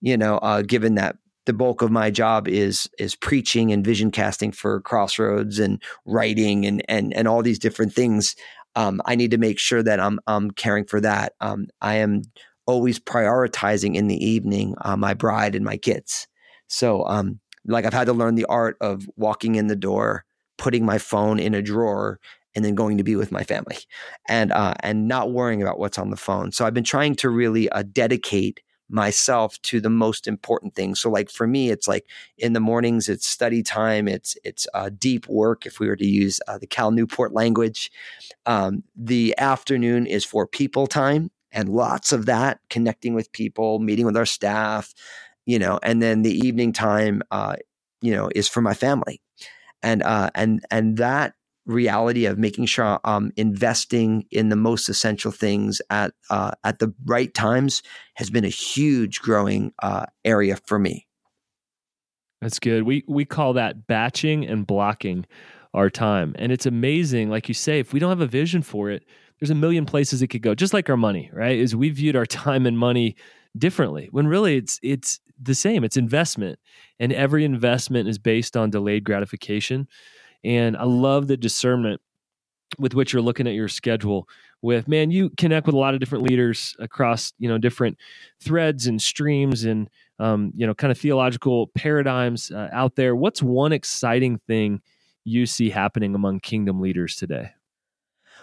You 0.01 0.17
know, 0.17 0.37
uh, 0.39 0.63
given 0.63 0.95
that 0.95 1.17
the 1.45 1.53
bulk 1.53 1.81
of 1.81 1.91
my 1.91 2.11
job 2.11 2.47
is 2.47 2.89
is 2.99 3.15
preaching 3.15 3.71
and 3.71 3.85
vision 3.85 4.11
casting 4.11 4.51
for 4.51 4.81
Crossroads 4.81 5.59
and 5.59 5.81
writing 6.05 6.65
and 6.65 6.83
and 6.87 7.13
and 7.13 7.27
all 7.27 7.41
these 7.41 7.59
different 7.59 7.93
things. 7.93 8.35
Um, 8.75 9.01
I 9.05 9.15
need 9.15 9.31
to 9.31 9.37
make 9.37 9.59
sure 9.59 9.83
that 9.83 9.99
I'm 9.99 10.19
I'm 10.27 10.51
caring 10.51 10.85
for 10.85 11.01
that. 11.01 11.33
Um, 11.41 11.67
I 11.81 11.95
am 11.95 12.23
always 12.71 12.99
prioritizing 12.99 13.95
in 13.95 14.07
the 14.07 14.25
evening 14.25 14.75
uh, 14.81 14.95
my 14.95 15.13
bride 15.13 15.55
and 15.55 15.65
my 15.65 15.75
kids. 15.75 16.27
So, 16.67 17.05
um, 17.05 17.41
like 17.65 17.85
I've 17.85 17.93
had 17.93 18.07
to 18.07 18.13
learn 18.13 18.35
the 18.35 18.45
art 18.45 18.77
of 18.79 19.07
walking 19.17 19.55
in 19.55 19.67
the 19.67 19.75
door, 19.75 20.23
putting 20.57 20.85
my 20.85 20.97
phone 20.97 21.37
in 21.37 21.53
a 21.53 21.61
drawer, 21.61 22.19
and 22.55 22.63
then 22.63 22.73
going 22.73 22.97
to 22.97 23.03
be 23.03 23.17
with 23.17 23.31
my 23.31 23.43
family, 23.43 23.77
and 24.29 24.53
uh, 24.53 24.73
and 24.79 25.07
not 25.07 25.31
worrying 25.31 25.61
about 25.61 25.79
what's 25.79 25.97
on 25.97 26.11
the 26.11 26.15
phone. 26.15 26.53
So 26.53 26.65
I've 26.65 26.73
been 26.73 26.83
trying 26.85 27.15
to 27.15 27.29
really 27.29 27.69
uh, 27.69 27.83
dedicate 27.83 28.61
myself 28.89 29.61
to 29.63 29.79
the 29.79 29.89
most 29.89 30.27
important 30.27 30.75
things. 30.75 30.99
So 30.99 31.09
like 31.09 31.29
for 31.29 31.47
me, 31.47 31.69
it's 31.69 31.87
like 31.87 32.05
in 32.37 32.53
the 32.53 32.59
mornings, 32.59 33.07
it's 33.07 33.25
study 33.25 33.63
time. 33.63 34.09
It's, 34.09 34.35
it's 34.43 34.67
uh, 34.73 34.89
deep 34.89 35.29
work. 35.29 35.65
If 35.65 35.79
we 35.79 35.87
were 35.87 35.95
to 35.95 36.05
use 36.05 36.41
uh, 36.45 36.57
the 36.57 36.67
Cal 36.67 36.91
Newport 36.91 37.31
language, 37.31 37.89
um, 38.45 38.83
the 38.93 39.33
afternoon 39.37 40.07
is 40.07 40.25
for 40.25 40.45
people 40.45 40.87
time 40.87 41.31
and 41.51 41.69
lots 41.69 42.11
of 42.11 42.25
that 42.25 42.59
connecting 42.69 43.13
with 43.13 43.31
people, 43.31 43.79
meeting 43.79 44.05
with 44.05 44.17
our 44.17 44.25
staff, 44.25 44.93
you 45.45 45.59
know, 45.59 45.79
and 45.83 46.01
then 46.01 46.21
the 46.21 46.35
evening 46.47 46.73
time, 46.73 47.21
uh, 47.31 47.55
you 48.01 48.13
know, 48.13 48.29
is 48.35 48.47
for 48.47 48.61
my 48.61 48.73
family. 48.73 49.21
And, 49.83 50.03
uh, 50.03 50.29
and, 50.35 50.63
and 50.69 50.97
that 50.97 51.33
reality 51.65 52.25
of 52.25 52.37
making 52.37 52.65
sure 52.65 52.99
I'm 53.03 53.31
investing 53.35 54.25
in 54.31 54.49
the 54.49 54.55
most 54.55 54.89
essential 54.89 55.31
things 55.31 55.81
at 55.89 56.13
uh, 56.29 56.51
at 56.63 56.79
the 56.79 56.93
right 57.05 57.33
times 57.33 57.81
has 58.15 58.29
been 58.29 58.45
a 58.45 58.49
huge 58.49 59.19
growing 59.21 59.73
uh, 59.81 60.05
area 60.25 60.55
for 60.55 60.79
me. 60.79 61.07
That's 62.41 62.59
good. 62.59 62.83
We 62.83 63.03
we 63.07 63.25
call 63.25 63.53
that 63.53 63.87
batching 63.87 64.45
and 64.45 64.65
blocking 64.65 65.25
our 65.73 65.89
time, 65.89 66.35
and 66.37 66.51
it's 66.51 66.65
amazing. 66.65 67.29
Like 67.29 67.47
you 67.47 67.53
say, 67.53 67.79
if 67.79 67.93
we 67.93 67.99
don't 67.99 68.09
have 68.09 68.21
a 68.21 68.27
vision 68.27 68.61
for 68.61 68.89
it, 68.89 69.05
there's 69.41 69.49
a 69.49 69.55
million 69.55 69.85
places 69.85 70.21
it 70.21 70.27
could 70.27 70.43
go. 70.43 70.53
Just 70.53 70.73
like 70.73 70.89
our 70.89 70.97
money, 70.97 71.31
right? 71.33 71.57
Is 71.57 71.75
we 71.75 71.89
viewed 71.89 72.15
our 72.15 72.25
time 72.27 72.65
and 72.65 72.77
money 72.77 73.15
differently 73.57 74.07
when 74.11 74.27
really 74.27 74.55
it's 74.55 74.79
it's 74.81 75.19
the 75.41 75.55
same. 75.55 75.83
It's 75.83 75.97
investment, 75.97 76.59
and 76.99 77.11
every 77.11 77.43
investment 77.43 78.07
is 78.07 78.19
based 78.19 78.55
on 78.55 78.69
delayed 78.69 79.03
gratification. 79.03 79.87
And 80.43 80.77
I 80.77 80.83
love 80.83 81.27
the 81.27 81.37
discernment 81.37 82.01
with 82.77 82.93
which 82.93 83.11
you're 83.11 83.21
looking 83.21 83.47
at 83.47 83.53
your 83.53 83.67
schedule 83.67 84.29
with 84.61 84.87
man 84.87 85.11
you 85.11 85.29
connect 85.31 85.65
with 85.65 85.75
a 85.75 85.77
lot 85.77 85.93
of 85.93 85.99
different 85.99 86.23
leaders 86.23 86.73
across 86.79 87.33
you 87.37 87.49
know 87.49 87.57
different 87.57 87.97
threads 88.39 88.87
and 88.87 89.01
streams 89.01 89.65
and 89.65 89.89
um, 90.19 90.53
you 90.55 90.65
know 90.65 90.73
kind 90.73 90.89
of 90.89 90.97
theological 90.97 91.67
paradigms 91.75 92.49
uh, 92.49 92.69
out 92.71 92.95
there 92.95 93.13
what's 93.13 93.41
one 93.41 93.73
exciting 93.73 94.39
thing 94.47 94.81
you 95.25 95.45
see 95.45 95.69
happening 95.69 96.15
among 96.15 96.39
kingdom 96.39 96.79
leaders 96.79 97.17
today 97.17 97.51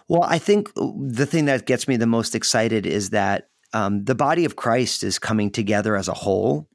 well 0.09 0.25
i 0.25 0.39
think 0.39 0.73
the 0.75 1.27
thing 1.27 1.45
that 1.45 1.67
gets 1.67 1.87
me 1.87 1.97
the 1.97 2.07
most 2.07 2.35
excited 2.35 2.87
is 2.87 3.11
that 3.11 3.49
um, 3.75 4.05
the 4.05 4.15
body 4.15 4.45
of 4.45 4.57
christ 4.57 5.03
is 5.03 5.19
coming 5.19 5.51
together 5.51 5.97
as 5.97 6.09
a 6.09 6.15
whole 6.15 6.69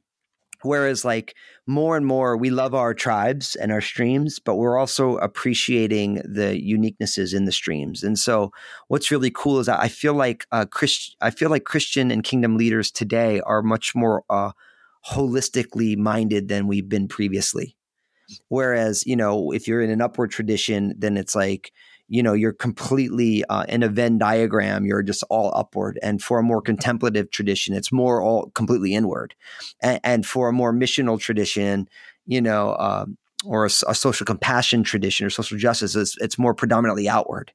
Whereas, 0.64 1.04
like 1.04 1.34
more 1.66 1.94
and 1.94 2.06
more, 2.06 2.38
we 2.38 2.48
love 2.48 2.74
our 2.74 2.94
tribes 2.94 3.54
and 3.54 3.70
our 3.70 3.82
streams, 3.82 4.38
but 4.38 4.56
we're 4.56 4.78
also 4.78 5.18
appreciating 5.18 6.14
the 6.24 6.58
uniquenesses 6.58 7.34
in 7.34 7.44
the 7.44 7.52
streams. 7.52 8.02
And 8.02 8.18
so, 8.18 8.50
what's 8.88 9.10
really 9.10 9.30
cool 9.30 9.60
is 9.60 9.68
I 9.68 9.88
feel 9.88 10.14
like 10.14 10.46
uh, 10.52 10.64
Christ, 10.64 11.16
I 11.20 11.30
feel 11.30 11.50
like 11.50 11.64
Christian 11.64 12.10
and 12.10 12.24
kingdom 12.24 12.56
leaders 12.56 12.90
today 12.90 13.40
are 13.40 13.62
much 13.62 13.94
more 13.94 14.24
uh, 14.30 14.52
holistically 15.10 15.98
minded 15.98 16.48
than 16.48 16.66
we've 16.66 16.88
been 16.88 17.08
previously. 17.08 17.76
Whereas, 18.48 19.06
you 19.06 19.16
know, 19.16 19.52
if 19.52 19.68
you're 19.68 19.82
in 19.82 19.90
an 19.90 20.00
upward 20.00 20.30
tradition, 20.30 20.94
then 20.96 21.18
it's 21.18 21.34
like 21.34 21.72
you 22.08 22.22
know 22.22 22.32
you're 22.32 22.52
completely 22.52 23.44
uh, 23.46 23.64
in 23.68 23.82
a 23.82 23.88
venn 23.88 24.18
diagram 24.18 24.84
you're 24.84 25.02
just 25.02 25.24
all 25.30 25.52
upward. 25.54 25.98
And 26.02 26.22
for 26.22 26.38
a 26.38 26.42
more 26.42 26.60
contemplative 26.60 27.30
tradition 27.30 27.74
it's 27.74 27.92
more 27.92 28.22
all 28.22 28.50
completely 28.54 28.94
inward. 28.94 29.34
And, 29.82 30.00
and 30.04 30.26
for 30.26 30.48
a 30.48 30.52
more 30.52 30.72
missional 30.72 31.18
tradition 31.18 31.88
you 32.26 32.40
know 32.40 32.76
um, 32.76 33.16
or 33.44 33.64
a, 33.64 33.70
a, 33.88 33.94
social 33.94 34.24
compassion 34.24 34.82
tradition 34.82 35.26
or 35.26 35.30
social 35.30 35.58
justice 35.58 35.94
it's, 35.94 36.16
it's, 36.20 36.38
more 36.38 36.54
predominantly 36.54 37.08
outward. 37.08 37.52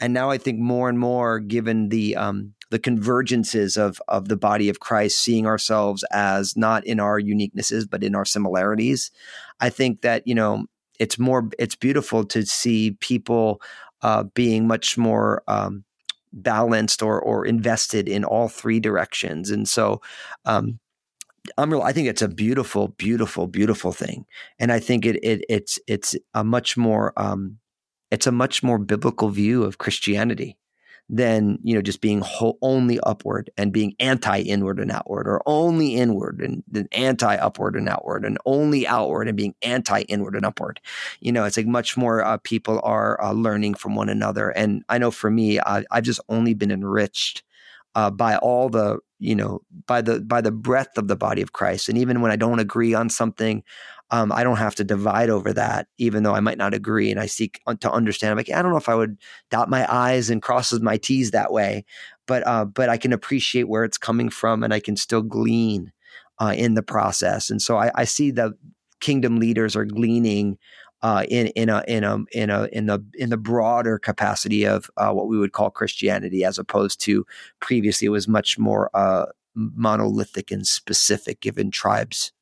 And 0.00 0.12
now 0.12 0.30
i 0.30 0.38
think 0.38 0.58
more 0.58 0.88
and 0.88 0.98
more 0.98 1.40
given 1.40 1.88
the 1.88 2.16
um, 2.16 2.54
the 2.70 2.78
convergences 2.78 3.76
of 3.76 4.00
of 4.08 4.28
the 4.28 4.36
body 4.36 4.68
of 4.68 4.80
christ 4.80 5.18
seeing 5.18 5.46
ourselves 5.46 6.04
as 6.12 6.56
not 6.56 6.86
in 6.86 7.00
our 7.00 7.20
uniquenesses 7.20 7.88
but 7.88 8.02
in 8.04 8.14
our 8.14 8.24
similarities 8.24 9.10
i 9.60 9.70
think 9.70 10.02
that 10.02 10.26
you 10.26 10.34
know 10.34 10.66
it's 10.98 11.18
more 11.18 11.48
it's 11.58 11.76
beautiful 11.76 12.24
to 12.24 12.44
see 12.44 12.92
people 13.00 13.60
uh, 14.02 14.24
being 14.34 14.66
much 14.66 14.96
more 14.98 15.42
um, 15.48 15.84
balanced 16.32 17.02
or 17.02 17.20
or 17.20 17.44
invested 17.46 18.08
in 18.08 18.24
all 18.24 18.48
three 18.48 18.80
directions. 18.80 19.50
And 19.50 19.68
so, 19.68 20.00
um, 20.44 20.78
I'm 21.56 21.72
real. 21.72 21.82
I 21.82 21.92
think 21.92 22.08
it's 22.08 22.22
a 22.22 22.28
beautiful, 22.28 22.88
beautiful, 22.88 23.46
beautiful 23.46 23.92
thing, 23.92 24.26
and 24.58 24.72
I 24.72 24.80
think 24.80 25.06
it 25.06 25.16
it 25.22 25.44
it's 25.48 25.78
it's 25.86 26.16
a 26.34 26.44
much 26.44 26.76
more 26.76 27.12
um, 27.16 27.58
it's 28.10 28.26
a 28.26 28.32
much 28.32 28.62
more 28.62 28.78
biblical 28.78 29.30
view 29.30 29.64
of 29.64 29.78
Christianity 29.78 30.56
than 31.08 31.58
you 31.62 31.74
know 31.74 31.80
just 31.80 32.00
being 32.00 32.20
whole, 32.20 32.58
only 32.60 33.00
upward 33.00 33.50
and 33.56 33.72
being 33.72 33.94
anti 33.98 34.40
inward 34.40 34.78
and 34.78 34.90
outward 34.90 35.26
or 35.26 35.42
only 35.46 35.94
inward 35.94 36.40
and 36.40 36.62
then 36.68 36.86
anti 36.92 37.34
upward 37.36 37.76
and 37.76 37.88
outward 37.88 38.24
and 38.24 38.36
only 38.44 38.86
outward 38.86 39.26
and 39.26 39.36
being 39.36 39.54
anti 39.62 40.02
inward 40.02 40.36
and 40.36 40.44
upward. 40.44 40.80
You 41.20 41.32
know 41.32 41.44
it's 41.44 41.56
like 41.56 41.66
much 41.66 41.96
more 41.96 42.22
uh, 42.22 42.38
people 42.38 42.80
are 42.84 43.22
uh, 43.22 43.32
learning 43.32 43.74
from 43.74 43.94
one 43.94 44.08
another. 44.08 44.50
And 44.50 44.84
i 44.88 44.98
know 44.98 45.10
for 45.10 45.30
me 45.30 45.58
I, 45.60 45.84
i've 45.90 46.04
just 46.04 46.20
only 46.28 46.54
been 46.54 46.70
enriched 46.70 47.42
uh, 47.94 48.10
by 48.10 48.36
all 48.36 48.68
the 48.68 48.98
you 49.18 49.34
know 49.34 49.62
by 49.86 50.02
the 50.02 50.20
by 50.20 50.40
the 50.40 50.52
breadth 50.52 50.98
of 50.98 51.08
the 51.08 51.16
body 51.16 51.42
of 51.42 51.52
christ. 51.52 51.88
And 51.88 51.96
even 51.96 52.20
when 52.20 52.30
i 52.30 52.36
don't 52.36 52.58
agree 52.58 52.94
on 52.94 53.08
something 53.08 53.62
um, 54.10 54.32
I 54.32 54.42
don't 54.42 54.56
have 54.56 54.74
to 54.76 54.84
divide 54.84 55.28
over 55.28 55.52
that, 55.52 55.86
even 55.98 56.22
though 56.22 56.34
I 56.34 56.40
might 56.40 56.58
not 56.58 56.72
agree. 56.74 57.10
And 57.10 57.20
I 57.20 57.26
seek 57.26 57.60
to 57.80 57.92
understand. 57.92 58.30
I'm 58.30 58.36
like, 58.38 58.50
I 58.50 58.62
don't 58.62 58.70
know 58.70 58.78
if 58.78 58.88
I 58.88 58.94
would 58.94 59.18
dot 59.50 59.68
my 59.68 59.86
I's 59.92 60.30
and 60.30 60.40
crosses 60.40 60.80
my 60.80 60.96
T's 60.96 61.30
that 61.32 61.52
way, 61.52 61.84
but 62.26 62.46
uh, 62.46 62.64
but 62.64 62.88
I 62.88 62.96
can 62.96 63.12
appreciate 63.12 63.68
where 63.68 63.84
it's 63.84 63.98
coming 63.98 64.30
from, 64.30 64.62
and 64.62 64.72
I 64.72 64.80
can 64.80 64.96
still 64.96 65.22
glean 65.22 65.92
uh, 66.38 66.54
in 66.56 66.74
the 66.74 66.82
process. 66.82 67.50
And 67.50 67.60
so 67.60 67.76
I, 67.76 67.90
I 67.94 68.04
see 68.04 68.30
the 68.30 68.54
kingdom 69.00 69.38
leaders 69.38 69.76
are 69.76 69.84
gleaning 69.84 70.58
uh, 71.02 71.24
in 71.28 71.48
in 71.48 71.68
a 71.68 71.84
in 71.86 72.02
a 72.02 72.18
in 72.32 72.48
a 72.50 72.64
in 72.72 72.86
the 72.86 73.04
in 73.14 73.28
the 73.28 73.36
broader 73.36 73.98
capacity 73.98 74.66
of 74.66 74.90
uh, 74.96 75.12
what 75.12 75.28
we 75.28 75.38
would 75.38 75.52
call 75.52 75.70
Christianity, 75.70 76.44
as 76.44 76.58
opposed 76.58 77.00
to 77.02 77.26
previously 77.60 78.06
it 78.06 78.10
was 78.10 78.26
much 78.26 78.58
more 78.58 78.90
uh, 78.94 79.26
monolithic 79.54 80.50
and 80.50 80.66
specific, 80.66 81.40
given 81.40 81.70
tribes 81.70 82.32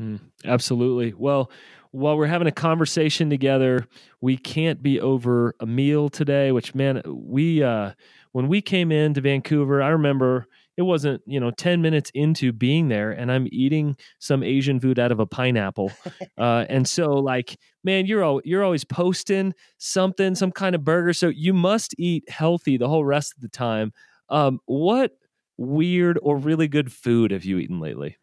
Mm, 0.00 0.20
absolutely. 0.46 1.12
Well, 1.16 1.50
while 1.90 2.16
we're 2.16 2.26
having 2.26 2.46
a 2.46 2.52
conversation 2.52 3.28
together, 3.28 3.86
we 4.20 4.36
can't 4.36 4.82
be 4.82 5.00
over 5.00 5.54
a 5.60 5.66
meal 5.66 6.08
today. 6.08 6.52
Which 6.52 6.74
man, 6.74 7.02
we 7.06 7.62
uh, 7.62 7.92
when 8.32 8.48
we 8.48 8.62
came 8.62 8.92
into 8.92 9.20
Vancouver, 9.20 9.82
I 9.82 9.88
remember 9.88 10.46
it 10.76 10.82
wasn't 10.82 11.20
you 11.26 11.38
know 11.38 11.50
10 11.50 11.82
minutes 11.82 12.10
into 12.14 12.52
being 12.52 12.88
there 12.88 13.10
and 13.10 13.30
i'm 13.30 13.46
eating 13.52 13.94
some 14.18 14.42
asian 14.42 14.80
food 14.80 14.98
out 14.98 15.12
of 15.12 15.20
a 15.20 15.26
pineapple 15.26 15.92
uh, 16.38 16.64
and 16.70 16.88
so 16.88 17.10
like 17.10 17.58
man 17.84 18.06
you're 18.06 18.24
all, 18.24 18.40
you're 18.44 18.64
always 18.64 18.84
posting 18.84 19.52
something 19.76 20.34
some 20.34 20.50
kind 20.50 20.74
of 20.74 20.82
burger 20.82 21.12
so 21.12 21.28
you 21.28 21.52
must 21.52 21.94
eat 21.98 22.26
healthy 22.30 22.78
the 22.78 22.88
whole 22.88 23.04
rest 23.04 23.34
of 23.34 23.42
the 23.42 23.48
time 23.48 23.92
um, 24.30 24.58
what 24.64 25.18
weird 25.58 26.18
or 26.22 26.38
really 26.38 26.68
good 26.68 26.90
food 26.90 27.30
have 27.30 27.44
you 27.44 27.58
eaten 27.58 27.78
lately 27.78 28.16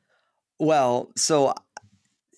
well, 0.60 1.12
so 1.16 1.54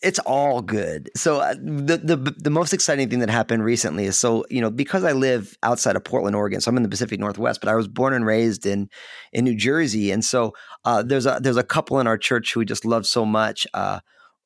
it's 0.02 0.20
all 0.20 0.62
good. 0.62 1.10
So 1.16 1.39
uh, 1.39 1.56
the 1.56 1.97
the 1.97 2.16
the 2.38 2.50
most 2.50 2.74
exciting 2.74 3.10
thing 3.10 3.20
that 3.20 3.30
happened 3.30 3.64
recently 3.64 4.06
is 4.06 4.18
so 4.18 4.45
you 4.50 4.62
know 4.62 4.70
because 4.70 5.04
I 5.04 5.12
live 5.12 5.58
outside 5.64 5.95
of 5.95 6.04
Portland, 6.04 6.36
Oregon, 6.36 6.62
so 6.62 6.70
I'm 6.70 6.78
in 6.78 6.84
the 6.84 6.89
Pacific 6.89 7.20
Northwest, 7.20 7.60
but 7.60 7.70
I 7.70 7.76
was 7.76 7.88
born 7.88 8.14
and 8.14 8.26
raised 8.26 8.66
in 8.66 8.89
in 9.34 9.43
New 9.43 9.56
Jersey, 9.56 10.12
and 10.12 10.24
so 10.24 10.54
uh, 10.86 11.04
there's 11.04 11.26
a 11.26 11.39
there's 11.41 11.58
a 11.58 11.64
couple 11.64 12.00
in 12.00 12.08
our 12.08 12.18
church 12.18 12.54
who 12.54 12.62
we 12.62 12.66
just 12.66 12.86
love 12.86 13.06
so 13.06 13.26
much, 13.26 13.68
uh, 13.74 14.00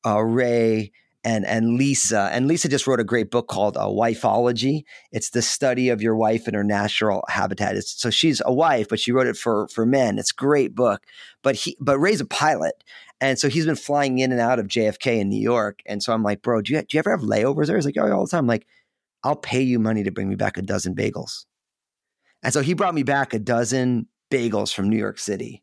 uh 0.06 0.20
Ray 0.20 0.92
and 1.24 1.46
and 1.46 1.78
Lisa. 1.78 2.30
And 2.32 2.48
Lisa 2.48 2.68
just 2.68 2.88
wrote 2.88 3.00
a 3.00 3.06
great 3.06 3.32
book 3.32 3.48
called 3.48 3.78
uh, 3.78 3.86
Wifeology. 3.86 4.84
It's 5.12 5.30
the 5.30 5.42
study 5.42 5.90
of 5.90 6.02
your 6.02 6.16
wife 6.16 6.48
in 6.48 6.54
her 6.54 6.64
natural 6.64 7.24
habitat. 7.30 7.76
It's, 7.76 8.02
so 8.02 8.10
she's 8.10 8.42
a 8.46 8.54
wife, 8.54 8.90
but 8.90 9.00
she 9.00 9.12
wrote 9.12 9.28
it 9.28 9.38
for 9.38 9.68
for 9.70 9.86
men. 9.86 10.20
It's 10.20 10.32
a 10.32 10.36
great 10.36 10.76
book. 10.76 11.06
But 11.42 11.56
he 11.56 11.78
but 11.80 12.00
Ray's 12.00 12.22
a 12.22 12.26
pilot, 12.26 12.84
and 13.24 13.40
so 13.40 13.48
he's 13.48 13.66
been 13.66 13.78
flying 13.78 14.20
in 14.20 14.34
and 14.34 14.42
out 14.42 14.60
of 14.60 14.68
JFK 14.68 15.20
in 15.22 15.30
New 15.30 15.40
York. 15.40 15.80
And 15.86 16.04
so 16.04 16.12
I'm 16.12 16.24
like, 16.24 16.42
bro, 16.42 16.62
do 16.62 16.74
you 16.74 16.82
do 16.82 16.88
you 16.92 17.00
ever 17.00 17.12
have 17.12 17.22
layovers 17.22 17.68
there? 17.68 17.78
He's 17.78 17.86
like, 17.86 17.96
oh, 17.98 18.12
all 18.12 18.26
the 18.26 18.30
time. 18.30 18.42
I'm 18.42 18.48
like, 18.48 18.68
I'll 19.24 19.38
pay 19.38 19.62
you 19.62 19.80
money 19.80 20.04
to 20.04 20.12
bring 20.12 20.28
me 20.28 20.36
back 20.36 20.58
a 20.58 20.62
dozen 20.62 20.94
bagels. 20.94 21.46
And 22.44 22.52
so 22.52 22.60
he 22.60 22.74
brought 22.74 22.94
me 22.94 23.04
back 23.04 23.34
a 23.34 23.40
dozen 23.40 24.08
bagels 24.30 24.74
from 24.74 24.90
New 24.90 24.98
York 24.98 25.20
City 25.20 25.63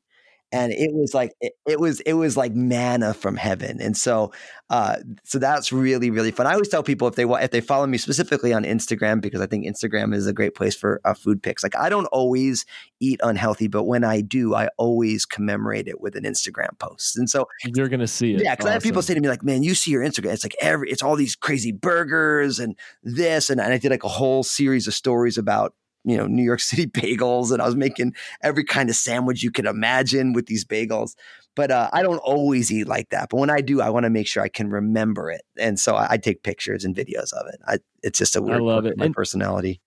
and 0.52 0.72
it 0.72 0.92
was 0.92 1.14
like 1.14 1.32
it, 1.40 1.52
it, 1.66 1.80
was 1.80 2.00
it 2.00 2.14
was 2.14 2.36
like 2.36 2.54
manna 2.54 3.14
from 3.14 3.36
heaven 3.36 3.80
and 3.80 3.96
so 3.96 4.32
uh 4.70 4.96
so 5.24 5.38
that's 5.38 5.72
really 5.72 6.10
really 6.10 6.30
fun 6.30 6.46
i 6.46 6.52
always 6.52 6.68
tell 6.68 6.82
people 6.82 7.06
if 7.08 7.14
they 7.14 7.24
want 7.24 7.42
if 7.42 7.50
they 7.50 7.60
follow 7.60 7.86
me 7.86 7.98
specifically 7.98 8.52
on 8.52 8.64
instagram 8.64 9.20
because 9.20 9.40
i 9.40 9.46
think 9.46 9.66
instagram 9.66 10.14
is 10.14 10.26
a 10.26 10.32
great 10.32 10.54
place 10.54 10.74
for 10.74 11.00
uh, 11.04 11.14
food 11.14 11.42
pics 11.42 11.62
like 11.62 11.76
i 11.76 11.88
don't 11.88 12.06
always 12.06 12.64
eat 13.00 13.20
unhealthy 13.22 13.68
but 13.68 13.84
when 13.84 14.04
i 14.04 14.20
do 14.20 14.54
i 14.54 14.68
always 14.76 15.24
commemorate 15.24 15.88
it 15.88 16.00
with 16.00 16.16
an 16.16 16.24
instagram 16.24 16.76
post 16.78 17.16
and 17.16 17.28
so 17.30 17.46
you're 17.64 17.88
gonna 17.88 18.06
see 18.06 18.34
it 18.34 18.42
yeah 18.42 18.54
because 18.54 18.64
awesome. 18.64 18.70
i 18.70 18.74
have 18.74 18.82
people 18.82 19.02
say 19.02 19.14
to 19.14 19.20
me 19.20 19.28
like 19.28 19.42
man 19.42 19.62
you 19.62 19.74
see 19.74 19.90
your 19.90 20.02
instagram 20.02 20.32
it's 20.32 20.44
like 20.44 20.56
every 20.60 20.90
it's 20.90 21.02
all 21.02 21.16
these 21.16 21.36
crazy 21.36 21.72
burgers 21.72 22.58
and 22.58 22.76
this 23.02 23.50
and, 23.50 23.60
and 23.60 23.72
i 23.72 23.78
did 23.78 23.90
like 23.90 24.04
a 24.04 24.08
whole 24.08 24.42
series 24.42 24.86
of 24.86 24.94
stories 24.94 25.38
about 25.38 25.74
you 26.04 26.16
know 26.16 26.26
New 26.26 26.42
York 26.42 26.60
City 26.70 26.86
bagels, 26.86 27.52
and 27.52 27.60
I 27.60 27.66
was 27.66 27.76
making 27.76 28.14
every 28.42 28.64
kind 28.64 28.88
of 28.88 28.96
sandwich 28.96 29.42
you 29.42 29.50
could 29.50 29.66
imagine 29.66 30.32
with 30.32 30.46
these 30.46 30.64
bagels. 30.64 31.14
But 31.56 31.70
uh, 31.70 31.90
I 31.92 32.02
don't 32.02 32.18
always 32.18 32.70
eat 32.70 32.86
like 32.86 33.10
that. 33.10 33.28
But 33.30 33.38
when 33.38 33.50
I 33.50 33.60
do, 33.60 33.80
I 33.80 33.90
want 33.90 34.04
to 34.04 34.10
make 34.10 34.28
sure 34.28 34.42
I 34.42 34.48
can 34.48 34.70
remember 34.70 35.30
it, 35.30 35.42
and 35.58 35.78
so 35.78 35.96
I, 35.96 36.12
I 36.12 36.16
take 36.16 36.42
pictures 36.42 36.84
and 36.84 36.94
videos 36.94 37.32
of 37.32 37.46
it. 37.52 37.60
I, 37.66 37.78
it's 38.02 38.18
just 38.18 38.36
a 38.36 38.42
weird 38.42 38.60
I 38.60 38.64
love 38.64 38.86
it. 38.86 38.96
my 38.96 39.06
and 39.06 39.14
personality. 39.14 39.80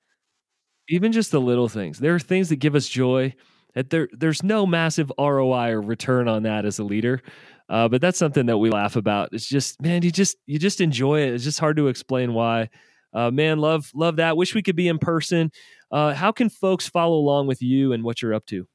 Even 0.90 1.14
just 1.14 1.32
the 1.32 1.40
little 1.40 1.70
things. 1.70 2.00
There 2.00 2.14
are 2.14 2.20
things 2.20 2.50
that 2.50 2.58
give 2.58 2.76
us 2.76 2.88
joy. 2.88 3.34
That 3.74 3.90
there, 3.90 4.08
there's 4.12 4.44
no 4.44 4.68
massive 4.68 5.12
ROI 5.18 5.72
or 5.72 5.82
return 5.82 6.28
on 6.28 6.44
that 6.44 6.64
as 6.66 6.78
a 6.78 6.84
leader. 6.84 7.24
Uh, 7.70 7.88
but 7.88 8.02
that's 8.02 8.20
something 8.20 8.46
that 8.48 8.58
we 8.58 8.70
laugh 8.70 8.96
about. 8.96 9.30
It's 9.32 9.48
just, 9.48 9.82
man, 9.82 10.04
you 10.04 10.12
just 10.12 10.38
you 10.46 10.60
just 10.60 10.82
enjoy 10.82 11.22
it. 11.22 11.34
It's 11.34 11.44
just 11.44 11.60
hard 11.60 11.78
to 11.78 11.88
explain 11.88 12.34
why. 12.34 12.70
Uh, 13.14 13.32
man, 13.32 13.60
love 13.60 13.90
love 13.94 14.18
that. 14.18 14.38
Wish 14.38 14.56
we 14.56 14.62
could 14.62 14.76
be 14.76 14.88
in 14.88 14.98
person. 14.98 15.52
Uh, 15.94 16.14
how 16.14 16.32
can 16.32 16.50
folks 16.50 16.90
follow 16.90 17.16
along 17.16 17.46
with 17.46 17.62
you 17.62 17.94
and 17.94 18.04
what 18.04 18.22
you're 18.22 18.34
up 18.34 18.48
to? 18.48 18.68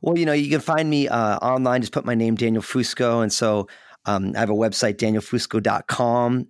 Well, 0.00 0.16
you 0.16 0.24
know, 0.24 0.32
you 0.32 0.48
can 0.48 0.60
find 0.60 0.88
me 0.88 1.08
uh, 1.08 1.36
online. 1.38 1.80
Just 1.80 1.92
put 1.92 2.04
my 2.04 2.14
name, 2.14 2.36
Daniel 2.36 2.62
Fusco. 2.62 3.22
And 3.22 3.32
so 3.32 3.68
um, 4.06 4.32
I 4.36 4.38
have 4.38 4.50
a 4.50 4.54
website, 4.54 4.94
danielfusco.com. 4.96 6.46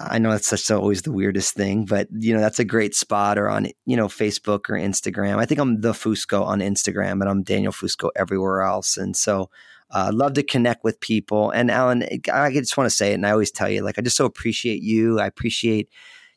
I 0.00 0.18
know 0.18 0.30
that's 0.30 0.48
such 0.48 0.70
always 0.70 1.02
the 1.02 1.12
weirdest 1.12 1.54
thing, 1.54 1.86
but 1.86 2.08
you 2.12 2.34
know 2.34 2.40
that's 2.40 2.58
a 2.58 2.64
great 2.64 2.94
spot. 2.94 3.38
Or 3.38 3.48
on 3.48 3.68
you 3.86 3.96
know 3.96 4.06
Facebook 4.06 4.68
or 4.68 4.74
Instagram. 4.74 5.38
I 5.38 5.46
think 5.46 5.60
I'm 5.60 5.80
the 5.80 5.92
Fusco 5.92 6.42
on 6.44 6.60
Instagram, 6.60 7.22
and 7.22 7.24
I'm 7.24 7.42
Daniel 7.42 7.72
Fusco 7.72 8.10
everywhere 8.14 8.60
else. 8.60 8.98
And 8.98 9.16
so 9.16 9.48
I 9.90 10.08
uh, 10.08 10.12
love 10.12 10.34
to 10.34 10.42
connect 10.42 10.84
with 10.84 11.00
people. 11.00 11.50
And 11.50 11.70
Alan, 11.70 12.04
I 12.30 12.50
just 12.52 12.76
want 12.76 12.90
to 12.90 12.94
say 12.94 13.12
it, 13.12 13.14
and 13.14 13.26
I 13.26 13.30
always 13.30 13.50
tell 13.50 13.70
you, 13.70 13.82
like 13.82 13.98
I 13.98 14.02
just 14.02 14.18
so 14.18 14.26
appreciate 14.26 14.82
you. 14.82 15.20
I 15.20 15.26
appreciate 15.26 15.88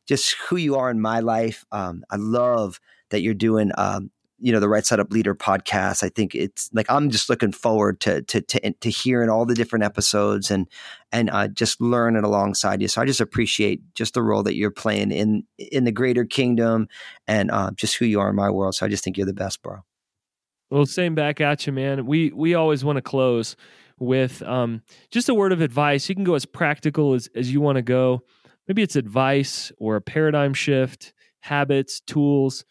just 0.07 0.33
who 0.47 0.55
you 0.55 0.75
are 0.75 0.89
in 0.89 1.01
my 1.01 1.19
life. 1.19 1.65
Um, 1.73 2.05
I 2.09 2.15
love 2.15 2.79
that 3.11 3.21
you're 3.21 3.33
doing 3.33 3.71
um, 3.77 4.09
you 4.41 4.51
know 4.51 4.59
the 4.59 4.67
right 4.67 4.85
side 4.85 4.99
up 4.99 5.11
leader 5.11 5.35
podcast. 5.35 6.03
I 6.03 6.09
think 6.09 6.33
it's 6.33 6.69
like 6.73 6.87
i'm 6.89 7.09
just 7.09 7.29
looking 7.29 7.51
forward 7.51 7.99
to 8.01 8.23
to 8.23 8.41
to, 8.41 8.71
to 8.71 8.89
hearing 8.89 9.29
all 9.29 9.45
the 9.45 9.53
different 9.53 9.85
episodes 9.85 10.49
and 10.51 10.67
and 11.11 11.29
uh, 11.29 11.47
just 11.47 11.79
learning 11.79 12.23
alongside 12.23 12.81
you. 12.81 12.87
So 12.87 13.01
i 13.01 13.05
just 13.05 13.21
appreciate 13.21 13.81
just 13.93 14.15
the 14.15 14.23
role 14.23 14.43
that 14.43 14.55
you're 14.55 14.71
playing 14.71 15.11
in 15.11 15.43
in 15.57 15.83
the 15.83 15.91
greater 15.91 16.25
kingdom 16.25 16.87
and 17.27 17.51
uh, 17.51 17.71
just 17.71 17.95
who 17.95 18.05
you 18.05 18.19
are 18.19 18.29
in 18.29 18.35
my 18.35 18.49
world. 18.49 18.75
So 18.75 18.85
i 18.85 18.89
just 18.89 19.03
think 19.03 19.15
you're 19.15 19.27
the 19.27 19.33
best 19.33 19.61
bro. 19.61 19.83
Well 20.71 20.85
same 20.87 21.13
back 21.15 21.39
at 21.39 21.67
you 21.67 21.73
man. 21.73 22.05
We 22.05 22.31
we 22.31 22.55
always 22.55 22.83
want 22.83 22.97
to 22.97 23.01
close 23.01 23.55
with 23.99 24.41
um, 24.41 24.81
just 25.11 25.29
a 25.29 25.35
word 25.35 25.53
of 25.53 25.61
advice. 25.61 26.09
You 26.09 26.15
can 26.15 26.23
go 26.23 26.33
as 26.33 26.45
practical 26.45 27.13
as, 27.13 27.29
as 27.35 27.53
you 27.53 27.61
want 27.61 27.75
to 27.75 27.83
go. 27.83 28.23
Maybe 28.67 28.81
it's 28.81 28.95
advice 28.95 29.71
or 29.77 29.95
a 29.95 30.01
paradigm 30.01 30.55
shift, 30.55 31.13
habits, 31.41 31.99
tools 31.99 32.65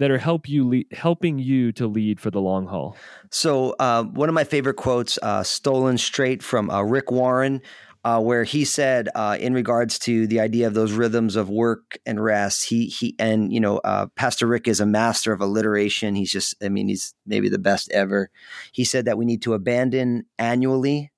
that 0.00 0.10
are 0.10 0.18
help 0.18 0.48
you 0.48 0.82
helping 0.92 1.38
you 1.38 1.72
to 1.72 1.86
lead 1.86 2.18
for 2.18 2.30
the 2.30 2.40
long 2.40 2.66
haul. 2.66 2.96
So 3.30 3.76
uh, 3.78 4.02
one 4.04 4.30
of 4.30 4.34
my 4.34 4.44
favorite 4.44 4.76
quotes, 4.76 5.18
uh, 5.22 5.42
stolen 5.42 5.98
straight 5.98 6.42
from 6.42 6.70
uh, 6.70 6.80
Rick 6.80 7.10
Warren, 7.10 7.60
uh, 8.02 8.18
where 8.18 8.44
he 8.44 8.64
said 8.64 9.10
uh, 9.14 9.36
in 9.38 9.52
regards 9.52 9.98
to 10.00 10.26
the 10.26 10.40
idea 10.40 10.66
of 10.66 10.72
those 10.72 10.92
rhythms 10.92 11.36
of 11.36 11.50
work 11.50 11.98
and 12.06 12.18
rest, 12.24 12.70
he 12.70 12.86
he 12.86 13.14
and 13.18 13.52
you 13.52 13.60
know 13.60 13.76
uh, 13.84 14.06
Pastor 14.16 14.46
Rick 14.46 14.66
is 14.68 14.80
a 14.80 14.86
master 14.86 15.34
of 15.34 15.42
alliteration. 15.42 16.14
He's 16.14 16.32
just, 16.32 16.54
I 16.62 16.70
mean, 16.70 16.88
he's 16.88 17.14
maybe 17.26 17.50
the 17.50 17.58
best 17.58 17.92
ever. 17.92 18.30
He 18.72 18.84
said 18.84 19.04
that 19.04 19.18
we 19.18 19.26
need 19.26 19.42
to 19.42 19.52
abandon 19.52 20.24
annually, 20.38 21.12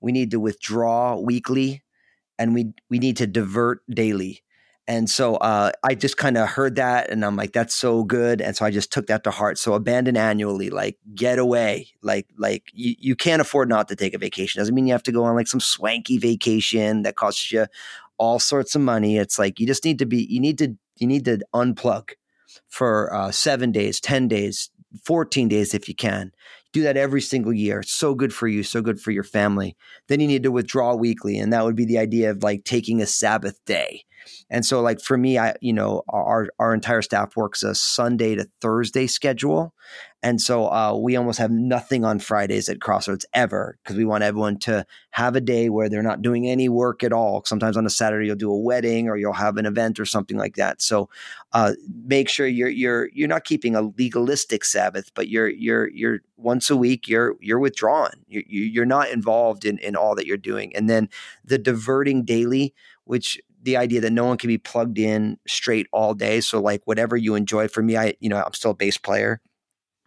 we 0.00 0.10
need 0.10 0.32
to 0.32 0.40
withdraw 0.40 1.16
weekly, 1.16 1.84
and 2.36 2.52
we 2.52 2.72
we 2.90 2.98
need 2.98 3.16
to 3.18 3.28
divert 3.28 3.82
daily. 3.88 4.43
And 4.86 5.08
so 5.08 5.36
uh, 5.36 5.72
I 5.82 5.94
just 5.94 6.18
kind 6.18 6.36
of 6.36 6.46
heard 6.46 6.76
that 6.76 7.10
and 7.10 7.24
I'm 7.24 7.36
like, 7.36 7.52
that's 7.52 7.74
so 7.74 8.04
good. 8.04 8.42
And 8.42 8.54
so 8.54 8.66
I 8.66 8.70
just 8.70 8.92
took 8.92 9.06
that 9.06 9.24
to 9.24 9.30
heart. 9.30 9.58
So 9.58 9.72
abandon 9.72 10.16
annually, 10.16 10.68
like 10.68 10.98
get 11.14 11.38
away. 11.38 11.88
Like, 12.02 12.26
like 12.36 12.64
you, 12.74 12.94
you 12.98 13.16
can't 13.16 13.40
afford 13.40 13.70
not 13.70 13.88
to 13.88 13.96
take 13.96 14.12
a 14.12 14.18
vacation. 14.18 14.60
Doesn't 14.60 14.74
mean 14.74 14.86
you 14.86 14.92
have 14.92 15.02
to 15.04 15.12
go 15.12 15.24
on 15.24 15.34
like 15.36 15.48
some 15.48 15.60
swanky 15.60 16.18
vacation 16.18 17.02
that 17.02 17.16
costs 17.16 17.50
you 17.50 17.66
all 18.18 18.38
sorts 18.38 18.74
of 18.74 18.82
money. 18.82 19.16
It's 19.16 19.38
like 19.38 19.58
you 19.58 19.66
just 19.66 19.84
need 19.84 19.98
to 20.00 20.06
be, 20.06 20.26
you 20.28 20.38
need 20.38 20.58
to, 20.58 20.76
you 20.96 21.06
need 21.06 21.24
to 21.24 21.40
unplug 21.54 22.10
for 22.68 23.12
uh, 23.14 23.30
seven 23.30 23.72
days, 23.72 24.00
10 24.00 24.28
days, 24.28 24.70
14 25.04 25.48
days 25.48 25.72
if 25.72 25.88
you 25.88 25.94
can. 25.94 26.30
Do 26.72 26.82
that 26.82 26.96
every 26.96 27.22
single 27.22 27.52
year. 27.52 27.80
It's 27.80 27.92
so 27.92 28.14
good 28.14 28.34
for 28.34 28.48
you, 28.48 28.62
so 28.64 28.82
good 28.82 29.00
for 29.00 29.12
your 29.12 29.22
family. 29.22 29.76
Then 30.08 30.20
you 30.20 30.26
need 30.26 30.42
to 30.42 30.50
withdraw 30.50 30.94
weekly. 30.94 31.38
And 31.38 31.52
that 31.52 31.64
would 31.64 31.76
be 31.76 31.84
the 31.84 31.98
idea 31.98 32.30
of 32.30 32.42
like 32.42 32.64
taking 32.64 33.00
a 33.00 33.06
Sabbath 33.06 33.64
day 33.64 34.04
and 34.50 34.64
so 34.64 34.80
like 34.80 35.00
for 35.00 35.16
me, 35.16 35.38
I, 35.38 35.54
you 35.60 35.72
know, 35.72 36.02
our, 36.08 36.48
our 36.58 36.74
entire 36.74 37.02
staff 37.02 37.36
works 37.36 37.62
a 37.62 37.74
Sunday 37.74 38.34
to 38.36 38.48
Thursday 38.60 39.06
schedule. 39.06 39.74
And 40.24 40.40
so 40.40 40.72
uh, 40.72 40.96
we 40.96 41.16
almost 41.16 41.38
have 41.38 41.50
nothing 41.50 42.02
on 42.02 42.18
Fridays 42.18 42.70
at 42.70 42.80
Crossroads 42.80 43.26
ever 43.34 43.78
because 43.82 43.94
we 43.94 44.06
want 44.06 44.24
everyone 44.24 44.58
to 44.60 44.86
have 45.10 45.36
a 45.36 45.40
day 45.40 45.68
where 45.68 45.90
they're 45.90 46.02
not 46.02 46.22
doing 46.22 46.48
any 46.48 46.66
work 46.66 47.04
at 47.04 47.12
all. 47.12 47.42
Sometimes 47.44 47.76
on 47.76 47.84
a 47.84 47.90
Saturday 47.90 48.26
you'll 48.26 48.36
do 48.36 48.50
a 48.50 48.58
wedding 48.58 49.06
or 49.06 49.18
you'll 49.18 49.34
have 49.34 49.58
an 49.58 49.66
event 49.66 50.00
or 50.00 50.06
something 50.06 50.38
like 50.38 50.56
that. 50.56 50.80
So 50.80 51.10
uh, 51.52 51.74
make 52.06 52.30
sure 52.30 52.46
you're 52.46 52.70
you're 52.70 53.10
you're 53.12 53.28
not 53.28 53.44
keeping 53.44 53.76
a 53.76 53.82
legalistic 53.82 54.64
Sabbath, 54.64 55.10
but 55.14 55.28
you're 55.28 55.50
you're 55.50 55.88
you're 55.90 56.20
once 56.38 56.70
a 56.70 56.76
week 56.76 57.06
you're 57.06 57.36
you're 57.40 57.58
withdrawn. 57.58 58.12
You're 58.26 58.44
you're 58.46 58.86
not 58.86 59.10
involved 59.10 59.66
in 59.66 59.76
in 59.78 59.94
all 59.94 60.14
that 60.14 60.26
you're 60.26 60.38
doing. 60.38 60.74
And 60.74 60.88
then 60.88 61.10
the 61.44 61.58
diverting 61.58 62.24
daily, 62.24 62.74
which 63.04 63.38
the 63.64 63.76
idea 63.76 64.00
that 64.02 64.12
no 64.12 64.24
one 64.24 64.36
can 64.36 64.48
be 64.48 64.58
plugged 64.58 64.98
in 64.98 65.38
straight 65.48 65.88
all 65.92 66.14
day. 66.14 66.40
So 66.40 66.60
like 66.60 66.82
whatever 66.84 67.16
you 67.16 67.34
enjoy. 67.34 67.66
For 67.68 67.82
me, 67.82 67.96
I 67.96 68.14
you 68.20 68.28
know 68.28 68.40
I'm 68.40 68.52
still 68.52 68.72
a 68.72 68.76
bass 68.76 68.96
player. 68.96 69.40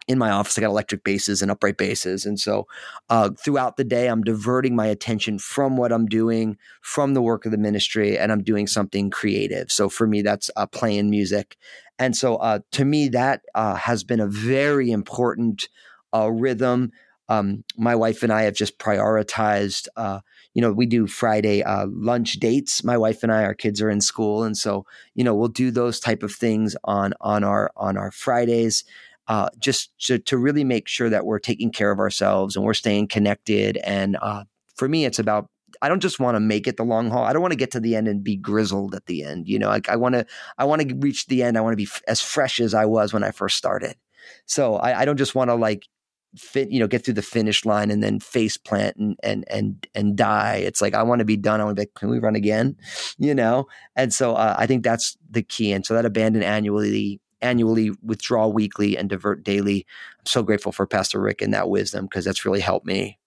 In 0.06 0.16
my 0.16 0.30
office, 0.30 0.56
I 0.56 0.62
got 0.62 0.68
electric 0.68 1.04
basses 1.04 1.42
and 1.42 1.50
upright 1.50 1.76
basses, 1.76 2.24
and 2.24 2.40
so 2.40 2.66
uh, 3.10 3.28
throughout 3.38 3.76
the 3.76 3.84
day, 3.84 4.06
I'm 4.06 4.22
diverting 4.22 4.74
my 4.74 4.86
attention 4.86 5.38
from 5.38 5.76
what 5.76 5.92
I'm 5.92 6.06
doing, 6.06 6.56
from 6.80 7.12
the 7.12 7.20
work 7.20 7.44
of 7.44 7.52
the 7.52 7.58
ministry, 7.58 8.16
and 8.16 8.32
I'm 8.32 8.42
doing 8.42 8.66
something 8.66 9.10
creative. 9.10 9.70
So 9.70 9.90
for 9.90 10.06
me, 10.06 10.22
that's 10.22 10.50
uh, 10.56 10.66
playing 10.66 11.10
music, 11.10 11.58
and 11.98 12.16
so 12.16 12.36
uh, 12.36 12.60
to 12.72 12.86
me, 12.86 13.08
that 13.10 13.42
uh, 13.54 13.74
has 13.74 14.02
been 14.02 14.20
a 14.20 14.26
very 14.26 14.90
important 14.90 15.68
uh, 16.14 16.30
rhythm. 16.30 16.90
Um, 17.28 17.64
my 17.76 17.94
wife 17.94 18.22
and 18.22 18.32
I 18.32 18.44
have 18.44 18.54
just 18.54 18.78
prioritized 18.78 19.88
uh, 19.94 20.20
you 20.58 20.62
know, 20.62 20.72
we 20.72 20.86
do 20.86 21.06
Friday 21.06 21.62
uh, 21.62 21.86
lunch 21.88 22.32
dates. 22.40 22.82
My 22.82 22.98
wife 22.98 23.22
and 23.22 23.30
I, 23.30 23.44
our 23.44 23.54
kids 23.54 23.80
are 23.80 23.88
in 23.88 24.00
school, 24.00 24.42
and 24.42 24.56
so 24.56 24.84
you 25.14 25.22
know, 25.22 25.32
we'll 25.32 25.46
do 25.46 25.70
those 25.70 26.00
type 26.00 26.24
of 26.24 26.34
things 26.34 26.74
on 26.82 27.14
on 27.20 27.44
our 27.44 27.70
on 27.76 27.96
our 27.96 28.10
Fridays. 28.10 28.82
Uh, 29.28 29.48
just 29.60 29.96
to, 30.00 30.18
to 30.18 30.36
really 30.36 30.64
make 30.64 30.88
sure 30.88 31.08
that 31.10 31.24
we're 31.24 31.38
taking 31.38 31.70
care 31.70 31.92
of 31.92 32.00
ourselves 32.00 32.56
and 32.56 32.64
we're 32.64 32.74
staying 32.74 33.06
connected. 33.06 33.76
And 33.84 34.16
uh, 34.20 34.44
for 34.74 34.88
me, 34.88 35.04
it's 35.04 35.20
about 35.20 35.48
I 35.80 35.88
don't 35.88 36.00
just 36.00 36.18
want 36.18 36.34
to 36.34 36.40
make 36.40 36.66
it 36.66 36.76
the 36.76 36.82
long 36.82 37.08
haul. 37.08 37.22
I 37.22 37.32
don't 37.32 37.42
want 37.42 37.52
to 37.52 37.58
get 37.58 37.70
to 37.72 37.80
the 37.80 37.94
end 37.94 38.08
and 38.08 38.24
be 38.24 38.34
grizzled 38.34 38.96
at 38.96 39.06
the 39.06 39.22
end. 39.22 39.48
You 39.48 39.60
know, 39.60 39.68
like 39.68 39.88
I 39.88 39.94
want 39.94 40.16
to, 40.16 40.26
I 40.56 40.64
want 40.64 40.82
to 40.82 40.92
reach 40.96 41.26
the 41.26 41.44
end. 41.44 41.56
I 41.56 41.60
want 41.60 41.74
to 41.74 41.76
be 41.76 41.84
f- 41.84 42.02
as 42.08 42.20
fresh 42.20 42.58
as 42.58 42.74
I 42.74 42.84
was 42.84 43.12
when 43.12 43.22
I 43.22 43.30
first 43.30 43.56
started. 43.56 43.94
So 44.46 44.74
I, 44.74 45.02
I 45.02 45.04
don't 45.04 45.18
just 45.18 45.36
want 45.36 45.50
to 45.50 45.54
like 45.54 45.86
fit 46.36 46.70
you 46.70 46.78
know 46.78 46.86
get 46.86 47.04
through 47.04 47.14
the 47.14 47.22
finish 47.22 47.64
line 47.64 47.90
and 47.90 48.02
then 48.02 48.20
face 48.20 48.56
plant 48.56 48.96
and 48.96 49.18
and 49.22 49.44
and 49.48 49.86
and 49.94 50.16
die. 50.16 50.56
It's 50.56 50.82
like 50.82 50.94
i 50.94 51.02
want 51.02 51.20
to 51.20 51.24
be 51.24 51.36
done. 51.36 51.60
I 51.60 51.64
want 51.64 51.76
to 51.76 51.80
be 51.80 51.86
like, 51.86 51.94
can 51.94 52.10
we 52.10 52.18
run 52.18 52.36
again? 52.36 52.76
You 53.18 53.34
know? 53.34 53.66
And 53.96 54.12
so 54.14 54.34
uh, 54.34 54.54
i 54.58 54.66
think 54.66 54.84
that's 54.84 55.16
the 55.30 55.42
key. 55.42 55.72
And 55.72 55.84
so 55.84 55.94
that 55.94 56.04
abandon 56.04 56.42
annually 56.42 57.20
annually 57.40 57.90
withdraw 58.02 58.46
weekly 58.46 58.96
and 58.96 59.08
divert 59.08 59.44
daily. 59.44 59.86
I'm 60.18 60.26
so 60.26 60.42
grateful 60.42 60.72
for 60.72 60.86
pastor 60.86 61.20
rick 61.20 61.42
and 61.42 61.54
that 61.54 61.68
wisdom 61.68 62.06
because 62.06 62.24
that's 62.24 62.44
really 62.44 62.60
helped 62.60 62.86
me 62.86 63.18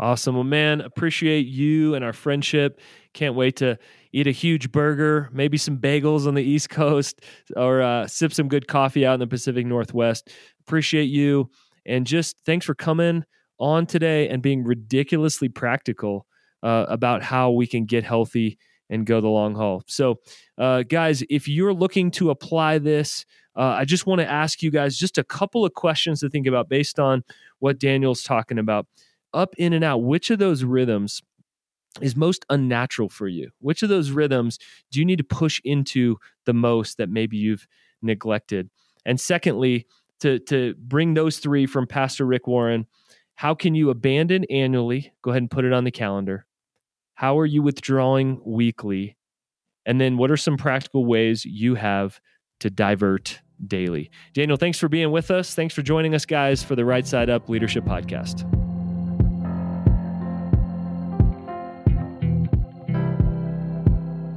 awesome 0.00 0.34
well 0.34 0.44
man 0.44 0.80
appreciate 0.80 1.46
you 1.46 1.94
and 1.94 2.04
our 2.04 2.12
friendship 2.12 2.80
can't 3.14 3.34
wait 3.34 3.56
to 3.56 3.78
eat 4.14 4.28
a 4.28 4.32
huge 4.32 4.70
burger, 4.70 5.28
maybe 5.32 5.56
some 5.56 5.76
bagels 5.76 6.26
on 6.26 6.34
the 6.34 6.42
East 6.42 6.70
Coast, 6.70 7.20
or 7.56 7.82
uh, 7.82 8.06
sip 8.06 8.32
some 8.32 8.48
good 8.48 8.68
coffee 8.68 9.04
out 9.04 9.14
in 9.14 9.20
the 9.20 9.26
Pacific 9.26 9.66
Northwest. 9.66 10.30
Appreciate 10.60 11.06
you. 11.06 11.50
And 11.84 12.06
just 12.06 12.36
thanks 12.46 12.64
for 12.64 12.76
coming 12.76 13.24
on 13.58 13.86
today 13.86 14.28
and 14.28 14.40
being 14.40 14.62
ridiculously 14.62 15.48
practical 15.48 16.26
uh, 16.62 16.86
about 16.88 17.22
how 17.24 17.50
we 17.50 17.66
can 17.66 17.86
get 17.86 18.04
healthy 18.04 18.56
and 18.88 19.04
go 19.04 19.20
the 19.20 19.28
long 19.28 19.56
haul. 19.56 19.82
So, 19.88 20.20
uh, 20.58 20.84
guys, 20.84 21.24
if 21.28 21.48
you're 21.48 21.74
looking 21.74 22.12
to 22.12 22.30
apply 22.30 22.78
this, 22.78 23.24
uh, 23.56 23.62
I 23.78 23.84
just 23.84 24.06
want 24.06 24.20
to 24.20 24.30
ask 24.30 24.62
you 24.62 24.70
guys 24.70 24.96
just 24.96 25.18
a 25.18 25.24
couple 25.24 25.64
of 25.64 25.74
questions 25.74 26.20
to 26.20 26.28
think 26.28 26.46
about 26.46 26.68
based 26.68 27.00
on 27.00 27.24
what 27.58 27.80
Daniel's 27.80 28.22
talking 28.22 28.58
about. 28.58 28.86
Up, 29.34 29.54
in, 29.58 29.72
and 29.72 29.84
out, 29.84 29.98
which 29.98 30.30
of 30.30 30.38
those 30.38 30.64
rhythms 30.64 31.20
is 32.00 32.16
most 32.16 32.44
unnatural 32.50 33.08
for 33.08 33.28
you? 33.28 33.50
Which 33.60 33.82
of 33.82 33.88
those 33.88 34.10
rhythms 34.10 34.58
do 34.90 34.98
you 35.00 35.04
need 35.04 35.18
to 35.18 35.24
push 35.24 35.60
into 35.64 36.16
the 36.46 36.54
most 36.54 36.98
that 36.98 37.08
maybe 37.10 37.36
you've 37.36 37.66
neglected? 38.02 38.70
And 39.04 39.20
secondly, 39.20 39.86
to, 40.20 40.38
to 40.40 40.74
bring 40.78 41.14
those 41.14 41.38
three 41.38 41.66
from 41.66 41.86
Pastor 41.86 42.24
Rick 42.24 42.46
Warren, 42.46 42.86
how 43.34 43.54
can 43.54 43.74
you 43.74 43.90
abandon 43.90 44.44
annually? 44.44 45.12
Go 45.22 45.30
ahead 45.30 45.42
and 45.42 45.50
put 45.50 45.64
it 45.64 45.72
on 45.72 45.84
the 45.84 45.90
calendar. 45.90 46.46
How 47.14 47.38
are 47.38 47.46
you 47.46 47.62
withdrawing 47.62 48.40
weekly? 48.44 49.16
And 49.86 50.00
then 50.00 50.16
what 50.16 50.30
are 50.30 50.36
some 50.36 50.56
practical 50.56 51.04
ways 51.04 51.44
you 51.44 51.74
have 51.74 52.20
to 52.60 52.70
divert 52.70 53.40
daily? 53.66 54.10
Daniel, 54.32 54.56
thanks 54.56 54.78
for 54.78 54.88
being 54.88 55.10
with 55.10 55.30
us. 55.30 55.54
Thanks 55.54 55.74
for 55.74 55.82
joining 55.82 56.14
us, 56.14 56.24
guys, 56.24 56.62
for 56.62 56.74
the 56.74 56.84
Right 56.84 57.06
Side 57.06 57.28
Up 57.28 57.48
Leadership 57.48 57.84
Podcast. 57.84 58.63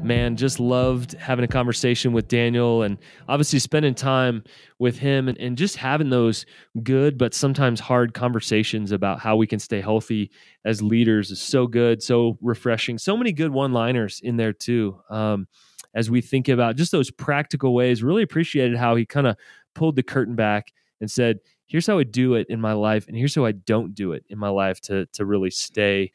Man, 0.08 0.36
just 0.36 0.60
loved 0.60 1.14
having 1.14 1.44
a 1.44 1.48
conversation 1.48 2.14
with 2.14 2.28
Daniel 2.28 2.82
and 2.84 2.98
obviously 3.28 3.60
spending 3.60 3.94
time 3.94 4.44
with 4.80 4.98
him 4.98 5.28
and, 5.28 5.38
and, 5.38 5.58
just 5.58 5.76
having 5.76 6.10
those 6.10 6.46
good 6.84 7.18
but 7.18 7.34
sometimes 7.34 7.80
hard 7.80 8.14
conversations 8.14 8.92
about 8.92 9.20
how 9.20 9.36
we 9.36 9.46
can 9.46 9.60
stay 9.60 9.82
healthy 9.82 10.32
as 10.66 10.82
leaders 10.82 11.32
is 11.32 11.42
so 11.42 11.68
good, 11.68 12.02
so 12.02 12.38
refreshing. 12.42 12.98
So 12.98 13.18
many 13.18 13.32
good 13.32 13.52
one 13.52 13.74
liners 13.74 14.22
in 14.24 14.38
there 14.38 14.54
too. 14.54 15.00
Um, 15.10 15.48
as 15.94 16.10
we 16.10 16.22
think 16.22 16.48
about 16.48 16.76
just 16.76 16.92
those 16.92 17.12
practical 17.12 17.74
ways, 17.74 18.04
really 18.04 18.24
appreciated 18.24 18.78
how 18.78 18.96
he 18.96 19.06
kind 19.06 19.28
of 19.28 19.36
pulled 19.74 19.96
the 19.96 20.04
curtain 20.04 20.36
back 20.36 20.72
and 21.02 21.10
said, 21.10 21.40
here's 21.66 21.88
how 21.88 22.00
I 22.00 22.04
do 22.04 22.36
it 22.36 22.48
in 22.50 22.62
my 22.62 22.74
life, 22.74 23.08
and 23.08 23.18
here's 23.18 23.36
how 23.36 23.46
I 23.46 23.52
don't 23.52 23.94
do 23.94 24.14
it 24.14 24.24
in 24.30 24.40
my 24.40 24.50
life 24.50 24.80
to 24.82 25.06
to 25.14 25.26
really 25.26 25.52
stay 25.52 26.12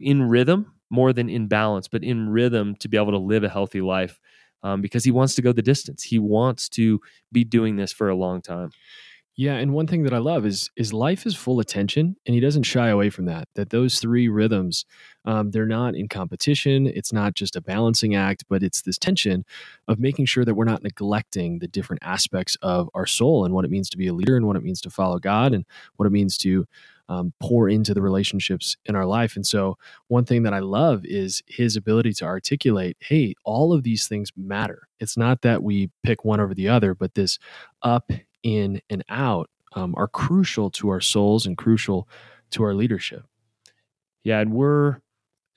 in 0.00 0.22
rhythm 0.22 0.75
more 0.90 1.12
than 1.12 1.28
in 1.28 1.48
balance, 1.48 1.88
but 1.88 2.04
in 2.04 2.28
rhythm 2.28 2.76
to 2.76 2.88
be 2.88 2.96
able 2.96 3.12
to 3.12 3.18
live 3.18 3.44
a 3.44 3.48
healthy 3.48 3.80
life 3.80 4.18
um, 4.62 4.80
because 4.80 5.04
he 5.04 5.10
wants 5.10 5.34
to 5.34 5.42
go 5.42 5.52
the 5.52 5.62
distance. 5.62 6.02
He 6.02 6.18
wants 6.18 6.68
to 6.70 7.00
be 7.32 7.44
doing 7.44 7.76
this 7.76 7.92
for 7.92 8.08
a 8.08 8.16
long 8.16 8.42
time. 8.42 8.70
Yeah, 9.38 9.56
and 9.56 9.74
one 9.74 9.86
thing 9.86 10.04
that 10.04 10.14
I 10.14 10.18
love 10.18 10.46
is 10.46 10.70
is 10.76 10.94
life 10.94 11.26
is 11.26 11.36
full 11.36 11.60
of 11.60 11.66
tension, 11.66 12.16
and 12.24 12.34
he 12.34 12.40
doesn't 12.40 12.62
shy 12.62 12.88
away 12.88 13.10
from 13.10 13.26
that. 13.26 13.48
That 13.54 13.68
those 13.68 14.00
three 14.00 14.28
rhythms, 14.28 14.86
um, 15.26 15.50
they're 15.50 15.66
not 15.66 15.94
in 15.94 16.08
competition. 16.08 16.86
It's 16.86 17.12
not 17.12 17.34
just 17.34 17.54
a 17.54 17.60
balancing 17.60 18.14
act, 18.14 18.44
but 18.48 18.62
it's 18.62 18.80
this 18.80 18.96
tension 18.96 19.44
of 19.88 19.98
making 19.98 20.24
sure 20.24 20.46
that 20.46 20.54
we're 20.54 20.64
not 20.64 20.82
neglecting 20.82 21.58
the 21.58 21.68
different 21.68 22.02
aspects 22.02 22.56
of 22.62 22.88
our 22.94 23.04
soul 23.04 23.44
and 23.44 23.52
what 23.52 23.66
it 23.66 23.70
means 23.70 23.90
to 23.90 23.98
be 23.98 24.06
a 24.06 24.14
leader, 24.14 24.38
and 24.38 24.46
what 24.46 24.56
it 24.56 24.62
means 24.62 24.80
to 24.80 24.90
follow 24.90 25.18
God, 25.18 25.52
and 25.52 25.66
what 25.96 26.06
it 26.06 26.12
means 26.12 26.38
to 26.38 26.66
um, 27.08 27.32
pour 27.40 27.68
into 27.68 27.94
the 27.94 28.02
relationships 28.02 28.76
in 28.84 28.96
our 28.96 29.06
life. 29.06 29.36
And 29.36 29.46
so, 29.46 29.78
one 30.08 30.24
thing 30.24 30.42
that 30.42 30.54
I 30.54 30.58
love 30.58 31.04
is 31.04 31.42
his 31.46 31.76
ability 31.76 32.12
to 32.14 32.24
articulate 32.24 32.96
hey, 33.00 33.34
all 33.44 33.72
of 33.72 33.82
these 33.82 34.08
things 34.08 34.32
matter. 34.36 34.88
It's 34.98 35.16
not 35.16 35.42
that 35.42 35.62
we 35.62 35.90
pick 36.02 36.24
one 36.24 36.40
over 36.40 36.54
the 36.54 36.68
other, 36.68 36.94
but 36.94 37.14
this 37.14 37.38
up, 37.82 38.10
in, 38.42 38.80
and 38.88 39.04
out 39.08 39.50
um, 39.74 39.94
are 39.96 40.08
crucial 40.08 40.70
to 40.70 40.88
our 40.88 41.00
souls 41.00 41.46
and 41.46 41.56
crucial 41.56 42.08
to 42.50 42.62
our 42.62 42.74
leadership. 42.74 43.24
Yeah, 44.24 44.40
and 44.40 44.52
we're 44.52 45.00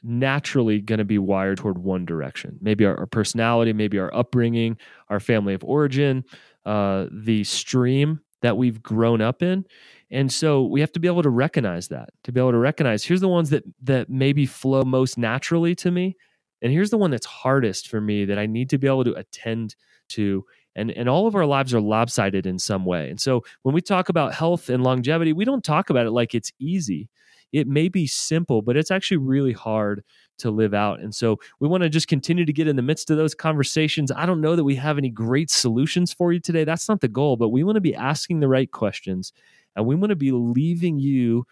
naturally 0.03 0.79
going 0.79 0.99
to 0.99 1.05
be 1.05 1.17
wired 1.17 1.57
toward 1.57 1.77
one 1.77 2.05
direction. 2.05 2.57
Maybe 2.61 2.85
our, 2.85 2.97
our, 2.97 3.05
personality, 3.05 3.73
maybe 3.73 3.99
our 3.99 4.13
upbringing, 4.13 4.77
our 5.09 5.19
family 5.19 5.53
of 5.53 5.63
origin, 5.63 6.23
uh, 6.65 7.07
the 7.11 7.43
stream 7.43 8.21
that 8.41 8.57
we've 8.57 8.81
grown 8.81 9.21
up 9.21 9.41
in. 9.41 9.65
And 10.11 10.31
so 10.31 10.63
we 10.63 10.79
have 10.79 10.91
to 10.93 10.99
be 10.99 11.07
able 11.07 11.23
to 11.23 11.29
recognize 11.29 11.89
that, 11.89 12.09
to 12.23 12.31
be 12.31 12.39
able 12.39 12.51
to 12.51 12.57
recognize 12.57 13.03
here's 13.03 13.21
the 13.21 13.27
ones 13.27 13.51
that 13.51 13.63
that 13.83 14.09
maybe 14.09 14.45
flow 14.45 14.83
most 14.83 15.17
naturally 15.17 15.75
to 15.75 15.91
me, 15.91 16.15
and 16.61 16.71
here's 16.71 16.89
the 16.89 16.97
one 16.97 17.11
that's 17.11 17.25
hardest 17.25 17.87
for 17.87 18.01
me 18.01 18.25
that 18.25 18.39
I 18.39 18.45
need 18.45 18.69
to 18.71 18.77
be 18.77 18.87
able 18.87 19.03
to 19.05 19.13
attend 19.13 19.75
to. 20.09 20.45
And, 20.75 20.91
and 20.91 21.09
all 21.09 21.27
of 21.27 21.35
our 21.35 21.45
lives 21.45 21.73
are 21.73 21.81
lopsided 21.81 22.45
in 22.45 22.59
some 22.59 22.85
way. 22.85 23.09
And 23.09 23.19
so 23.19 23.43
when 23.63 23.75
we 23.75 23.81
talk 23.81 24.07
about 24.07 24.33
health 24.33 24.69
and 24.69 24.83
longevity, 24.83 25.33
we 25.33 25.43
don't 25.43 25.63
talk 25.63 25.89
about 25.89 26.05
it 26.05 26.11
like 26.11 26.33
it's 26.33 26.51
easy. 26.59 27.09
It 27.51 27.67
may 27.67 27.89
be 27.89 28.07
simple, 28.07 28.61
but 28.61 28.77
it's 28.77 28.91
actually 28.91 29.17
really 29.17 29.53
hard 29.53 30.03
to 30.39 30.51
live 30.51 30.73
out. 30.73 30.99
And 30.99 31.13
so 31.13 31.37
we 31.59 31.67
want 31.67 31.83
to 31.83 31.89
just 31.89 32.07
continue 32.07 32.45
to 32.45 32.53
get 32.53 32.67
in 32.67 32.75
the 32.75 32.81
midst 32.81 33.09
of 33.09 33.17
those 33.17 33.35
conversations. 33.35 34.11
I 34.11 34.25
don't 34.25 34.41
know 34.41 34.55
that 34.55 34.63
we 34.63 34.75
have 34.75 34.97
any 34.97 35.09
great 35.09 35.49
solutions 35.49 36.13
for 36.13 36.31
you 36.31 36.39
today. 36.39 36.63
That's 36.63 36.87
not 36.87 37.01
the 37.01 37.07
goal, 37.07 37.37
but 37.37 37.49
we 37.49 37.63
want 37.63 37.75
to 37.75 37.81
be 37.81 37.95
asking 37.95 38.39
the 38.39 38.47
right 38.47 38.71
questions 38.71 39.33
and 39.75 39.85
we 39.85 39.95
want 39.95 40.09
to 40.09 40.15
be 40.15 40.31
leaving 40.31 40.99
you 40.99 41.45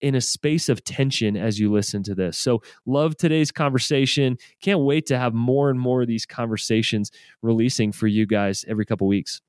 in 0.00 0.16
a 0.16 0.20
space 0.20 0.68
of 0.68 0.82
tension 0.82 1.36
as 1.36 1.60
you 1.60 1.72
listen 1.72 2.02
to 2.02 2.14
this. 2.14 2.36
So, 2.36 2.62
love 2.86 3.16
today's 3.16 3.52
conversation. 3.52 4.36
Can't 4.60 4.80
wait 4.80 5.06
to 5.06 5.18
have 5.18 5.32
more 5.32 5.70
and 5.70 5.78
more 5.78 6.02
of 6.02 6.08
these 6.08 6.26
conversations 6.26 7.12
releasing 7.40 7.92
for 7.92 8.08
you 8.08 8.26
guys 8.26 8.64
every 8.68 8.84
couple 8.84 9.06
weeks. 9.06 9.40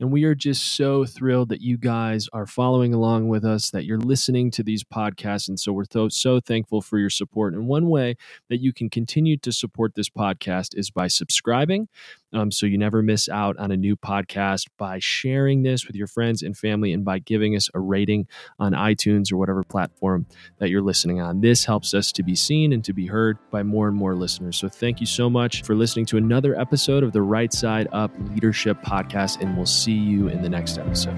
And 0.00 0.10
we 0.10 0.24
are 0.24 0.34
just 0.34 0.76
so 0.76 1.04
thrilled 1.04 1.50
that 1.50 1.60
you 1.60 1.76
guys 1.76 2.26
are 2.32 2.46
following 2.46 2.94
along 2.94 3.28
with 3.28 3.44
us, 3.44 3.70
that 3.70 3.84
you're 3.84 3.98
listening 3.98 4.50
to 4.52 4.62
these 4.62 4.82
podcasts. 4.82 5.46
And 5.46 5.60
so 5.60 5.72
we're 5.72 5.84
th- 5.84 6.12
so 6.12 6.40
thankful 6.40 6.80
for 6.80 6.98
your 6.98 7.10
support. 7.10 7.52
And 7.52 7.68
one 7.68 7.90
way 7.90 8.16
that 8.48 8.60
you 8.62 8.72
can 8.72 8.88
continue 8.88 9.36
to 9.36 9.52
support 9.52 9.94
this 9.94 10.08
podcast 10.08 10.74
is 10.74 10.90
by 10.90 11.06
subscribing 11.06 11.88
um, 12.32 12.50
so 12.50 12.66
you 12.66 12.78
never 12.78 13.02
miss 13.02 13.28
out 13.28 13.56
on 13.58 13.70
a 13.70 13.76
new 13.76 13.96
podcast 13.96 14.66
by 14.78 14.98
sharing 14.98 15.62
this 15.62 15.86
with 15.86 15.96
your 15.96 16.06
friends 16.06 16.42
and 16.42 16.56
family 16.56 16.92
and 16.92 17.04
by 17.04 17.18
giving 17.18 17.56
us 17.56 17.68
a 17.74 17.80
rating 17.80 18.26
on 18.58 18.72
iTunes 18.72 19.32
or 19.32 19.36
whatever 19.36 19.62
platform 19.62 20.26
that 20.58 20.70
you're 20.70 20.82
listening 20.82 21.20
on. 21.20 21.40
This 21.40 21.64
helps 21.64 21.94
us 21.94 22.12
to 22.12 22.22
be 22.22 22.34
seen 22.34 22.72
and 22.72 22.84
to 22.84 22.92
be 22.92 23.06
heard 23.06 23.38
by 23.50 23.62
more 23.62 23.88
and 23.88 23.96
more 23.96 24.14
listeners. 24.14 24.56
So 24.56 24.68
thank 24.68 25.00
you 25.00 25.06
so 25.06 25.28
much 25.28 25.62
for 25.62 25.74
listening 25.74 26.06
to 26.06 26.16
another 26.16 26.58
episode 26.58 27.02
of 27.02 27.12
the 27.12 27.22
Right 27.22 27.52
Side 27.52 27.88
Up 27.92 28.12
Leadership 28.32 28.80
Podcast, 28.82 29.40
and 29.40 29.56
we'll 29.56 29.66
see 29.66 29.92
you 29.92 30.28
in 30.28 30.42
the 30.42 30.48
next 30.48 30.78
episode. 30.78 31.16